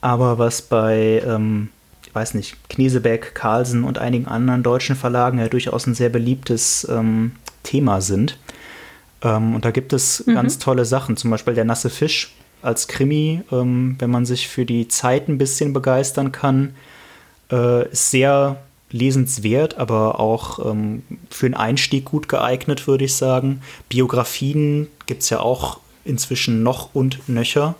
aber 0.00 0.38
was 0.38 0.62
bei, 0.62 1.24
ähm, 1.26 1.70
ich 2.06 2.14
weiß 2.14 2.34
nicht, 2.34 2.68
Knesebeck, 2.68 3.34
Carlsen 3.34 3.82
und 3.82 3.98
einigen 3.98 4.28
anderen 4.28 4.62
deutschen 4.62 4.94
Verlagen 4.94 5.40
ja 5.40 5.48
durchaus 5.48 5.88
ein 5.88 5.94
sehr 5.94 6.08
beliebtes 6.08 6.86
ähm, 6.88 7.32
Thema 7.64 8.00
sind. 8.00 8.38
Ähm, 9.22 9.54
und 9.54 9.64
da 9.64 9.70
gibt 9.70 9.92
es 9.92 10.26
mhm. 10.26 10.34
ganz 10.34 10.58
tolle 10.58 10.84
Sachen, 10.84 11.16
zum 11.16 11.30
Beispiel 11.30 11.54
der 11.54 11.64
nasse 11.64 11.90
Fisch 11.90 12.34
als 12.62 12.88
Krimi, 12.88 13.42
ähm, 13.50 13.96
wenn 13.98 14.10
man 14.10 14.24
sich 14.24 14.48
für 14.48 14.64
die 14.64 14.88
Zeit 14.88 15.28
ein 15.28 15.38
bisschen 15.38 15.72
begeistern 15.72 16.32
kann, 16.32 16.74
äh, 17.50 17.88
ist 17.90 18.10
sehr 18.10 18.62
lesenswert, 18.90 19.78
aber 19.78 20.20
auch 20.20 20.70
ähm, 20.70 21.02
für 21.30 21.46
einen 21.46 21.54
Einstieg 21.54 22.04
gut 22.04 22.28
geeignet, 22.28 22.86
würde 22.86 23.04
ich 23.04 23.14
sagen. 23.14 23.62
Biografien 23.88 24.88
gibt 25.06 25.22
es 25.22 25.30
ja 25.30 25.40
auch 25.40 25.80
inzwischen 26.04 26.62
noch 26.62 26.94
und 26.94 27.28
nöcher. 27.28 27.74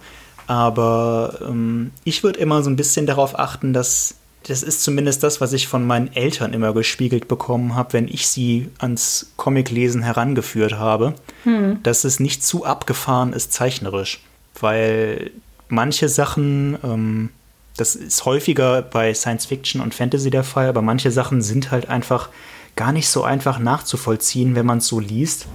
Aber 0.46 1.38
ähm, 1.42 1.92
ich 2.04 2.24
würde 2.24 2.40
immer 2.40 2.62
so 2.62 2.70
ein 2.70 2.76
bisschen 2.76 3.06
darauf 3.06 3.38
achten, 3.38 3.72
dass 3.72 4.16
das 4.46 4.62
ist 4.62 4.82
zumindest 4.82 5.22
das, 5.22 5.40
was 5.40 5.52
ich 5.52 5.68
von 5.68 5.86
meinen 5.86 6.12
Eltern 6.14 6.52
immer 6.52 6.72
gespiegelt 6.72 7.28
bekommen 7.28 7.74
habe, 7.74 7.94
wenn 7.94 8.08
ich 8.08 8.28
sie 8.28 8.68
ans 8.78 9.32
Comiclesen 9.36 10.02
herangeführt 10.02 10.74
habe, 10.74 11.14
hm. 11.44 11.82
dass 11.82 12.04
es 12.04 12.20
nicht 12.20 12.44
zu 12.44 12.64
abgefahren 12.64 13.32
ist 13.32 13.52
zeichnerisch. 13.52 14.22
Weil 14.60 15.30
manche 15.68 16.08
Sachen, 16.08 16.76
ähm, 16.84 17.30
das 17.76 17.94
ist 17.94 18.24
häufiger 18.24 18.82
bei 18.82 19.14
Science 19.14 19.46
Fiction 19.46 19.80
und 19.80 19.94
Fantasy 19.94 20.30
der 20.30 20.44
Fall, 20.44 20.68
aber 20.68 20.82
manche 20.82 21.10
Sachen 21.10 21.42
sind 21.42 21.70
halt 21.70 21.88
einfach 21.88 22.28
gar 22.76 22.92
nicht 22.92 23.08
so 23.08 23.24
einfach 23.24 23.58
nachzuvollziehen, 23.58 24.54
wenn 24.54 24.66
man 24.66 24.78
es 24.78 24.86
so 24.86 25.00
liest, 25.00 25.46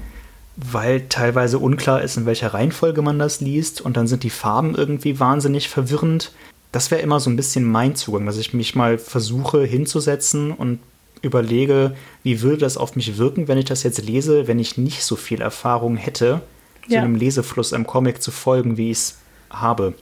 weil 0.56 1.08
teilweise 1.08 1.60
unklar 1.60 2.02
ist, 2.02 2.18
in 2.18 2.26
welcher 2.26 2.54
Reihenfolge 2.54 3.02
man 3.02 3.20
das 3.20 3.42
liest 3.42 3.82
und 3.82 3.98
dann 3.98 4.08
sind 4.08 4.24
die 4.24 4.30
Farben 4.30 4.76
irgendwie 4.76 5.20
wahnsinnig 5.20 5.70
verwirrend 5.70 6.32
das 6.72 6.92
wäre 6.92 7.02
immer 7.02 7.20
so 7.20 7.30
ein 7.30 7.36
bisschen 7.36 7.64
mein 7.64 7.96
Zugang, 7.96 8.26
dass 8.26 8.38
ich 8.38 8.54
mich 8.54 8.76
mal 8.76 8.98
versuche 8.98 9.64
hinzusetzen 9.64 10.52
und 10.52 10.80
überlege, 11.22 11.96
wie 12.24 12.42
würde 12.42 12.58
das 12.58 12.78
auf 12.78 12.96
mich 12.96 13.18
wirken, 13.18 13.48
wenn 13.48 13.58
ich 13.58 13.66
das 13.66 13.84
jetzt 13.84 14.02
lese, 14.02 14.48
wenn 14.48 14.60
ich 14.60 14.78
nicht 14.78 15.04
so 15.04 15.16
viel 15.16 15.42
Erfahrung 15.42 15.98
hätte, 15.98 16.42
ja. 16.88 17.00
so 17.00 17.06
einem 17.06 17.16
Lesefluss 17.16 17.72
im 17.72 17.88
Comic 17.88 18.22
zu 18.22 18.32
folgen, 18.32 18.78
wie 18.78 18.92
ich 18.92 18.98
es 18.98 19.18
habe. 19.50 19.94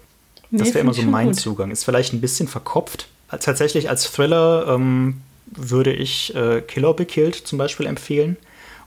Nee, 0.52 0.60
das 0.60 0.70
wäre 0.70 0.80
immer 0.80 0.94
so 0.94 1.04
mein 1.04 1.28
gut. 1.28 1.36
Zugang. 1.40 1.72
Ist 1.72 1.84
vielleicht 1.84 2.14
ein 2.14 2.22
bisschen 2.22 2.48
verkopft. 2.48 3.08
Tatsächlich 3.30 3.90
als 3.90 4.12
Thriller 4.12 4.68
ähm, 4.68 5.22
würde 5.48 5.94
ich 5.94 6.36
äh, 6.36 6.62
Killer 6.62 6.94
Be 6.94 7.06
Killed 7.06 7.36
zum 7.36 7.58
Beispiel 7.58 7.86
empfehlen. 7.86 8.38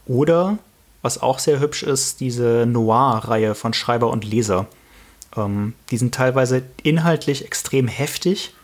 Oder, 0.07 0.59
was 1.03 1.21
auch 1.21 1.39
sehr 1.39 1.61
hübsch 1.61 1.83
ist, 1.83 2.21
diese 2.21 2.67
Noir-Reihe 2.67 3.55
von 3.55 3.75
Schreiber 3.75 4.11
und 4.11 4.25
Leser. 4.25 4.67
Ähm, 5.39 5.75
die 5.91 5.97
sind 5.97 6.15
teilweise 6.15 6.63
inhaltlich 6.83 7.45
extrem 7.45 7.89
heftig. 7.89 8.55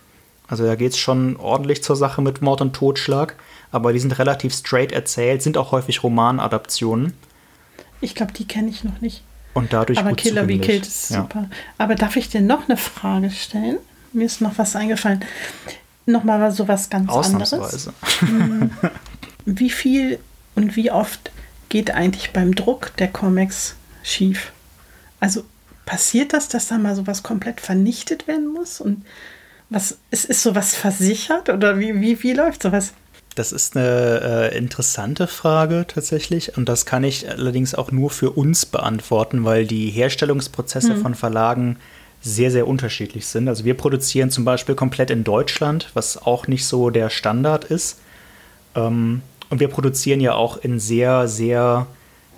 Also 0.49 0.65
da 0.67 0.75
geht 0.75 0.93
es 0.93 0.99
schon 0.99 1.37
ordentlich 1.37 1.83
zur 1.83 1.97
Sache 1.97 2.21
mit 2.21 2.43
Mord 2.43 2.61
und 2.61 2.75
Totschlag. 2.75 3.37
Aber 3.73 3.93
die 3.93 3.99
sind 3.99 4.19
relativ 4.19 4.55
straight 4.55 4.93
erzählt, 4.93 5.43
sind 5.43 5.57
auch 5.57 5.73
häufig 5.73 6.03
Romanadaptionen. 6.03 7.15
Ich 8.01 8.15
glaube, 8.15 8.33
die 8.33 8.47
kenne 8.47 8.69
ich 8.69 8.85
noch 8.85 9.01
nicht. 9.01 9.23
Und 9.55 9.73
dadurch 9.73 9.99
Aber 9.99 10.13
Killer 10.13 10.45
Be 10.45 10.59
Killed 10.59 10.87
ist 10.87 11.11
ja. 11.11 11.23
super. 11.23 11.49
Aber 11.79 11.95
darf 11.95 12.17
ich 12.17 12.29
dir 12.29 12.41
noch 12.41 12.69
eine 12.69 12.77
Frage 12.77 13.31
stellen? 13.31 13.79
Mir 14.13 14.27
ist 14.27 14.41
noch 14.41 14.59
was 14.59 14.77
eingefallen. 14.77 15.25
Nochmal 16.07 16.51
so 16.53 16.69
was 16.69 16.91
ganz 16.91 17.09
Ausnahmsweise. 17.11 17.95
anderes. 18.21 18.21
Hm. 18.21 18.71
wie 19.47 19.71
viel 19.71 20.19
und 20.55 20.77
wie 20.77 20.91
oft 20.91 21.31
geht 21.69 21.93
eigentlich 21.93 22.33
beim 22.33 22.55
Druck 22.55 22.97
der 22.99 23.09
Comics 23.09 23.77
schief? 24.03 24.53
Also 25.21 25.45
passiert 25.87 26.33
das, 26.33 26.49
dass 26.49 26.69
da 26.69 26.79
mal 26.79 26.95
sowas 26.95 27.23
komplett 27.23 27.61
vernichtet 27.61 28.27
werden 28.27 28.49
muss? 28.49 28.81
Und 28.81 29.05
was 29.71 29.99
ist, 30.11 30.25
ist 30.27 30.43
sowas 30.43 30.75
versichert 30.75 31.49
oder 31.49 31.79
wie, 31.79 32.01
wie, 32.01 32.23
wie 32.23 32.33
läuft 32.33 32.63
sowas? 32.63 32.93
Das 33.35 33.51
ist 33.51 33.77
eine 33.77 34.51
äh, 34.53 34.57
interessante 34.57 35.27
Frage 35.27 35.87
tatsächlich 35.89 36.57
und 36.57 36.69
das 36.69 36.87
kann 36.87 37.03
ich 37.03 37.29
allerdings 37.29 37.75
auch 37.75 37.91
nur 37.91 38.11
für 38.11 38.31
uns 38.31 38.65
beantworten, 38.65 39.45
weil 39.45 39.67
die 39.67 39.91
Herstellungsprozesse 39.91 40.95
hm. 40.95 41.03
von 41.03 41.15
Verlagen 41.15 41.79
sehr, 42.21 42.51
sehr 42.51 42.69
unterschiedlich 42.69 43.27
sind. 43.27 43.49
Also 43.49 43.65
wir 43.65 43.75
produzieren 43.75 44.31
zum 44.31 44.45
Beispiel 44.45 44.75
komplett 44.75 45.11
in 45.11 45.25
Deutschland, 45.25 45.91
was 45.95 46.17
auch 46.17 46.47
nicht 46.47 46.65
so 46.67 46.91
der 46.91 47.11
Standard 47.11 47.65
ist. 47.65 47.99
Ähm, 48.75 49.23
und 49.51 49.61
wir 49.61 49.69
produzieren 49.69 50.21
ja 50.21 50.35
auch 50.35 50.57
in 50.57 50.79
sehr, 50.79 51.29
sehr 51.29 51.87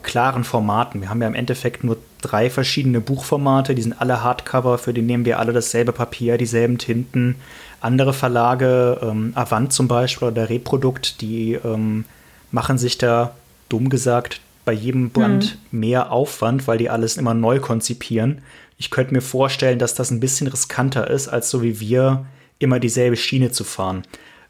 klaren 0.07 0.45
Formaten. 0.45 1.03
Wir 1.03 1.11
haben 1.11 1.21
ja 1.21 1.29
im 1.29 1.35
Endeffekt 1.35 1.85
nur 1.85 1.99
drei 2.23 2.49
verschiedene 2.49 3.01
Buchformate, 3.01 3.75
die 3.75 3.83
sind 3.83 4.01
alle 4.01 4.23
Hardcover, 4.23 4.79
für 4.79 4.95
die 4.95 5.03
nehmen 5.03 5.27
wir 5.27 5.39
alle 5.39 5.53
dasselbe 5.53 5.93
Papier, 5.93 6.39
dieselben 6.39 6.79
Tinten. 6.79 7.35
Andere 7.81 8.15
Verlage, 8.15 8.99
ähm, 9.03 9.33
Avant 9.35 9.73
zum 9.73 9.89
Beispiel 9.89 10.29
oder 10.29 10.49
Reprodukt, 10.49 11.21
die 11.21 11.59
ähm, 11.63 12.05
machen 12.51 12.79
sich 12.79 12.97
da, 12.97 13.35
dumm 13.69 13.91
gesagt, 13.91 14.41
bei 14.65 14.73
jedem 14.73 15.11
Band 15.11 15.59
mhm. 15.71 15.81
mehr 15.81 16.11
Aufwand, 16.11 16.67
weil 16.67 16.79
die 16.79 16.89
alles 16.89 17.17
immer 17.17 17.35
neu 17.35 17.61
konzipieren. 17.61 18.43
Ich 18.79 18.91
könnte 18.91 19.13
mir 19.13 19.21
vorstellen, 19.21 19.79
dass 19.79 19.95
das 19.95 20.11
ein 20.11 20.21
bisschen 20.21 20.47
riskanter 20.47 21.11
ist, 21.11 21.29
als 21.29 21.51
so 21.51 21.63
wie 21.63 21.81
wir 21.81 22.27
immer 22.59 22.81
dieselbe 22.81 23.17
Schiene 23.17 23.51
zu 23.51 23.65
fahren. 23.65 24.03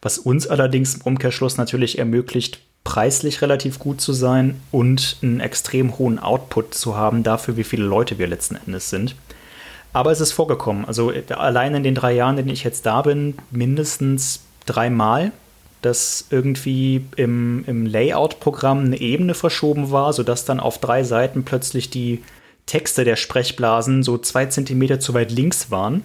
Was 0.02 0.18
uns 0.18 0.46
allerdings 0.46 0.94
im 0.94 1.00
Umkehrschluss 1.02 1.56
natürlich 1.56 1.98
ermöglicht, 1.98 2.60
preislich 2.86 3.42
relativ 3.42 3.80
gut 3.80 4.00
zu 4.00 4.12
sein 4.12 4.60
und 4.70 5.16
einen 5.20 5.40
extrem 5.40 5.98
hohen 5.98 6.20
Output 6.20 6.72
zu 6.72 6.96
haben 6.96 7.24
dafür, 7.24 7.56
wie 7.56 7.64
viele 7.64 7.84
Leute 7.84 8.16
wir 8.16 8.28
letzten 8.28 8.54
Endes 8.64 8.90
sind. 8.90 9.16
Aber 9.92 10.12
es 10.12 10.20
ist 10.20 10.32
vorgekommen. 10.32 10.84
Also 10.84 11.12
allein 11.30 11.74
in 11.74 11.82
den 11.82 11.96
drei 11.96 12.12
Jahren, 12.12 12.38
in 12.38 12.46
denen 12.46 12.54
ich 12.54 12.62
jetzt 12.62 12.86
da 12.86 13.02
bin, 13.02 13.34
mindestens 13.50 14.44
dreimal, 14.66 15.32
dass 15.82 16.26
irgendwie 16.30 17.04
im, 17.16 17.64
im 17.66 17.86
Layout-Programm 17.86 18.84
eine 18.84 19.00
Ebene 19.00 19.34
verschoben 19.34 19.90
war, 19.90 20.12
sodass 20.12 20.44
dann 20.44 20.60
auf 20.60 20.78
drei 20.78 21.02
Seiten 21.02 21.44
plötzlich 21.44 21.90
die 21.90 22.22
Texte 22.66 23.02
der 23.02 23.16
Sprechblasen 23.16 24.04
so 24.04 24.16
zwei 24.16 24.46
Zentimeter 24.46 25.00
zu 25.00 25.12
weit 25.12 25.32
links 25.32 25.72
waren 25.72 26.04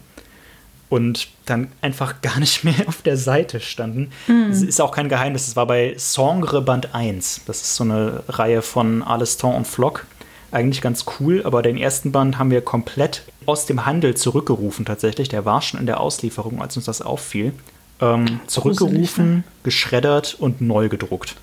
und 0.92 1.30
dann 1.46 1.70
einfach 1.80 2.22
gar 2.22 2.40
nicht 2.40 2.64
mehr 2.66 2.88
auf 2.88 3.02
der 3.02 3.18
Seite 3.18 3.62
standen. 3.62 4.12
Mhm. 4.28 4.52
ist 4.52 4.82
auch 4.82 4.92
kein 4.92 5.10
Geheimnis, 5.10 5.48
es 5.48 5.56
war 5.56 5.66
bei 5.66 5.96
Sangre 5.98 6.62
Band 6.62 6.94
1. 6.94 7.42
Das 7.48 7.62
ist 7.62 7.76
so 7.78 7.86
eine 7.86 8.24
Reihe 8.28 8.62
von 8.62 9.02
Alestan 9.02 9.56
und 9.56 9.68
Flock. 9.68 10.06
Eigentlich 10.52 10.82
ganz 10.82 11.06
cool, 11.20 11.44
aber 11.46 11.62
den 11.62 11.78
ersten 11.78 12.12
Band 12.12 12.38
haben 12.38 12.52
wir 12.52 12.62
komplett 12.62 13.24
aus 13.46 13.66
dem 13.66 13.86
Handel 13.86 14.16
zurückgerufen 14.16 14.84
tatsächlich. 14.84 15.30
Der 15.30 15.46
war 15.46 15.62
schon 15.62 15.80
in 15.80 15.86
der 15.86 16.02
Auslieferung, 16.02 16.62
als 16.62 16.76
uns 16.76 16.88
das 16.88 17.02
auffiel. 17.02 17.54
Ähm, 18.02 18.42
zurückgerufen, 18.48 19.36
ne? 19.36 19.44
geschreddert 19.64 20.36
und 20.38 20.60
neu 20.60 20.90
gedruckt. 20.90 21.38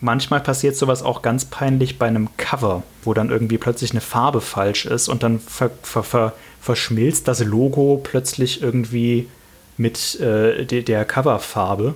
Manchmal 0.00 0.40
passiert 0.40 0.76
sowas 0.76 1.04
auch 1.04 1.22
ganz 1.22 1.44
peinlich 1.44 1.98
bei 1.98 2.06
einem 2.06 2.30
Cover, 2.36 2.82
wo 3.04 3.14
dann 3.14 3.30
irgendwie 3.30 3.58
plötzlich 3.58 3.92
eine 3.92 4.00
Farbe 4.00 4.40
falsch 4.40 4.86
ist 4.86 5.08
und 5.08 5.22
dann 5.22 5.38
ver, 5.38 5.70
ver, 5.82 6.02
ver, 6.02 6.32
verschmilzt 6.60 7.28
das 7.28 7.44
Logo 7.44 8.00
plötzlich 8.02 8.62
irgendwie 8.62 9.28
mit 9.76 10.18
äh, 10.20 10.64
de, 10.64 10.82
der 10.82 11.04
Coverfarbe. 11.04 11.94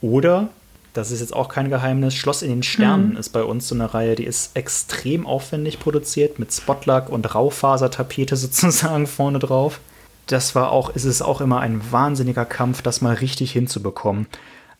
Oder, 0.00 0.48
das 0.92 1.10
ist 1.10 1.20
jetzt 1.20 1.34
auch 1.34 1.48
kein 1.48 1.70
Geheimnis, 1.70 2.14
Schloss 2.14 2.42
in 2.42 2.50
den 2.50 2.62
Sternen 2.62 3.10
mhm. 3.10 3.16
ist 3.16 3.30
bei 3.30 3.42
uns 3.42 3.68
so 3.68 3.74
eine 3.74 3.94
Reihe, 3.94 4.14
die 4.14 4.24
ist 4.24 4.56
extrem 4.56 5.26
aufwendig 5.26 5.78
produziert 5.78 6.38
mit 6.38 6.52
Spotlack 6.52 7.08
und 7.08 7.34
Raufasertapete 7.34 8.36
sozusagen 8.36 9.06
vorne 9.06 9.38
drauf. 9.38 9.80
Das 10.26 10.54
war 10.54 10.70
auch, 10.70 10.90
ist 10.90 11.04
es 11.04 11.22
auch 11.22 11.40
immer 11.40 11.60
ein 11.60 11.80
wahnsinniger 11.90 12.44
Kampf, 12.44 12.82
das 12.82 13.00
mal 13.00 13.14
richtig 13.14 13.52
hinzubekommen. 13.52 14.26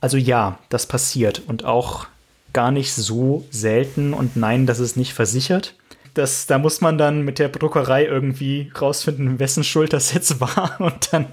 Also 0.00 0.16
ja, 0.16 0.58
das 0.68 0.86
passiert 0.86 1.42
und 1.46 1.64
auch 1.64 2.06
gar 2.52 2.70
nicht 2.70 2.92
so 2.92 3.44
selten 3.50 4.12
und 4.12 4.36
nein, 4.36 4.66
das 4.66 4.78
ist 4.78 4.96
nicht 4.96 5.14
versichert. 5.14 5.74
Das, 6.14 6.46
da 6.46 6.58
muss 6.58 6.80
man 6.80 6.98
dann 6.98 7.22
mit 7.22 7.38
der 7.38 7.48
Druckerei 7.48 8.04
irgendwie 8.04 8.70
rausfinden, 8.78 9.38
wessen 9.38 9.64
Schuld 9.64 9.92
das 9.92 10.12
jetzt 10.12 10.40
war 10.40 10.76
und 10.80 11.12
dann 11.12 11.26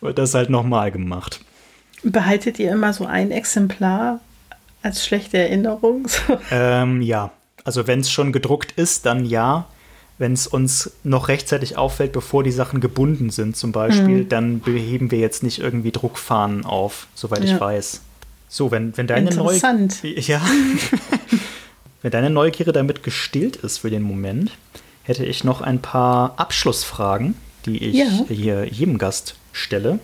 wird 0.00 0.18
das 0.18 0.34
halt 0.34 0.50
nochmal 0.50 0.90
gemacht. 0.90 1.40
Behaltet 2.02 2.58
ihr 2.58 2.72
immer 2.72 2.92
so 2.92 3.04
ein 3.04 3.30
Exemplar 3.30 4.20
als 4.82 5.04
schlechte 5.04 5.38
Erinnerung? 5.38 6.06
ähm, 6.50 7.02
ja, 7.02 7.30
also 7.64 7.86
wenn 7.86 8.00
es 8.00 8.10
schon 8.10 8.32
gedruckt 8.32 8.72
ist, 8.72 9.06
dann 9.06 9.24
ja. 9.24 9.66
Wenn 10.18 10.34
es 10.34 10.46
uns 10.46 10.92
noch 11.02 11.28
rechtzeitig 11.28 11.78
auffällt, 11.78 12.12
bevor 12.12 12.44
die 12.44 12.50
Sachen 12.50 12.80
gebunden 12.80 13.30
sind 13.30 13.56
zum 13.56 13.72
Beispiel, 13.72 14.24
mhm. 14.24 14.28
dann 14.28 14.60
beheben 14.60 15.10
wir 15.10 15.18
jetzt 15.18 15.42
nicht 15.42 15.60
irgendwie 15.60 15.92
Druckfahnen 15.92 16.66
auf, 16.66 17.06
soweit 17.14 17.42
ja. 17.42 17.54
ich 17.54 17.60
weiß. 17.60 18.02
So, 18.46 18.70
wenn, 18.70 18.94
wenn 18.98 19.06
deine 19.06 19.34
Neugierde. 19.34 19.88
Ja. 20.20 20.42
wenn 22.02 22.10
deine 22.10 22.30
Neugierde 22.30 22.72
damit 22.72 23.02
gestillt 23.02 23.56
ist 23.56 23.78
für 23.78 23.90
den 23.90 24.02
Moment, 24.02 24.52
hätte 25.02 25.24
ich 25.24 25.44
noch 25.44 25.60
ein 25.60 25.80
paar 25.80 26.34
Abschlussfragen, 26.38 27.34
die 27.66 27.78
ich 27.84 27.96
ja. 27.96 28.24
hier 28.28 28.64
jedem 28.64 28.98
Gast 28.98 29.34
stelle. 29.52 29.98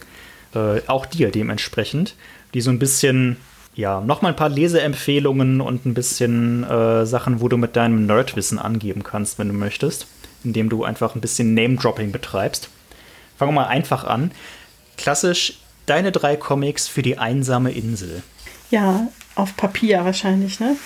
Äh, 0.55 0.81
auch 0.87 1.07
dir 1.07 1.31
dementsprechend, 1.31 2.15
die 2.55 2.61
so 2.61 2.71
ein 2.71 2.79
bisschen, 2.79 3.37
ja, 3.75 4.01
noch 4.01 4.23
mal 4.23 4.31
ein 4.31 4.37
paar 4.37 4.49
Leseempfehlungen 4.49 5.61
und 5.61 5.87
ein 5.87 5.95
bisschen 5.95 6.65
äh, 6.65 7.07
Sachen, 7.07 7.41
wo 7.41 7.49
du 7.49 7.57
mit 7.57 7.77
deinem 7.77 8.07
Nerdwissen 8.07 8.59
angeben 8.59 9.03
kannst, 9.03 9.39
wenn 9.39 9.49
du 9.49 9.55
möchtest, 9.55 10.07
indem 10.45 10.69
du 10.69 10.85
einfach 10.85 11.15
ein 11.15 11.21
bisschen 11.21 11.55
Name-Dropping 11.55 12.13
betreibst. 12.13 12.69
Fangen 13.39 13.51
wir 13.53 13.63
mal 13.63 13.69
einfach 13.69 14.05
an. 14.05 14.33
Klassisch 14.97 15.61
deine 15.87 16.13
drei 16.13 16.37
Comics 16.37 16.89
für 16.89 17.03
die 17.03 17.19
einsame 17.19 17.71
Insel. 17.71 18.23
Ja, 18.71 19.09
auf 19.35 19.57
Papier 19.57 20.05
wahrscheinlich, 20.05 20.59
ne? 20.59 20.77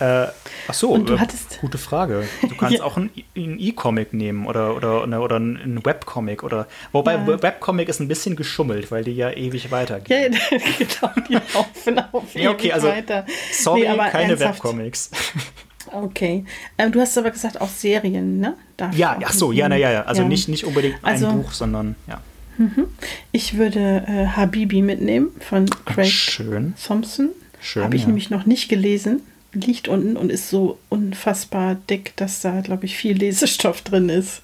Äh, 0.00 0.26
ach 0.68 0.74
so, 0.74 0.90
Und 0.90 1.08
du 1.08 1.14
äh, 1.14 1.18
hattest 1.18 1.60
gute 1.60 1.78
Frage. 1.78 2.24
Du 2.42 2.56
kannst 2.56 2.76
ja. 2.78 2.84
auch 2.84 2.96
einen 2.96 3.10
E-Comic 3.34 4.12
nehmen 4.12 4.46
oder, 4.46 4.76
oder, 4.76 5.02
oder 5.02 5.36
einen 5.36 5.84
Webcomic 5.84 6.42
oder 6.42 6.68
wobei 6.92 7.14
ja. 7.14 7.42
Webcomic 7.42 7.88
ist 7.88 8.00
ein 8.00 8.08
bisschen 8.08 8.36
geschummelt, 8.36 8.90
weil 8.90 9.04
die 9.04 9.12
ja 9.12 9.30
ewig 9.30 9.70
weitergehen. 9.70 10.34
Ja, 10.50 10.58
genau, 10.78 11.12
die 11.28 11.34
laufen 11.34 11.98
auf 12.12 12.34
ja, 12.34 12.50
okay, 12.50 12.72
also, 12.72 12.88
weiter. 12.88 13.26
Sorry, 13.52 13.80
nee, 13.80 13.96
keine 14.10 14.30
ernsthaft. 14.30 14.64
Webcomics. 14.64 15.10
Okay. 15.92 16.44
Ähm, 16.76 16.92
du 16.92 17.00
hast 17.00 17.16
aber 17.16 17.30
gesagt 17.30 17.60
auch 17.60 17.68
Serien, 17.68 18.38
ne? 18.38 18.54
Darf 18.76 18.94
ja, 18.94 19.18
ach 19.24 19.32
so, 19.32 19.52
ja, 19.52 19.68
na, 19.68 19.76
ja, 19.76 19.90
ja. 19.90 20.02
Also 20.02 20.22
ja. 20.22 20.28
Nicht, 20.28 20.48
nicht 20.48 20.64
unbedingt 20.64 20.96
ein 21.02 21.14
also, 21.14 21.32
Buch, 21.32 21.52
sondern 21.52 21.96
ja. 22.06 22.20
Mhm. 22.58 22.88
Ich 23.32 23.56
würde 23.56 24.04
äh, 24.06 24.26
Habibi 24.26 24.82
mitnehmen 24.82 25.30
von 25.40 25.66
Craig 25.86 26.10
Schön. 26.10 26.74
Thompson. 26.84 27.30
Schön. 27.60 27.84
Habe 27.84 27.96
ich 27.96 28.02
ja. 28.02 28.08
nämlich 28.08 28.30
noch 28.30 28.46
nicht 28.46 28.68
gelesen. 28.68 29.22
Liegt 29.52 29.88
unten 29.88 30.16
und 30.16 30.30
ist 30.30 30.50
so 30.50 30.78
unfassbar 30.88 31.76
dick, 31.88 32.14
dass 32.16 32.40
da, 32.40 32.60
glaube 32.60 32.84
ich, 32.84 32.96
viel 32.96 33.16
Lesestoff 33.16 33.82
drin 33.82 34.08
ist, 34.08 34.42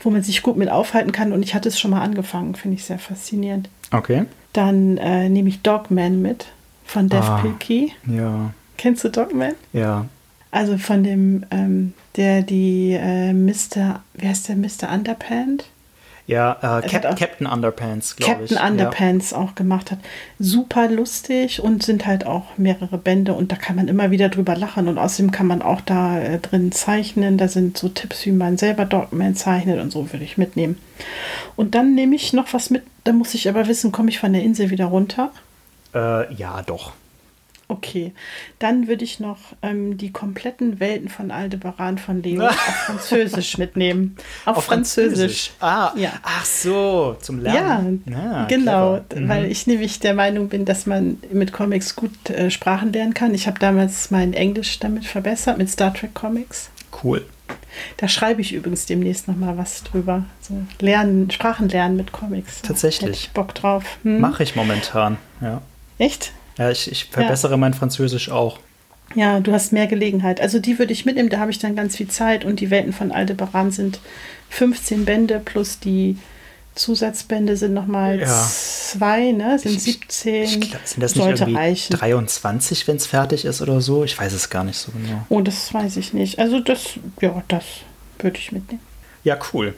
wo 0.00 0.10
man 0.10 0.22
sich 0.22 0.42
gut 0.42 0.56
mit 0.56 0.70
aufhalten 0.70 1.12
kann. 1.12 1.32
Und 1.32 1.42
ich 1.42 1.54
hatte 1.54 1.68
es 1.68 1.78
schon 1.78 1.90
mal 1.90 2.02
angefangen, 2.02 2.54
finde 2.54 2.76
ich 2.76 2.84
sehr 2.84 2.98
faszinierend. 2.98 3.68
Okay. 3.90 4.24
Dann 4.52 4.96
äh, 4.96 5.28
nehme 5.28 5.48
ich 5.48 5.60
Dogman 5.62 6.22
mit 6.22 6.46
von 6.84 7.08
Dev 7.08 7.26
ah, 7.26 7.40
Pilkey. 7.40 7.92
Ja. 8.06 8.54
Kennst 8.78 9.04
du 9.04 9.10
Dogman? 9.10 9.54
Ja. 9.72 10.06
Also 10.50 10.78
von 10.78 11.04
dem, 11.04 11.44
ähm, 11.50 11.92
der 12.16 12.42
die 12.42 12.92
äh, 12.98 13.32
Mr., 13.32 14.00
wie 14.14 14.28
heißt 14.28 14.48
der, 14.48 14.56
Mr. 14.56 14.92
Underpant? 14.92 15.66
Ja, 16.28 16.80
äh, 16.80 16.86
Cap 16.86 17.16
Captain 17.16 17.46
Underpants, 17.46 18.14
glaube 18.16 18.44
ich. 18.44 18.50
Captain 18.50 18.70
Underpants 18.70 19.30
ja. 19.30 19.38
auch 19.38 19.54
gemacht 19.54 19.90
hat. 19.90 19.98
Super 20.38 20.90
lustig 20.90 21.62
und 21.62 21.82
sind 21.82 22.06
halt 22.06 22.26
auch 22.26 22.58
mehrere 22.58 22.98
Bände 22.98 23.32
und 23.32 23.50
da 23.50 23.56
kann 23.56 23.76
man 23.76 23.88
immer 23.88 24.10
wieder 24.10 24.28
drüber 24.28 24.54
lachen 24.54 24.88
und 24.88 24.98
außerdem 24.98 25.30
kann 25.30 25.46
man 25.46 25.62
auch 25.62 25.80
da 25.80 26.20
äh, 26.20 26.38
drin 26.38 26.70
zeichnen. 26.70 27.38
Da 27.38 27.48
sind 27.48 27.78
so 27.78 27.88
Tipps, 27.88 28.26
wie 28.26 28.32
man 28.32 28.58
selber 28.58 28.84
Dogman 28.84 29.36
zeichnet 29.36 29.80
und 29.80 29.90
so 29.90 30.12
würde 30.12 30.22
ich 30.22 30.36
mitnehmen. 30.36 30.78
Und 31.56 31.74
dann 31.74 31.94
nehme 31.94 32.14
ich 32.14 32.34
noch 32.34 32.52
was 32.52 32.68
mit, 32.68 32.82
da 33.04 33.12
muss 33.14 33.32
ich 33.32 33.48
aber 33.48 33.66
wissen, 33.66 33.90
komme 33.90 34.10
ich 34.10 34.18
von 34.18 34.34
der 34.34 34.42
Insel 34.42 34.68
wieder 34.68 34.84
runter? 34.84 35.32
Äh, 35.94 36.34
ja, 36.34 36.60
doch. 36.60 36.92
Okay, 37.70 38.14
dann 38.58 38.88
würde 38.88 39.04
ich 39.04 39.20
noch 39.20 39.38
ähm, 39.60 39.98
die 39.98 40.10
kompletten 40.10 40.80
Welten 40.80 41.10
von 41.10 41.30
Aldebaran 41.30 41.98
von 41.98 42.22
Leo 42.22 42.46
auf 42.48 42.54
Französisch 42.54 43.58
mitnehmen. 43.58 44.16
Auf, 44.46 44.56
auf 44.56 44.64
Französisch. 44.64 45.50
Französisch. 45.50 45.52
Ah, 45.60 45.92
ja. 45.94 46.12
Ach 46.22 46.46
so, 46.46 47.18
zum 47.20 47.40
Lernen. 47.40 48.02
Ja, 48.06 48.16
ja 48.16 48.44
genau, 48.46 49.00
mhm. 49.14 49.28
weil 49.28 49.44
ich 49.50 49.66
nämlich 49.66 50.00
der 50.00 50.14
Meinung 50.14 50.48
bin, 50.48 50.64
dass 50.64 50.86
man 50.86 51.18
mit 51.30 51.52
Comics 51.52 51.94
gut 51.94 52.30
äh, 52.30 52.50
Sprachen 52.50 52.90
lernen 52.90 53.12
kann. 53.12 53.34
Ich 53.34 53.46
habe 53.46 53.58
damals 53.58 54.10
mein 54.10 54.32
Englisch 54.32 54.78
damit 54.78 55.04
verbessert, 55.04 55.58
mit 55.58 55.68
Star 55.68 55.92
Trek 55.92 56.14
Comics. 56.14 56.70
Cool. 57.04 57.26
Da 57.98 58.08
schreibe 58.08 58.40
ich 58.40 58.54
übrigens 58.54 58.86
demnächst 58.86 59.28
noch 59.28 59.36
mal 59.36 59.58
was 59.58 59.84
drüber. 59.84 60.24
So 60.40 60.54
lernen, 60.80 61.30
Sprachen 61.30 61.68
lernen 61.68 61.96
mit 61.96 62.12
Comics. 62.12 62.62
Tatsächlich. 62.62 63.10
Hätte 63.10 63.18
ich 63.18 63.30
Bock 63.30 63.54
drauf. 63.54 63.98
Hm? 64.04 64.20
Mache 64.20 64.42
ich 64.42 64.56
momentan, 64.56 65.18
ja. 65.42 65.60
Echt? 65.98 66.32
Ja, 66.58 66.70
ich, 66.70 66.90
ich 66.90 67.06
verbessere 67.06 67.52
ja. 67.52 67.56
mein 67.56 67.74
Französisch 67.74 68.30
auch. 68.30 68.58
Ja, 69.14 69.40
du 69.40 69.52
hast 69.52 69.72
mehr 69.72 69.86
Gelegenheit. 69.86 70.40
Also 70.40 70.58
die 70.58 70.78
würde 70.78 70.92
ich 70.92 71.06
mitnehmen, 71.06 71.30
da 71.30 71.38
habe 71.38 71.50
ich 71.50 71.58
dann 71.58 71.74
ganz 71.74 71.96
viel 71.96 72.08
Zeit 72.08 72.44
und 72.44 72.60
die 72.60 72.70
Welten 72.70 72.92
von 72.92 73.10
Aldebaran 73.10 73.70
sind 73.70 74.00
15 74.50 75.04
Bände 75.04 75.40
plus 75.42 75.78
die 75.78 76.18
Zusatzbände 76.74 77.56
sind 77.56 77.74
nochmal 77.74 78.20
ja. 78.20 78.26
zwei, 78.26 79.32
ne? 79.32 79.58
Sind 79.58 79.80
17. 79.80 80.44
Ich, 80.44 80.58
ich 80.58 80.70
glaub, 80.70 80.86
sind 80.86 81.02
das 81.02 81.16
nicht 81.16 81.26
irgendwie 81.26 81.54
reichen. 81.54 81.96
23, 81.96 82.86
wenn 82.86 82.96
es 82.96 83.06
fertig 83.06 83.44
ist 83.44 83.60
oder 83.60 83.80
so? 83.80 84.04
Ich 84.04 84.18
weiß 84.18 84.32
es 84.32 84.48
gar 84.48 84.62
nicht 84.62 84.78
so 84.78 84.92
genau. 84.92 85.26
Oh, 85.28 85.40
das 85.40 85.74
weiß 85.74 85.96
ich 85.96 86.14
nicht. 86.14 86.38
Also 86.38 86.60
das, 86.60 86.98
ja, 87.20 87.42
das 87.48 87.64
würde 88.20 88.38
ich 88.38 88.52
mitnehmen. 88.52 88.80
Ja, 89.24 89.36
cool. 89.52 89.74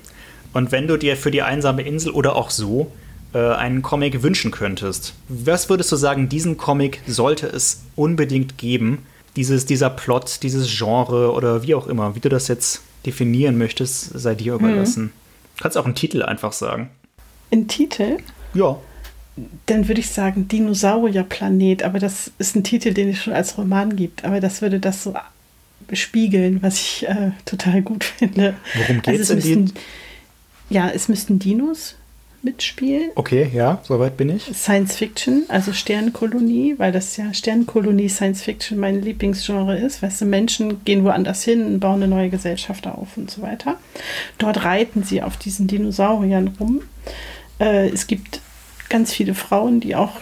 Und 0.53 0.73
wenn 0.73 0.87
du 0.87 0.99
dir 0.99 1.17
für 1.17 1.31
die 1.31 1.43
einsame 1.43 1.83
Insel 1.83 2.13
oder 2.13 2.37
auch 2.37 2.51
so 2.51 2.93
einen 3.39 3.83
Comic 3.83 4.23
wünschen 4.23 4.51
könntest, 4.51 5.15
was 5.29 5.69
würdest 5.69 5.93
du 5.93 5.97
sagen, 5.97 6.29
diesen 6.29 6.57
Comic 6.57 7.01
sollte 7.07 7.47
es 7.47 7.83
unbedingt 7.97 8.59
geben? 8.59 9.07
Dieses, 9.37 9.67
dieser 9.67 9.91
Plot, 9.91 10.43
dieses 10.43 10.77
Genre 10.77 11.33
oder 11.33 11.63
wie 11.63 11.75
auch 11.75 11.87
immer, 11.87 12.17
wie 12.17 12.21
du 12.21 12.29
das 12.29 12.49
jetzt 12.49 12.83
definieren 13.07 13.57
möchtest, 13.57 14.19
sei 14.19 14.35
dir 14.35 14.55
überlassen. 14.55 15.05
Mhm. 15.05 15.11
Kannst 15.61 15.79
auch 15.79 15.85
einen 15.85 15.95
Titel 15.95 16.23
einfach 16.23 16.53
sagen. 16.53 16.91
Ein 17.53 17.69
Titel? 17.69 18.19
Ja. 18.55 18.79
Dann 19.67 19.87
würde 19.87 20.01
ich 20.01 20.11
sagen 20.11 20.49
Dinosaurierplanet, 20.49 21.85
aber 21.85 21.99
das 21.99 22.33
ist 22.39 22.57
ein 22.57 22.65
Titel, 22.65 22.93
den 22.93 23.11
es 23.11 23.19
schon 23.23 23.33
als 23.33 23.57
Roman 23.57 23.95
gibt. 23.95 24.25
Aber 24.25 24.41
das 24.41 24.61
würde 24.63 24.81
das 24.81 25.05
so 25.05 25.15
spiegeln, 25.93 26.63
was 26.63 26.75
ich 26.81 27.09
äh, 27.09 27.31
total 27.45 27.83
gut 27.83 28.05
finde. 28.05 28.55
Worum 28.75 29.03
geht 29.03 29.19
also 29.19 29.35
es 29.35 29.47
in 29.47 29.73
Ja, 30.69 30.91
es 30.91 31.09
müssten 31.09 31.39
Dinos 31.39 31.95
mitspielen. 32.43 33.11
Okay, 33.15 33.51
ja, 33.53 33.81
soweit 33.83 34.17
bin 34.17 34.35
ich. 34.35 34.45
Science 34.55 34.97
Fiction, 34.97 35.45
also 35.49 35.73
Sternenkolonie, 35.73 36.75
weil 36.79 36.93
das 36.93 37.17
ja 37.17 37.33
Sternenkolonie 37.35 38.09
Science 38.09 38.43
Fiction 38.43 38.79
mein 38.79 39.03
Lieblingsgenre 39.03 39.79
ist. 39.79 40.03
Weißt 40.03 40.21
du, 40.21 40.25
Menschen 40.25 40.85
gehen 40.85 41.05
woanders 41.05 41.45
hin 41.45 41.65
und 41.65 41.81
bauen 41.81 42.03
eine 42.03 42.09
neue 42.09 42.31
Gesellschaft 42.31 42.87
auf 42.87 43.17
und 43.17 43.31
so 43.31 43.43
weiter. 43.43 43.77
Dort 44.39 44.65
reiten 44.65 45.03
sie 45.03 45.23
auf 45.23 45.37
diesen 45.37 45.67
Dinosauriern 45.67 46.57
rum. 46.59 46.83
Äh, 47.59 47.89
es 47.89 48.07
gibt 48.07 48.41
ganz 48.89 49.13
viele 49.13 49.35
Frauen, 49.35 49.81
die 49.81 49.95
auch, 49.95 50.17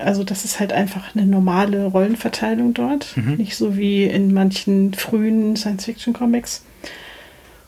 also 0.00 0.24
das 0.24 0.44
ist 0.44 0.60
halt 0.60 0.72
einfach 0.72 1.14
eine 1.14 1.24
normale 1.24 1.86
Rollenverteilung 1.86 2.74
dort, 2.74 3.16
mhm. 3.16 3.36
nicht 3.36 3.56
so 3.56 3.76
wie 3.76 4.04
in 4.04 4.34
manchen 4.34 4.92
frühen 4.94 5.56
Science-Fiction-Comics. 5.56 6.64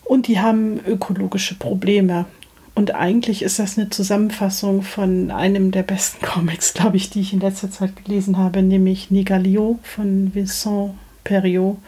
Und 0.02 0.26
die 0.26 0.40
haben 0.40 0.80
ökologische 0.84 1.54
Probleme. 1.54 2.26
Und 2.74 2.94
eigentlich 2.94 3.42
ist 3.42 3.58
das 3.58 3.76
eine 3.76 3.90
Zusammenfassung 3.90 4.82
von 4.82 5.30
einem 5.30 5.70
der 5.70 5.82
besten 5.82 6.24
Comics, 6.26 6.74
glaube 6.74 6.96
ich, 6.96 7.10
die 7.10 7.20
ich 7.20 7.32
in 7.32 7.40
letzter 7.40 7.70
Zeit 7.70 8.04
gelesen 8.04 8.38
habe, 8.38 8.62
nämlich 8.62 9.10
Nigalio 9.10 9.78
von 9.82 10.34
Vincent 10.34 10.92
Perriot. 11.24 11.78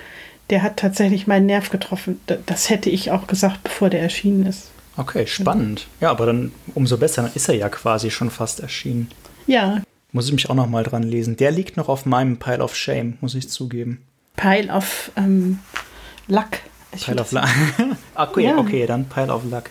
Der 0.51 0.63
hat 0.63 0.77
tatsächlich 0.77 1.27
meinen 1.27 1.47
Nerv 1.47 1.71
getroffen. 1.71 2.21
Das 2.47 2.69
hätte 2.69 2.91
ich 2.91 3.11
auch 3.11 3.27
gesagt, 3.27 3.63
bevor 3.63 3.89
der 3.89 4.03
erschienen 4.03 4.45
ist. 4.47 4.71
Okay, 4.97 5.27
spannend. 5.27 5.87
Ja, 6.01 6.11
aber 6.11 6.27
dann 6.27 6.53
umso 6.75 6.99
besser, 6.99 7.23
dann 7.23 7.33
ist 7.35 7.49
er 7.49 7.55
ja 7.55 7.69
quasi 7.69 8.11
schon 8.11 8.31
fast 8.31 8.61
erschienen. 8.61 9.09
Ja. 9.47 9.83
Muss 10.13 10.27
ich 10.27 10.33
mich 10.33 10.51
auch 10.51 10.55
noch 10.55 10.69
mal 10.69 10.85
dran 10.85 11.03
lesen. 11.03 11.37
Der 11.37 11.51
liegt 11.51 11.79
noch 11.79 11.89
auf 11.89 12.05
meinem 12.05 12.37
Pile 12.37 12.63
of 12.63 12.77
Shame, 12.77 13.17
muss 13.23 13.35
ich 13.35 13.49
zugeben. 13.49 14.03
Pile 14.37 14.71
of 14.71 15.11
ähm, 15.17 15.61
Luck. 16.29 16.49
Ich 16.95 17.07
Pile 17.07 17.23
of 17.23 17.33
Luck. 17.33 17.45
okay, 18.15 18.45
ja. 18.45 18.59
okay, 18.59 18.87
dann 18.87 19.07
Pile 19.07 19.33
of 19.33 19.45
Luck. 19.51 19.71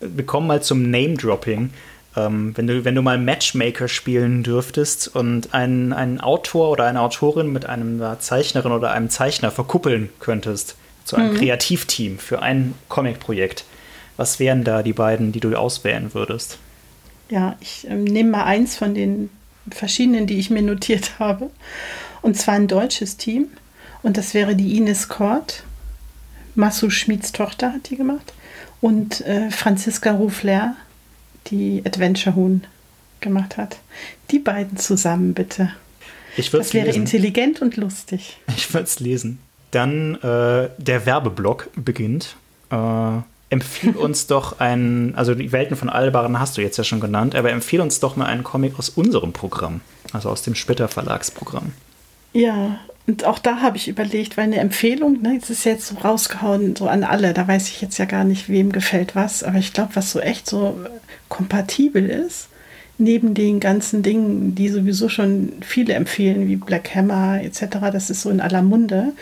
Wir 0.00 0.26
kommen 0.26 0.46
mal 0.46 0.62
zum 0.62 0.90
Name-Dropping. 0.90 1.70
Ähm, 2.16 2.56
wenn, 2.56 2.66
du, 2.66 2.84
wenn 2.84 2.94
du 2.94 3.02
mal 3.02 3.18
Matchmaker 3.18 3.86
spielen 3.86 4.42
dürftest 4.42 5.14
und 5.14 5.54
einen, 5.54 5.92
einen 5.92 6.20
Autor 6.20 6.70
oder 6.70 6.86
eine 6.86 7.00
Autorin 7.00 7.52
mit 7.52 7.66
einer 7.66 8.18
Zeichnerin 8.18 8.72
oder 8.72 8.90
einem 8.90 9.10
Zeichner 9.10 9.50
verkuppeln 9.50 10.08
könntest, 10.18 10.74
zu 11.04 11.16
einem 11.16 11.34
mhm. 11.34 11.38
Kreativteam 11.38 12.18
für 12.18 12.42
ein 12.42 12.74
Comic-Projekt, 12.88 13.64
was 14.16 14.38
wären 14.38 14.64
da 14.64 14.82
die 14.82 14.92
beiden, 14.92 15.32
die 15.32 15.40
du 15.40 15.54
auswählen 15.54 16.12
würdest? 16.12 16.58
Ja, 17.30 17.56
ich 17.60 17.86
ähm, 17.88 18.04
nehme 18.04 18.30
mal 18.30 18.44
eins 18.44 18.76
von 18.76 18.94
den 18.94 19.30
verschiedenen, 19.70 20.26
die 20.26 20.38
ich 20.38 20.50
mir 20.50 20.62
notiert 20.62 21.18
habe. 21.18 21.50
Und 22.22 22.36
zwar 22.36 22.54
ein 22.54 22.68
deutsches 22.68 23.16
Team. 23.16 23.46
Und 24.02 24.16
das 24.16 24.34
wäre 24.34 24.56
die 24.56 24.76
Ines 24.76 25.08
Kort. 25.08 25.62
Massu 26.54 26.90
Schmieds 26.90 27.32
Tochter 27.32 27.72
hat 27.72 27.88
die 27.90 27.96
gemacht. 27.96 28.32
Und 28.80 29.20
äh, 29.22 29.50
Franziska 29.50 30.12
Rufler, 30.12 30.74
die 31.48 31.82
Adventure 31.84 32.34
Huhn 32.34 32.64
gemacht 33.20 33.56
hat. 33.56 33.78
Die 34.30 34.38
beiden 34.38 34.76
zusammen, 34.76 35.34
bitte. 35.34 35.70
Ich 36.36 36.50
das 36.50 36.72
wäre 36.72 36.86
lesen. 36.86 37.02
intelligent 37.02 37.60
und 37.60 37.76
lustig. 37.76 38.38
Ich 38.56 38.72
würde 38.72 38.84
es 38.84 39.00
lesen. 39.00 39.38
Dann 39.70 40.14
äh, 40.16 40.68
der 40.78 41.06
Werbeblock 41.06 41.68
beginnt. 41.76 42.36
Äh, 42.70 43.18
empfiehl 43.50 43.90
uns 43.96 44.26
doch 44.26 44.60
einen, 44.60 45.14
also 45.16 45.34
die 45.34 45.52
Welten 45.52 45.76
von 45.76 45.88
Albaran 45.88 46.38
hast 46.38 46.56
du 46.56 46.62
jetzt 46.62 46.76
ja 46.76 46.84
schon 46.84 47.00
genannt, 47.00 47.34
aber 47.34 47.50
empfehle 47.50 47.82
uns 47.82 48.00
doch 48.00 48.16
mal 48.16 48.26
einen 48.26 48.44
Comic 48.44 48.78
aus 48.78 48.88
unserem 48.88 49.32
Programm, 49.32 49.80
also 50.12 50.30
aus 50.30 50.42
dem 50.42 50.54
Splitter 50.54 50.88
Verlagsprogramm. 50.88 51.72
Ja, 52.32 52.78
und 53.06 53.24
auch 53.24 53.38
da 53.38 53.60
habe 53.60 53.76
ich 53.76 53.88
überlegt, 53.88 54.36
weil 54.36 54.44
eine 54.44 54.58
Empfehlung, 54.58 55.20
ne, 55.22 55.38
das 55.40 55.50
ist 55.50 55.64
jetzt 55.64 55.86
so 55.86 55.96
rausgehauen, 55.96 56.76
so 56.76 56.86
an 56.86 57.02
alle, 57.02 57.32
da 57.32 57.48
weiß 57.48 57.68
ich 57.68 57.80
jetzt 57.80 57.98
ja 57.98 58.04
gar 58.04 58.24
nicht, 58.24 58.48
wem 58.48 58.72
gefällt 58.72 59.16
was, 59.16 59.42
aber 59.42 59.58
ich 59.58 59.72
glaube, 59.72 59.96
was 59.96 60.12
so 60.12 60.20
echt 60.20 60.48
so 60.48 60.78
kompatibel 61.28 62.08
ist, 62.08 62.48
neben 62.98 63.34
den 63.34 63.58
ganzen 63.58 64.02
Dingen, 64.02 64.54
die 64.54 64.68
sowieso 64.68 65.08
schon 65.08 65.54
viele 65.62 65.94
empfehlen, 65.94 66.46
wie 66.46 66.56
Black 66.56 66.94
Hammer 66.94 67.42
etc., 67.42 67.66
das 67.92 68.10
ist 68.10 68.22
so 68.22 68.30
in 68.30 68.40
aller 68.40 68.62
Munde, 68.62 69.12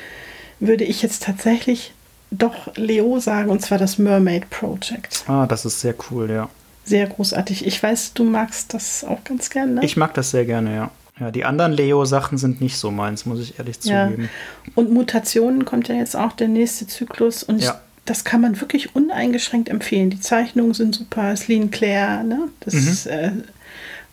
würde 0.61 0.85
ich 0.85 1.01
jetzt 1.03 1.23
tatsächlich 1.23 1.95
doch 2.31 2.75
Leo 2.77 3.21
sagen, 3.21 3.51
und 3.51 3.63
zwar 3.63 3.79
das 3.79 3.99
Mermaid 3.99 4.51
Project. 4.51 5.25
Ah, 5.29 5.47
das 5.47 5.65
ist 5.65 5.81
sehr 5.81 5.95
cool, 6.11 6.31
ja. 6.31 6.51
Sehr 6.85 7.07
großartig. 7.07 7.67
Ich 7.67 7.83
weiß, 7.83 8.15
du 8.15 8.25
magst 8.25 8.75
das 8.75 9.05
auch 9.05 9.23
ganz 9.25 9.51
gerne. 9.51 9.75
Ne? 9.75 9.85
Ich 9.85 9.97
mag 9.97 10.15
das 10.15 10.31
sehr 10.31 10.45
gerne, 10.45 10.75
ja. 10.75 10.91
Ja, 11.21 11.31
die 11.31 11.45
anderen 11.45 11.73
Leo-Sachen 11.73 12.39
sind 12.39 12.61
nicht 12.61 12.77
so 12.77 12.91
meins, 12.91 13.27
muss 13.27 13.41
ich 13.41 13.59
ehrlich 13.59 13.81
zugeben. 13.81 14.23
Ja. 14.23 14.73
Und 14.75 14.93
Mutationen 14.93 15.65
kommt 15.65 15.89
ja 15.89 15.95
jetzt 15.95 16.17
auch 16.17 16.33
der 16.33 16.49
nächste 16.49 16.87
Zyklus 16.87 17.43
und 17.43 17.61
ja. 17.61 17.71
ich, 17.71 17.77
das 18.05 18.25
kann 18.25 18.41
man 18.41 18.61
wirklich 18.61 18.95
uneingeschränkt 18.95 19.69
empfehlen. 19.69 20.11
Die 20.11 20.21
Zeichnungen 20.21 20.75
sind 20.75 20.95
super, 20.95 21.35
Celine 21.37 21.69
Claire, 21.69 22.25
ne? 22.25 22.49
Das 22.61 22.75
mhm. 22.75 22.89
ist 22.89 23.07
äh, 23.07 23.33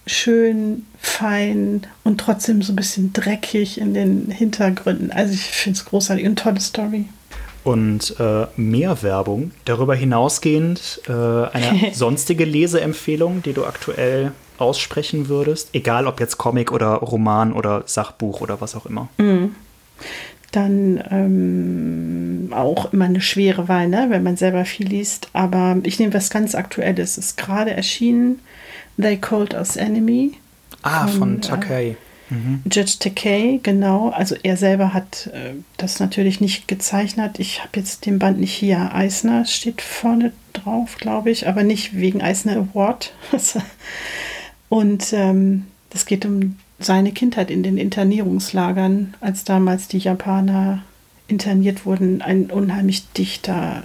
schön, 0.07 0.85
fein 0.99 1.85
und 2.03 2.19
trotzdem 2.19 2.61
so 2.61 2.73
ein 2.73 2.75
bisschen 2.75 3.13
dreckig 3.13 3.79
in 3.79 3.93
den 3.93 4.31
Hintergründen. 4.31 5.11
Also 5.11 5.33
ich 5.33 5.43
finde 5.43 5.77
es 5.77 5.85
großartig 5.85 6.25
und 6.25 6.39
tolle 6.39 6.59
Story 6.59 7.05
und 7.65 8.15
äh, 8.19 8.45
mehr 8.55 9.01
Werbung. 9.01 9.51
Darüber 9.65 9.95
hinausgehend 9.95 11.01
äh, 11.07 11.11
eine 11.11 11.89
sonstige 11.93 12.45
Leseempfehlung, 12.45 13.41
die 13.41 13.53
du 13.53 13.65
aktuell 13.65 14.31
aussprechen 14.57 15.27
würdest, 15.27 15.69
egal 15.73 16.07
ob 16.07 16.19
jetzt 16.19 16.37
Comic 16.37 16.71
oder 16.71 16.93
Roman 16.95 17.53
oder 17.53 17.83
Sachbuch 17.85 18.41
oder 18.41 18.61
was 18.61 18.75
auch 18.75 18.85
immer. 18.85 19.09
Mhm. 19.17 19.55
Dann 20.51 21.03
ähm, 21.11 22.53
auch 22.53 22.93
immer 22.93 23.05
eine 23.05 23.21
schwere 23.21 23.67
Wahl, 23.67 23.87
ne, 23.87 24.07
wenn 24.09 24.23
man 24.23 24.37
selber 24.37 24.63
viel 24.65 24.87
liest. 24.87 25.29
Aber 25.33 25.77
ich 25.83 25.99
nehme 25.99 26.13
was 26.13 26.29
ganz 26.29 26.55
Aktuelles. 26.55 27.17
Es 27.17 27.25
ist 27.25 27.37
gerade 27.37 27.71
erschienen. 27.71 28.39
They 29.01 29.17
Called 29.17 29.53
Us 29.53 29.75
Enemy. 29.75 30.33
Ah, 30.81 31.07
von, 31.07 31.19
von 31.19 31.41
Takei. 31.41 31.87
Äh, 31.89 31.95
Mhm. 32.29 32.63
Judge 32.71 32.95
Takei, 32.99 33.59
genau. 33.61 34.09
Also 34.09 34.35
er 34.41 34.57
selber 34.57 34.93
hat 34.93 35.27
äh, 35.27 35.53
das 35.77 35.99
natürlich 35.99 36.41
nicht 36.41 36.67
gezeichnet. 36.67 37.39
Ich 37.39 37.59
habe 37.59 37.71
jetzt 37.75 38.05
den 38.05 38.19
Band 38.19 38.39
nicht 38.39 38.53
hier. 38.53 38.93
Eisner 38.93 39.45
steht 39.45 39.81
vorne 39.81 40.31
drauf, 40.53 40.97
glaube 40.97 41.29
ich, 41.29 41.47
aber 41.47 41.63
nicht 41.63 41.95
wegen 41.95 42.21
Eisner 42.21 42.57
Award. 42.57 43.13
Und 44.69 45.13
ähm, 45.13 45.65
das 45.89 46.05
geht 46.05 46.25
um 46.25 46.57
seine 46.79 47.11
Kindheit 47.11 47.49
in 47.49 47.63
den 47.63 47.77
Internierungslagern, 47.77 49.15
als 49.21 49.43
damals 49.43 49.87
die 49.87 49.99
Japaner 49.99 50.83
interniert 51.27 51.85
wurden. 51.85 52.21
Ein 52.21 52.51
unheimlich 52.51 53.09
dichter, 53.13 53.83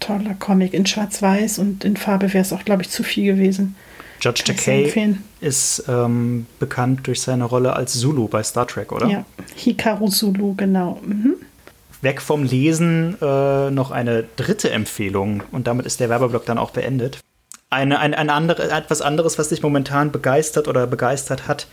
toller 0.00 0.34
Comic 0.34 0.74
in 0.74 0.86
Schwarz-Weiß 0.86 1.58
und 1.58 1.84
in 1.84 1.96
Farbe 1.96 2.32
wäre 2.32 2.42
es 2.42 2.52
auch, 2.52 2.64
glaube 2.64 2.82
ich, 2.82 2.90
zu 2.90 3.02
viel 3.02 3.34
gewesen. 3.34 3.74
Judge 4.20 4.42
Takei 4.44 5.16
ist 5.40 5.84
ähm, 5.88 6.46
bekannt 6.58 7.06
durch 7.06 7.20
seine 7.20 7.44
Rolle 7.44 7.74
als 7.74 7.94
Zulu 7.94 8.26
bei 8.26 8.42
Star 8.42 8.66
Trek, 8.66 8.90
oder? 8.90 9.06
Ja, 9.06 9.24
Hikaru 9.54 10.08
Zulu, 10.08 10.54
genau. 10.56 11.00
Mhm. 11.04 11.36
Weg 12.00 12.20
vom 12.20 12.44
Lesen 12.44 13.16
äh, 13.20 13.70
noch 13.70 13.90
eine 13.90 14.24
dritte 14.36 14.70
Empfehlung 14.70 15.42
und 15.52 15.66
damit 15.66 15.86
ist 15.86 16.00
der 16.00 16.08
Werbeblock 16.08 16.46
dann 16.46 16.58
auch 16.58 16.70
beendet. 16.70 17.18
Eine, 17.70 17.98
ein, 17.98 18.14
ein 18.14 18.30
andere, 18.30 18.70
etwas 18.70 19.02
anderes, 19.02 19.38
was 19.38 19.50
dich 19.50 19.62
momentan 19.62 20.10
begeistert 20.10 20.68
oder 20.68 20.86
begeistert 20.86 21.46
hat 21.48 21.66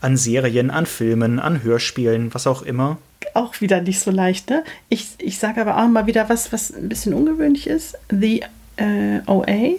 an 0.00 0.16
Serien, 0.16 0.70
an 0.70 0.86
Filmen, 0.86 1.40
an 1.40 1.62
Hörspielen, 1.62 2.32
was 2.34 2.46
auch 2.46 2.62
immer. 2.62 2.98
Auch 3.34 3.60
wieder 3.60 3.80
nicht 3.80 4.00
so 4.00 4.10
leicht, 4.10 4.50
ne? 4.50 4.62
Ich, 4.88 5.08
ich 5.18 5.38
sage 5.38 5.60
aber 5.60 5.82
auch 5.82 5.88
mal 5.88 6.06
wieder 6.06 6.28
was, 6.28 6.52
was 6.52 6.72
ein 6.72 6.88
bisschen 6.88 7.14
ungewöhnlich 7.14 7.66
ist. 7.66 7.96
The 8.10 8.44
äh, 8.76 9.20
OA. 9.26 9.76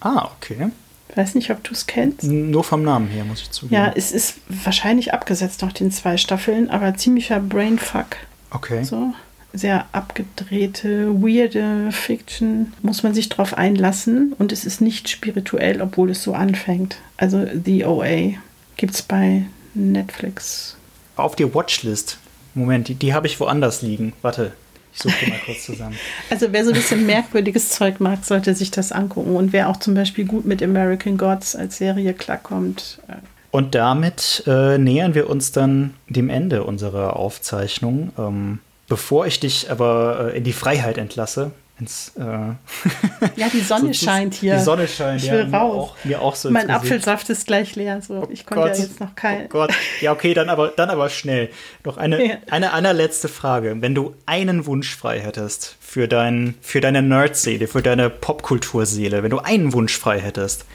Ah, 0.00 0.30
okay. 0.36 0.70
Weiß 1.14 1.34
nicht, 1.34 1.50
ob 1.50 1.62
du 1.62 1.72
es 1.72 1.86
kennst. 1.86 2.24
Nur 2.24 2.64
vom 2.64 2.82
Namen 2.82 3.08
her, 3.08 3.24
muss 3.24 3.42
ich 3.42 3.50
zugeben. 3.50 3.74
Ja, 3.74 3.92
es 3.94 4.10
ist 4.10 4.38
wahrscheinlich 4.48 5.14
abgesetzt 5.14 5.62
nach 5.62 5.72
den 5.72 5.92
zwei 5.92 6.16
Staffeln, 6.16 6.70
aber 6.70 6.94
ziemlicher 6.96 7.40
Brainfuck. 7.40 8.16
Okay. 8.50 8.82
So. 8.82 9.14
Sehr 9.56 9.86
abgedrehte, 9.92 11.22
weirde 11.22 11.92
Fiction. 11.92 12.72
Muss 12.82 13.04
man 13.04 13.14
sich 13.14 13.28
drauf 13.28 13.54
einlassen 13.54 14.34
und 14.36 14.50
es 14.50 14.64
ist 14.64 14.80
nicht 14.80 15.08
spirituell, 15.08 15.80
obwohl 15.80 16.10
es 16.10 16.22
so 16.22 16.34
anfängt. 16.34 16.96
Also 17.16 17.46
The 17.64 17.84
OA 17.84 18.34
gibt 18.76 18.94
es 18.94 19.02
bei 19.02 19.46
Netflix. 19.74 20.76
Auf 21.16 21.36
die 21.36 21.54
Watchlist. 21.54 22.18
Moment, 22.54 22.88
die, 22.88 22.94
die 22.94 23.14
habe 23.14 23.26
ich 23.28 23.38
woanders 23.38 23.82
liegen. 23.82 24.12
Warte, 24.22 24.52
ich 24.92 25.02
suche 25.02 25.28
mal 25.28 25.38
kurz 25.44 25.64
zusammen. 25.64 25.96
Also 26.30 26.52
wer 26.52 26.64
so 26.64 26.70
ein 26.70 26.76
bisschen 26.76 27.06
merkwürdiges 27.06 27.70
Zeug 27.70 28.00
mag, 28.00 28.24
sollte 28.24 28.54
sich 28.54 28.70
das 28.70 28.92
angucken. 28.92 29.36
Und 29.36 29.52
wer 29.52 29.68
auch 29.68 29.76
zum 29.76 29.94
Beispiel 29.94 30.24
gut 30.24 30.44
mit 30.44 30.62
American 30.62 31.16
Gods 31.16 31.56
als 31.56 31.78
Serie 31.78 32.14
klarkommt. 32.14 33.00
Äh. 33.08 33.14
Und 33.50 33.74
damit 33.74 34.42
äh, 34.46 34.78
nähern 34.78 35.14
wir 35.14 35.30
uns 35.30 35.52
dann 35.52 35.94
dem 36.08 36.28
Ende 36.28 36.64
unserer 36.64 37.16
Aufzeichnung. 37.16 38.12
Ähm, 38.18 38.58
bevor 38.88 39.26
ich 39.26 39.40
dich 39.40 39.70
aber 39.70 40.32
äh, 40.32 40.36
in 40.36 40.44
die 40.44 40.52
Freiheit 40.52 40.98
entlasse, 40.98 41.52
ins, 41.78 42.12
äh 42.16 42.22
ja, 43.36 43.48
die 43.52 43.60
Sonne 43.68 43.92
so, 43.92 44.06
scheint 44.06 44.34
hier. 44.34 44.56
Die 44.56 44.62
Sonne 44.62 44.86
scheint, 44.86 45.22
ich 45.22 45.30
will 45.30 45.48
ja. 45.50 45.58
raus. 45.58 45.74
Mir 45.74 45.80
auch, 45.80 46.04
mir 46.04 46.22
auch 46.22 46.36
so 46.36 46.50
mein 46.50 46.70
Apfelsaft 46.70 47.28
ist 47.30 47.46
gleich 47.46 47.74
leer. 47.74 48.00
So. 48.00 48.14
Oh 48.14 48.28
ich 48.30 48.46
konnte 48.46 48.68
ja 48.68 48.74
jetzt 48.74 49.00
noch 49.00 49.14
kein. 49.16 49.46
Oh 49.46 49.48
Gott. 49.48 49.72
Ja, 50.00 50.12
okay, 50.12 50.34
dann 50.34 50.48
aber, 50.48 50.68
dann 50.68 50.88
aber 50.88 51.08
schnell. 51.08 51.50
Noch 51.82 51.96
eine, 51.96 52.24
ja. 52.28 52.36
eine 52.48 52.72
allerletzte 52.72 53.28
Frage. 53.28 53.76
Wenn 53.80 53.94
du 53.94 54.14
einen 54.26 54.66
Wunsch 54.66 54.94
frei 54.94 55.18
hättest 55.18 55.76
für, 55.80 56.06
dein, 56.06 56.54
für 56.60 56.80
deine 56.80 57.02
Nerd-Seele, 57.02 57.66
für 57.66 57.82
deine 57.82 58.08
Popkulturseele, 58.08 59.24
wenn 59.24 59.30
du 59.30 59.38
einen 59.38 59.72
Wunsch 59.72 59.98
frei 59.98 60.20
hättest, 60.20 60.66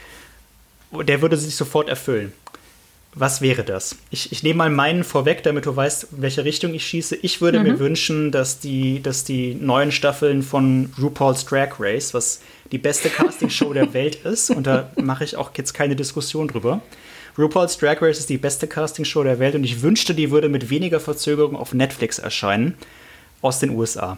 der 0.92 1.22
würde 1.22 1.38
sich 1.38 1.56
sofort 1.56 1.88
erfüllen. 1.88 2.34
Was 3.16 3.42
wäre 3.42 3.64
das? 3.64 3.96
Ich, 4.12 4.32
ich 4.32 4.44
nehme 4.44 4.60
mal 4.60 4.70
meinen 4.70 5.04
vorweg, 5.04 5.42
damit 5.42 5.66
du 5.66 5.76
weißt, 5.76 6.10
in 6.12 6.22
welche 6.22 6.46
Richtung 6.46 6.76
ich 6.76 6.86
schieße. 6.86 7.16
Ich 7.16 7.42
würde 7.42 7.60
mhm. 7.60 7.66
mir 7.66 7.80
wünschen, 7.80 8.32
dass 8.32 8.60
die, 8.60 9.02
dass 9.02 9.24
die 9.24 9.56
neuen 9.56 9.92
Staffeln 9.92 10.44
von 10.44 10.94
RuPaul's 11.02 11.46
Drag 11.46 11.80
Race, 11.80 12.14
was 12.14 12.42
die 12.72 12.78
beste 12.78 13.10
Castingshow 13.10 13.74
der 13.74 13.94
Welt 13.94 14.16
ist, 14.26 14.52
und 14.52 14.68
da 14.68 14.92
mache 14.96 15.24
ich 15.24 15.36
auch 15.36 15.52
jetzt 15.58 15.74
keine 15.74 15.96
Diskussion 15.96 16.48
drüber. 16.48 16.82
RuPaul's 17.38 17.78
Drag 17.78 18.02
Race 18.02 18.20
ist 18.20 18.30
die 18.30 18.38
beste 18.38 18.68
Castingshow 18.68 19.24
der 19.24 19.40
Welt 19.40 19.56
und 19.56 19.64
ich 19.64 19.82
wünschte, 19.82 20.14
die 20.14 20.30
würde 20.30 20.50
mit 20.50 20.70
weniger 20.70 21.00
Verzögerung 21.00 21.56
auf 21.56 21.74
Netflix 21.74 22.20
erscheinen 22.20 22.78
aus 23.42 23.60
den 23.60 23.72
USA. 23.72 24.18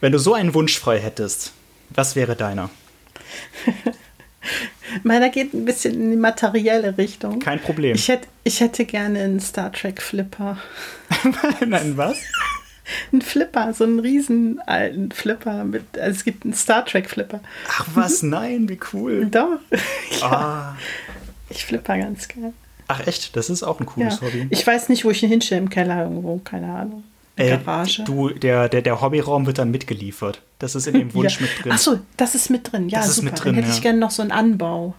Wenn 0.00 0.12
du 0.12 0.18
so 0.18 0.32
einen 0.32 0.54
Wunsch 0.54 0.78
frei 0.78 1.00
hättest, 1.00 1.52
was 1.90 2.16
wäre 2.16 2.36
deiner? 2.36 2.70
Meiner 5.02 5.30
geht 5.30 5.54
ein 5.54 5.64
bisschen 5.64 5.94
in 5.94 6.10
die 6.10 6.16
materielle 6.16 6.96
Richtung. 6.98 7.40
Kein 7.40 7.60
Problem. 7.60 7.94
Ich 7.94 8.08
hätte, 8.08 8.28
ich 8.44 8.60
hätte 8.60 8.84
gerne 8.84 9.20
einen 9.20 9.40
Star 9.40 9.72
Trek 9.72 10.00
Flipper. 10.00 10.58
Nein, 11.66 11.96
was? 11.96 12.18
Ein 13.12 13.20
Flipper, 13.20 13.74
so 13.74 13.82
einen 13.82 13.98
riesen 13.98 14.60
alten 14.60 15.10
Flipper 15.10 15.64
mit, 15.64 15.98
also 15.98 16.18
es 16.18 16.24
gibt 16.24 16.44
einen 16.44 16.54
Star 16.54 16.84
Trek 16.84 17.10
Flipper. 17.10 17.40
Ach 17.68 17.88
was, 17.94 18.22
nein, 18.22 18.68
wie 18.68 18.78
cool. 18.92 19.26
Doch. 19.26 19.58
ja. 20.20 20.30
Ah. 20.30 20.76
Ich 21.48 21.64
flipper 21.64 21.98
ganz 21.98 22.28
gerne. 22.28 22.52
Ach 22.88 23.04
echt, 23.06 23.36
das 23.36 23.50
ist 23.50 23.64
auch 23.64 23.80
ein 23.80 23.86
cooles 23.86 24.20
ja. 24.20 24.26
Hobby. 24.26 24.46
Ich 24.50 24.64
weiß 24.64 24.88
nicht, 24.88 25.04
wo 25.04 25.10
ich 25.10 25.22
ihn 25.22 25.28
hinstelle, 25.28 25.60
im 25.60 25.70
Keller 25.70 26.04
irgendwo, 26.04 26.38
keine 26.38 26.72
Ahnung. 26.72 27.02
Äh, 27.36 27.50
Garage. 27.50 28.02
Du, 28.04 28.30
der, 28.30 28.68
der, 28.68 28.82
der 28.82 29.00
Hobbyraum 29.00 29.46
wird 29.46 29.58
dann 29.58 29.70
mitgeliefert. 29.70 30.40
Das 30.58 30.74
ist 30.74 30.86
in 30.86 30.94
dem 30.94 31.14
Wunsch 31.14 31.36
ja. 31.36 31.42
mit 31.42 31.64
drin. 31.64 31.72
Achso, 31.72 31.98
das 32.16 32.34
ist 32.34 32.50
mit 32.50 32.72
drin. 32.72 32.88
Ja, 32.88 33.00
das 33.00 33.16
super. 33.16 33.28
Ist 33.28 33.32
mit 33.32 33.44
drin, 33.44 33.54
dann 33.54 33.54
hätte 33.56 33.68
ja. 33.68 33.74
ich 33.74 33.82
gerne 33.82 33.98
noch 33.98 34.10
so 34.10 34.22
einen 34.22 34.32
Anbau, 34.32 34.94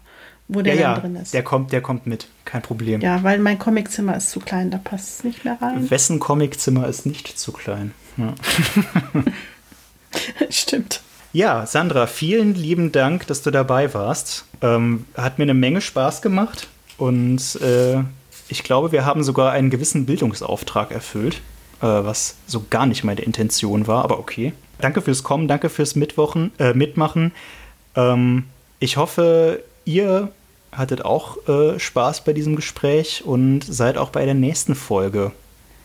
wo 0.47 0.61
der 0.61 0.75
ja, 0.75 0.99
drin 0.99 1.15
ist. 1.15 1.33
Der 1.33 1.43
kommt, 1.43 1.71
der 1.71 1.81
kommt 1.81 2.05
mit, 2.05 2.27
kein 2.45 2.61
Problem. 2.61 3.01
Ja, 3.01 3.23
weil 3.23 3.39
mein 3.39 3.57
Comiczimmer 3.57 4.15
ist 4.15 4.29
zu 4.29 4.39
klein, 4.39 4.69
da 4.69 4.77
passt 4.77 5.19
es 5.19 5.23
nicht 5.23 5.45
mehr 5.45 5.57
rein. 5.59 5.89
Wessen 5.89 6.19
Comiczimmer 6.19 6.88
ist 6.88 7.05
nicht 7.05 7.39
zu 7.39 7.51
klein? 7.51 7.93
Stimmt. 10.49 11.01
Ja, 11.33 11.65
Sandra, 11.65 12.07
vielen 12.07 12.55
lieben 12.55 12.91
Dank, 12.91 13.27
dass 13.27 13.41
du 13.41 13.51
dabei 13.51 13.93
warst. 13.93 14.45
Ähm, 14.61 15.05
hat 15.15 15.38
mir 15.38 15.43
eine 15.43 15.53
Menge 15.53 15.81
Spaß 15.81 16.21
gemacht 16.21 16.67
und 16.97 17.59
äh, 17.61 18.03
ich 18.47 18.63
glaube, 18.63 18.91
wir 18.91 19.05
haben 19.05 19.23
sogar 19.23 19.51
einen 19.51 19.69
gewissen 19.69 20.05
Bildungsauftrag 20.05 20.91
erfüllt 20.91 21.41
was 21.86 22.36
so 22.47 22.65
gar 22.69 22.86
nicht 22.86 23.03
meine 23.03 23.21
Intention 23.21 23.88
war, 23.88 24.03
aber 24.03 24.19
okay. 24.19 24.53
Danke 24.80 25.01
fürs 25.01 25.23
Kommen, 25.23 25.47
danke 25.47 25.69
fürs 25.69 25.95
Mitwochen, 25.95 26.51
äh, 26.59 26.73
Mitmachen. 26.73 27.32
Ähm, 27.95 28.45
ich 28.80 28.97
hoffe, 28.97 29.63
ihr 29.86 30.30
hattet 30.71 31.03
auch 31.03 31.38
äh, 31.47 31.80
Spaß 31.80 32.23
bei 32.23 32.34
diesem 32.34 32.55
Gespräch 32.55 33.23
und 33.25 33.61
seid 33.61 33.97
auch 33.97 34.09
bei 34.09 34.25
der 34.25 34.36
nächsten 34.36 34.75
Folge 34.75 35.32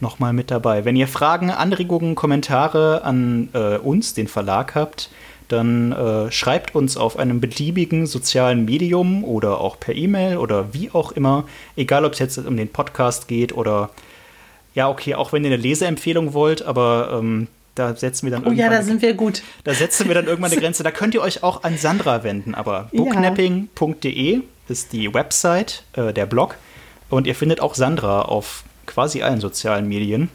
nochmal 0.00 0.32
mit 0.32 0.50
dabei. 0.50 0.84
Wenn 0.84 0.96
ihr 0.96 1.08
Fragen, 1.08 1.50
Anregungen, 1.50 2.14
Kommentare 2.14 3.02
an 3.04 3.48
äh, 3.54 3.78
uns, 3.78 4.14
den 4.14 4.28
Verlag, 4.28 4.74
habt, 4.74 5.08
dann 5.48 5.92
äh, 5.92 6.30
schreibt 6.32 6.74
uns 6.74 6.96
auf 6.96 7.18
einem 7.18 7.40
beliebigen 7.40 8.06
sozialen 8.06 8.64
Medium 8.64 9.24
oder 9.24 9.60
auch 9.60 9.78
per 9.78 9.94
E-Mail 9.94 10.36
oder 10.38 10.74
wie 10.74 10.90
auch 10.90 11.12
immer, 11.12 11.44
egal 11.76 12.04
ob 12.04 12.14
es 12.14 12.18
jetzt 12.18 12.38
um 12.38 12.56
den 12.56 12.68
Podcast 12.68 13.28
geht 13.28 13.54
oder 13.54 13.90
ja, 14.74 14.88
okay, 14.88 15.14
auch 15.14 15.32
wenn 15.32 15.44
ihr 15.44 15.52
eine 15.52 15.62
Leseempfehlung 15.62 16.34
wollt, 16.34 16.62
aber 16.62 17.18
ähm, 17.20 17.48
da 17.74 17.94
setzen 17.94 18.26
wir 18.26 18.30
dann 18.30 18.42
irgendwann. 18.42 18.58
Oh 18.58 18.70
ja, 18.70 18.70
da 18.70 18.82
sind 18.82 19.02
wir 19.02 19.14
gut. 19.14 19.42
Da 19.64 19.74
setzen 19.74 20.08
wir 20.08 20.14
dann 20.14 20.26
irgendwann 20.26 20.52
eine 20.52 20.60
Grenze. 20.62 20.82
Da 20.82 20.90
könnt 20.90 21.14
ihr 21.14 21.22
euch 21.22 21.42
auch 21.42 21.64
an 21.64 21.78
Sandra 21.78 22.22
wenden, 22.24 22.54
aber 22.54 22.88
booknapping.de 22.92 24.42
ist 24.68 24.92
die 24.92 25.12
Website, 25.12 25.84
äh, 25.94 26.12
der 26.12 26.26
Blog. 26.26 26.56
Und 27.10 27.26
ihr 27.26 27.34
findet 27.34 27.60
auch 27.60 27.74
Sandra 27.74 28.22
auf 28.22 28.64
quasi 28.86 29.22
allen 29.22 29.40
sozialen 29.40 29.88
Medien. 29.88 30.30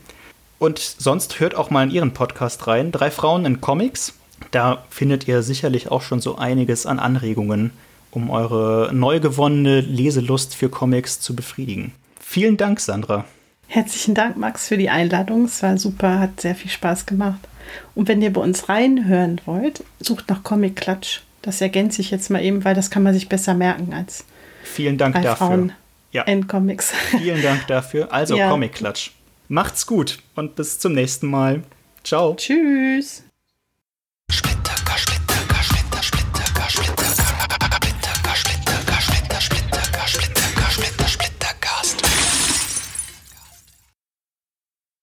Und 0.59 0.79
sonst 0.79 1.39
hört 1.39 1.55
auch 1.55 1.69
mal 1.69 1.83
in 1.83 1.91
ihren 1.91 2.13
Podcast 2.13 2.67
rein. 2.67 2.91
Drei 2.91 3.11
Frauen 3.11 3.45
in 3.45 3.61
Comics. 3.61 4.13
Da 4.51 4.83
findet 4.89 5.27
ihr 5.27 5.41
sicherlich 5.43 5.91
auch 5.91 6.01
schon 6.01 6.21
so 6.21 6.38
einiges 6.38 6.85
an 6.85 6.99
Anregungen, 6.99 7.71
um 8.11 8.29
eure 8.29 8.91
neu 8.93 9.19
gewonnene 9.19 9.81
Leselust 9.81 10.55
für 10.55 10.69
Comics 10.69 11.19
zu 11.19 11.35
befriedigen. 11.35 11.93
Vielen 12.19 12.57
Dank, 12.57 12.79
Sandra. 12.79 13.25
Herzlichen 13.68 14.15
Dank, 14.15 14.38
Max, 14.38 14.68
für 14.68 14.78
die 14.78 14.89
Einladung. 14.89 15.45
Es 15.45 15.61
war 15.61 15.78
super, 15.78 16.20
hat 16.20 16.41
sehr 16.41 16.55
viel 16.55 16.72
Spaß 16.72 17.05
gemacht. 17.05 17.39
Und 17.95 18.07
wenn 18.07 18.22
ihr 18.22 18.32
bei 18.32 18.41
uns 18.41 18.70
reinhören 18.70 19.41
wollt, 19.45 19.84
sucht 19.99 20.30
nach 20.30 20.43
Comic 20.43 20.78
Klatsch. 20.78 21.22
Das 21.41 21.61
ergänze 21.61 22.01
ich 22.01 22.11
jetzt 22.11 22.30
mal 22.30 22.43
eben, 22.43 22.63
weil 22.63 22.76
das 22.76 22.89
kann 22.89 23.03
man 23.03 23.13
sich 23.13 23.30
besser 23.30 23.53
merken 23.53 23.93
als 23.93 24.26
Vielen 24.63 24.97
Dank 24.97 25.15
dafür. 25.15 25.36
Frauen 25.36 25.72
ja. 26.11 26.24
in 26.24 26.47
Comics. 26.47 26.91
Vielen 26.91 27.41
Dank 27.41 27.68
dafür. 27.68 28.11
Also 28.11 28.38
ja. 28.38 28.49
Comic 28.49 28.74
Klatsch. 28.74 29.11
Macht's 29.47 29.86
gut 29.86 30.20
und 30.36 30.55
bis 30.55 30.80
zum 30.80 30.93
nächsten 30.93 31.28
Mal. 31.28 31.63
Ciao. 32.03 32.36
Tschüss. 32.36 33.24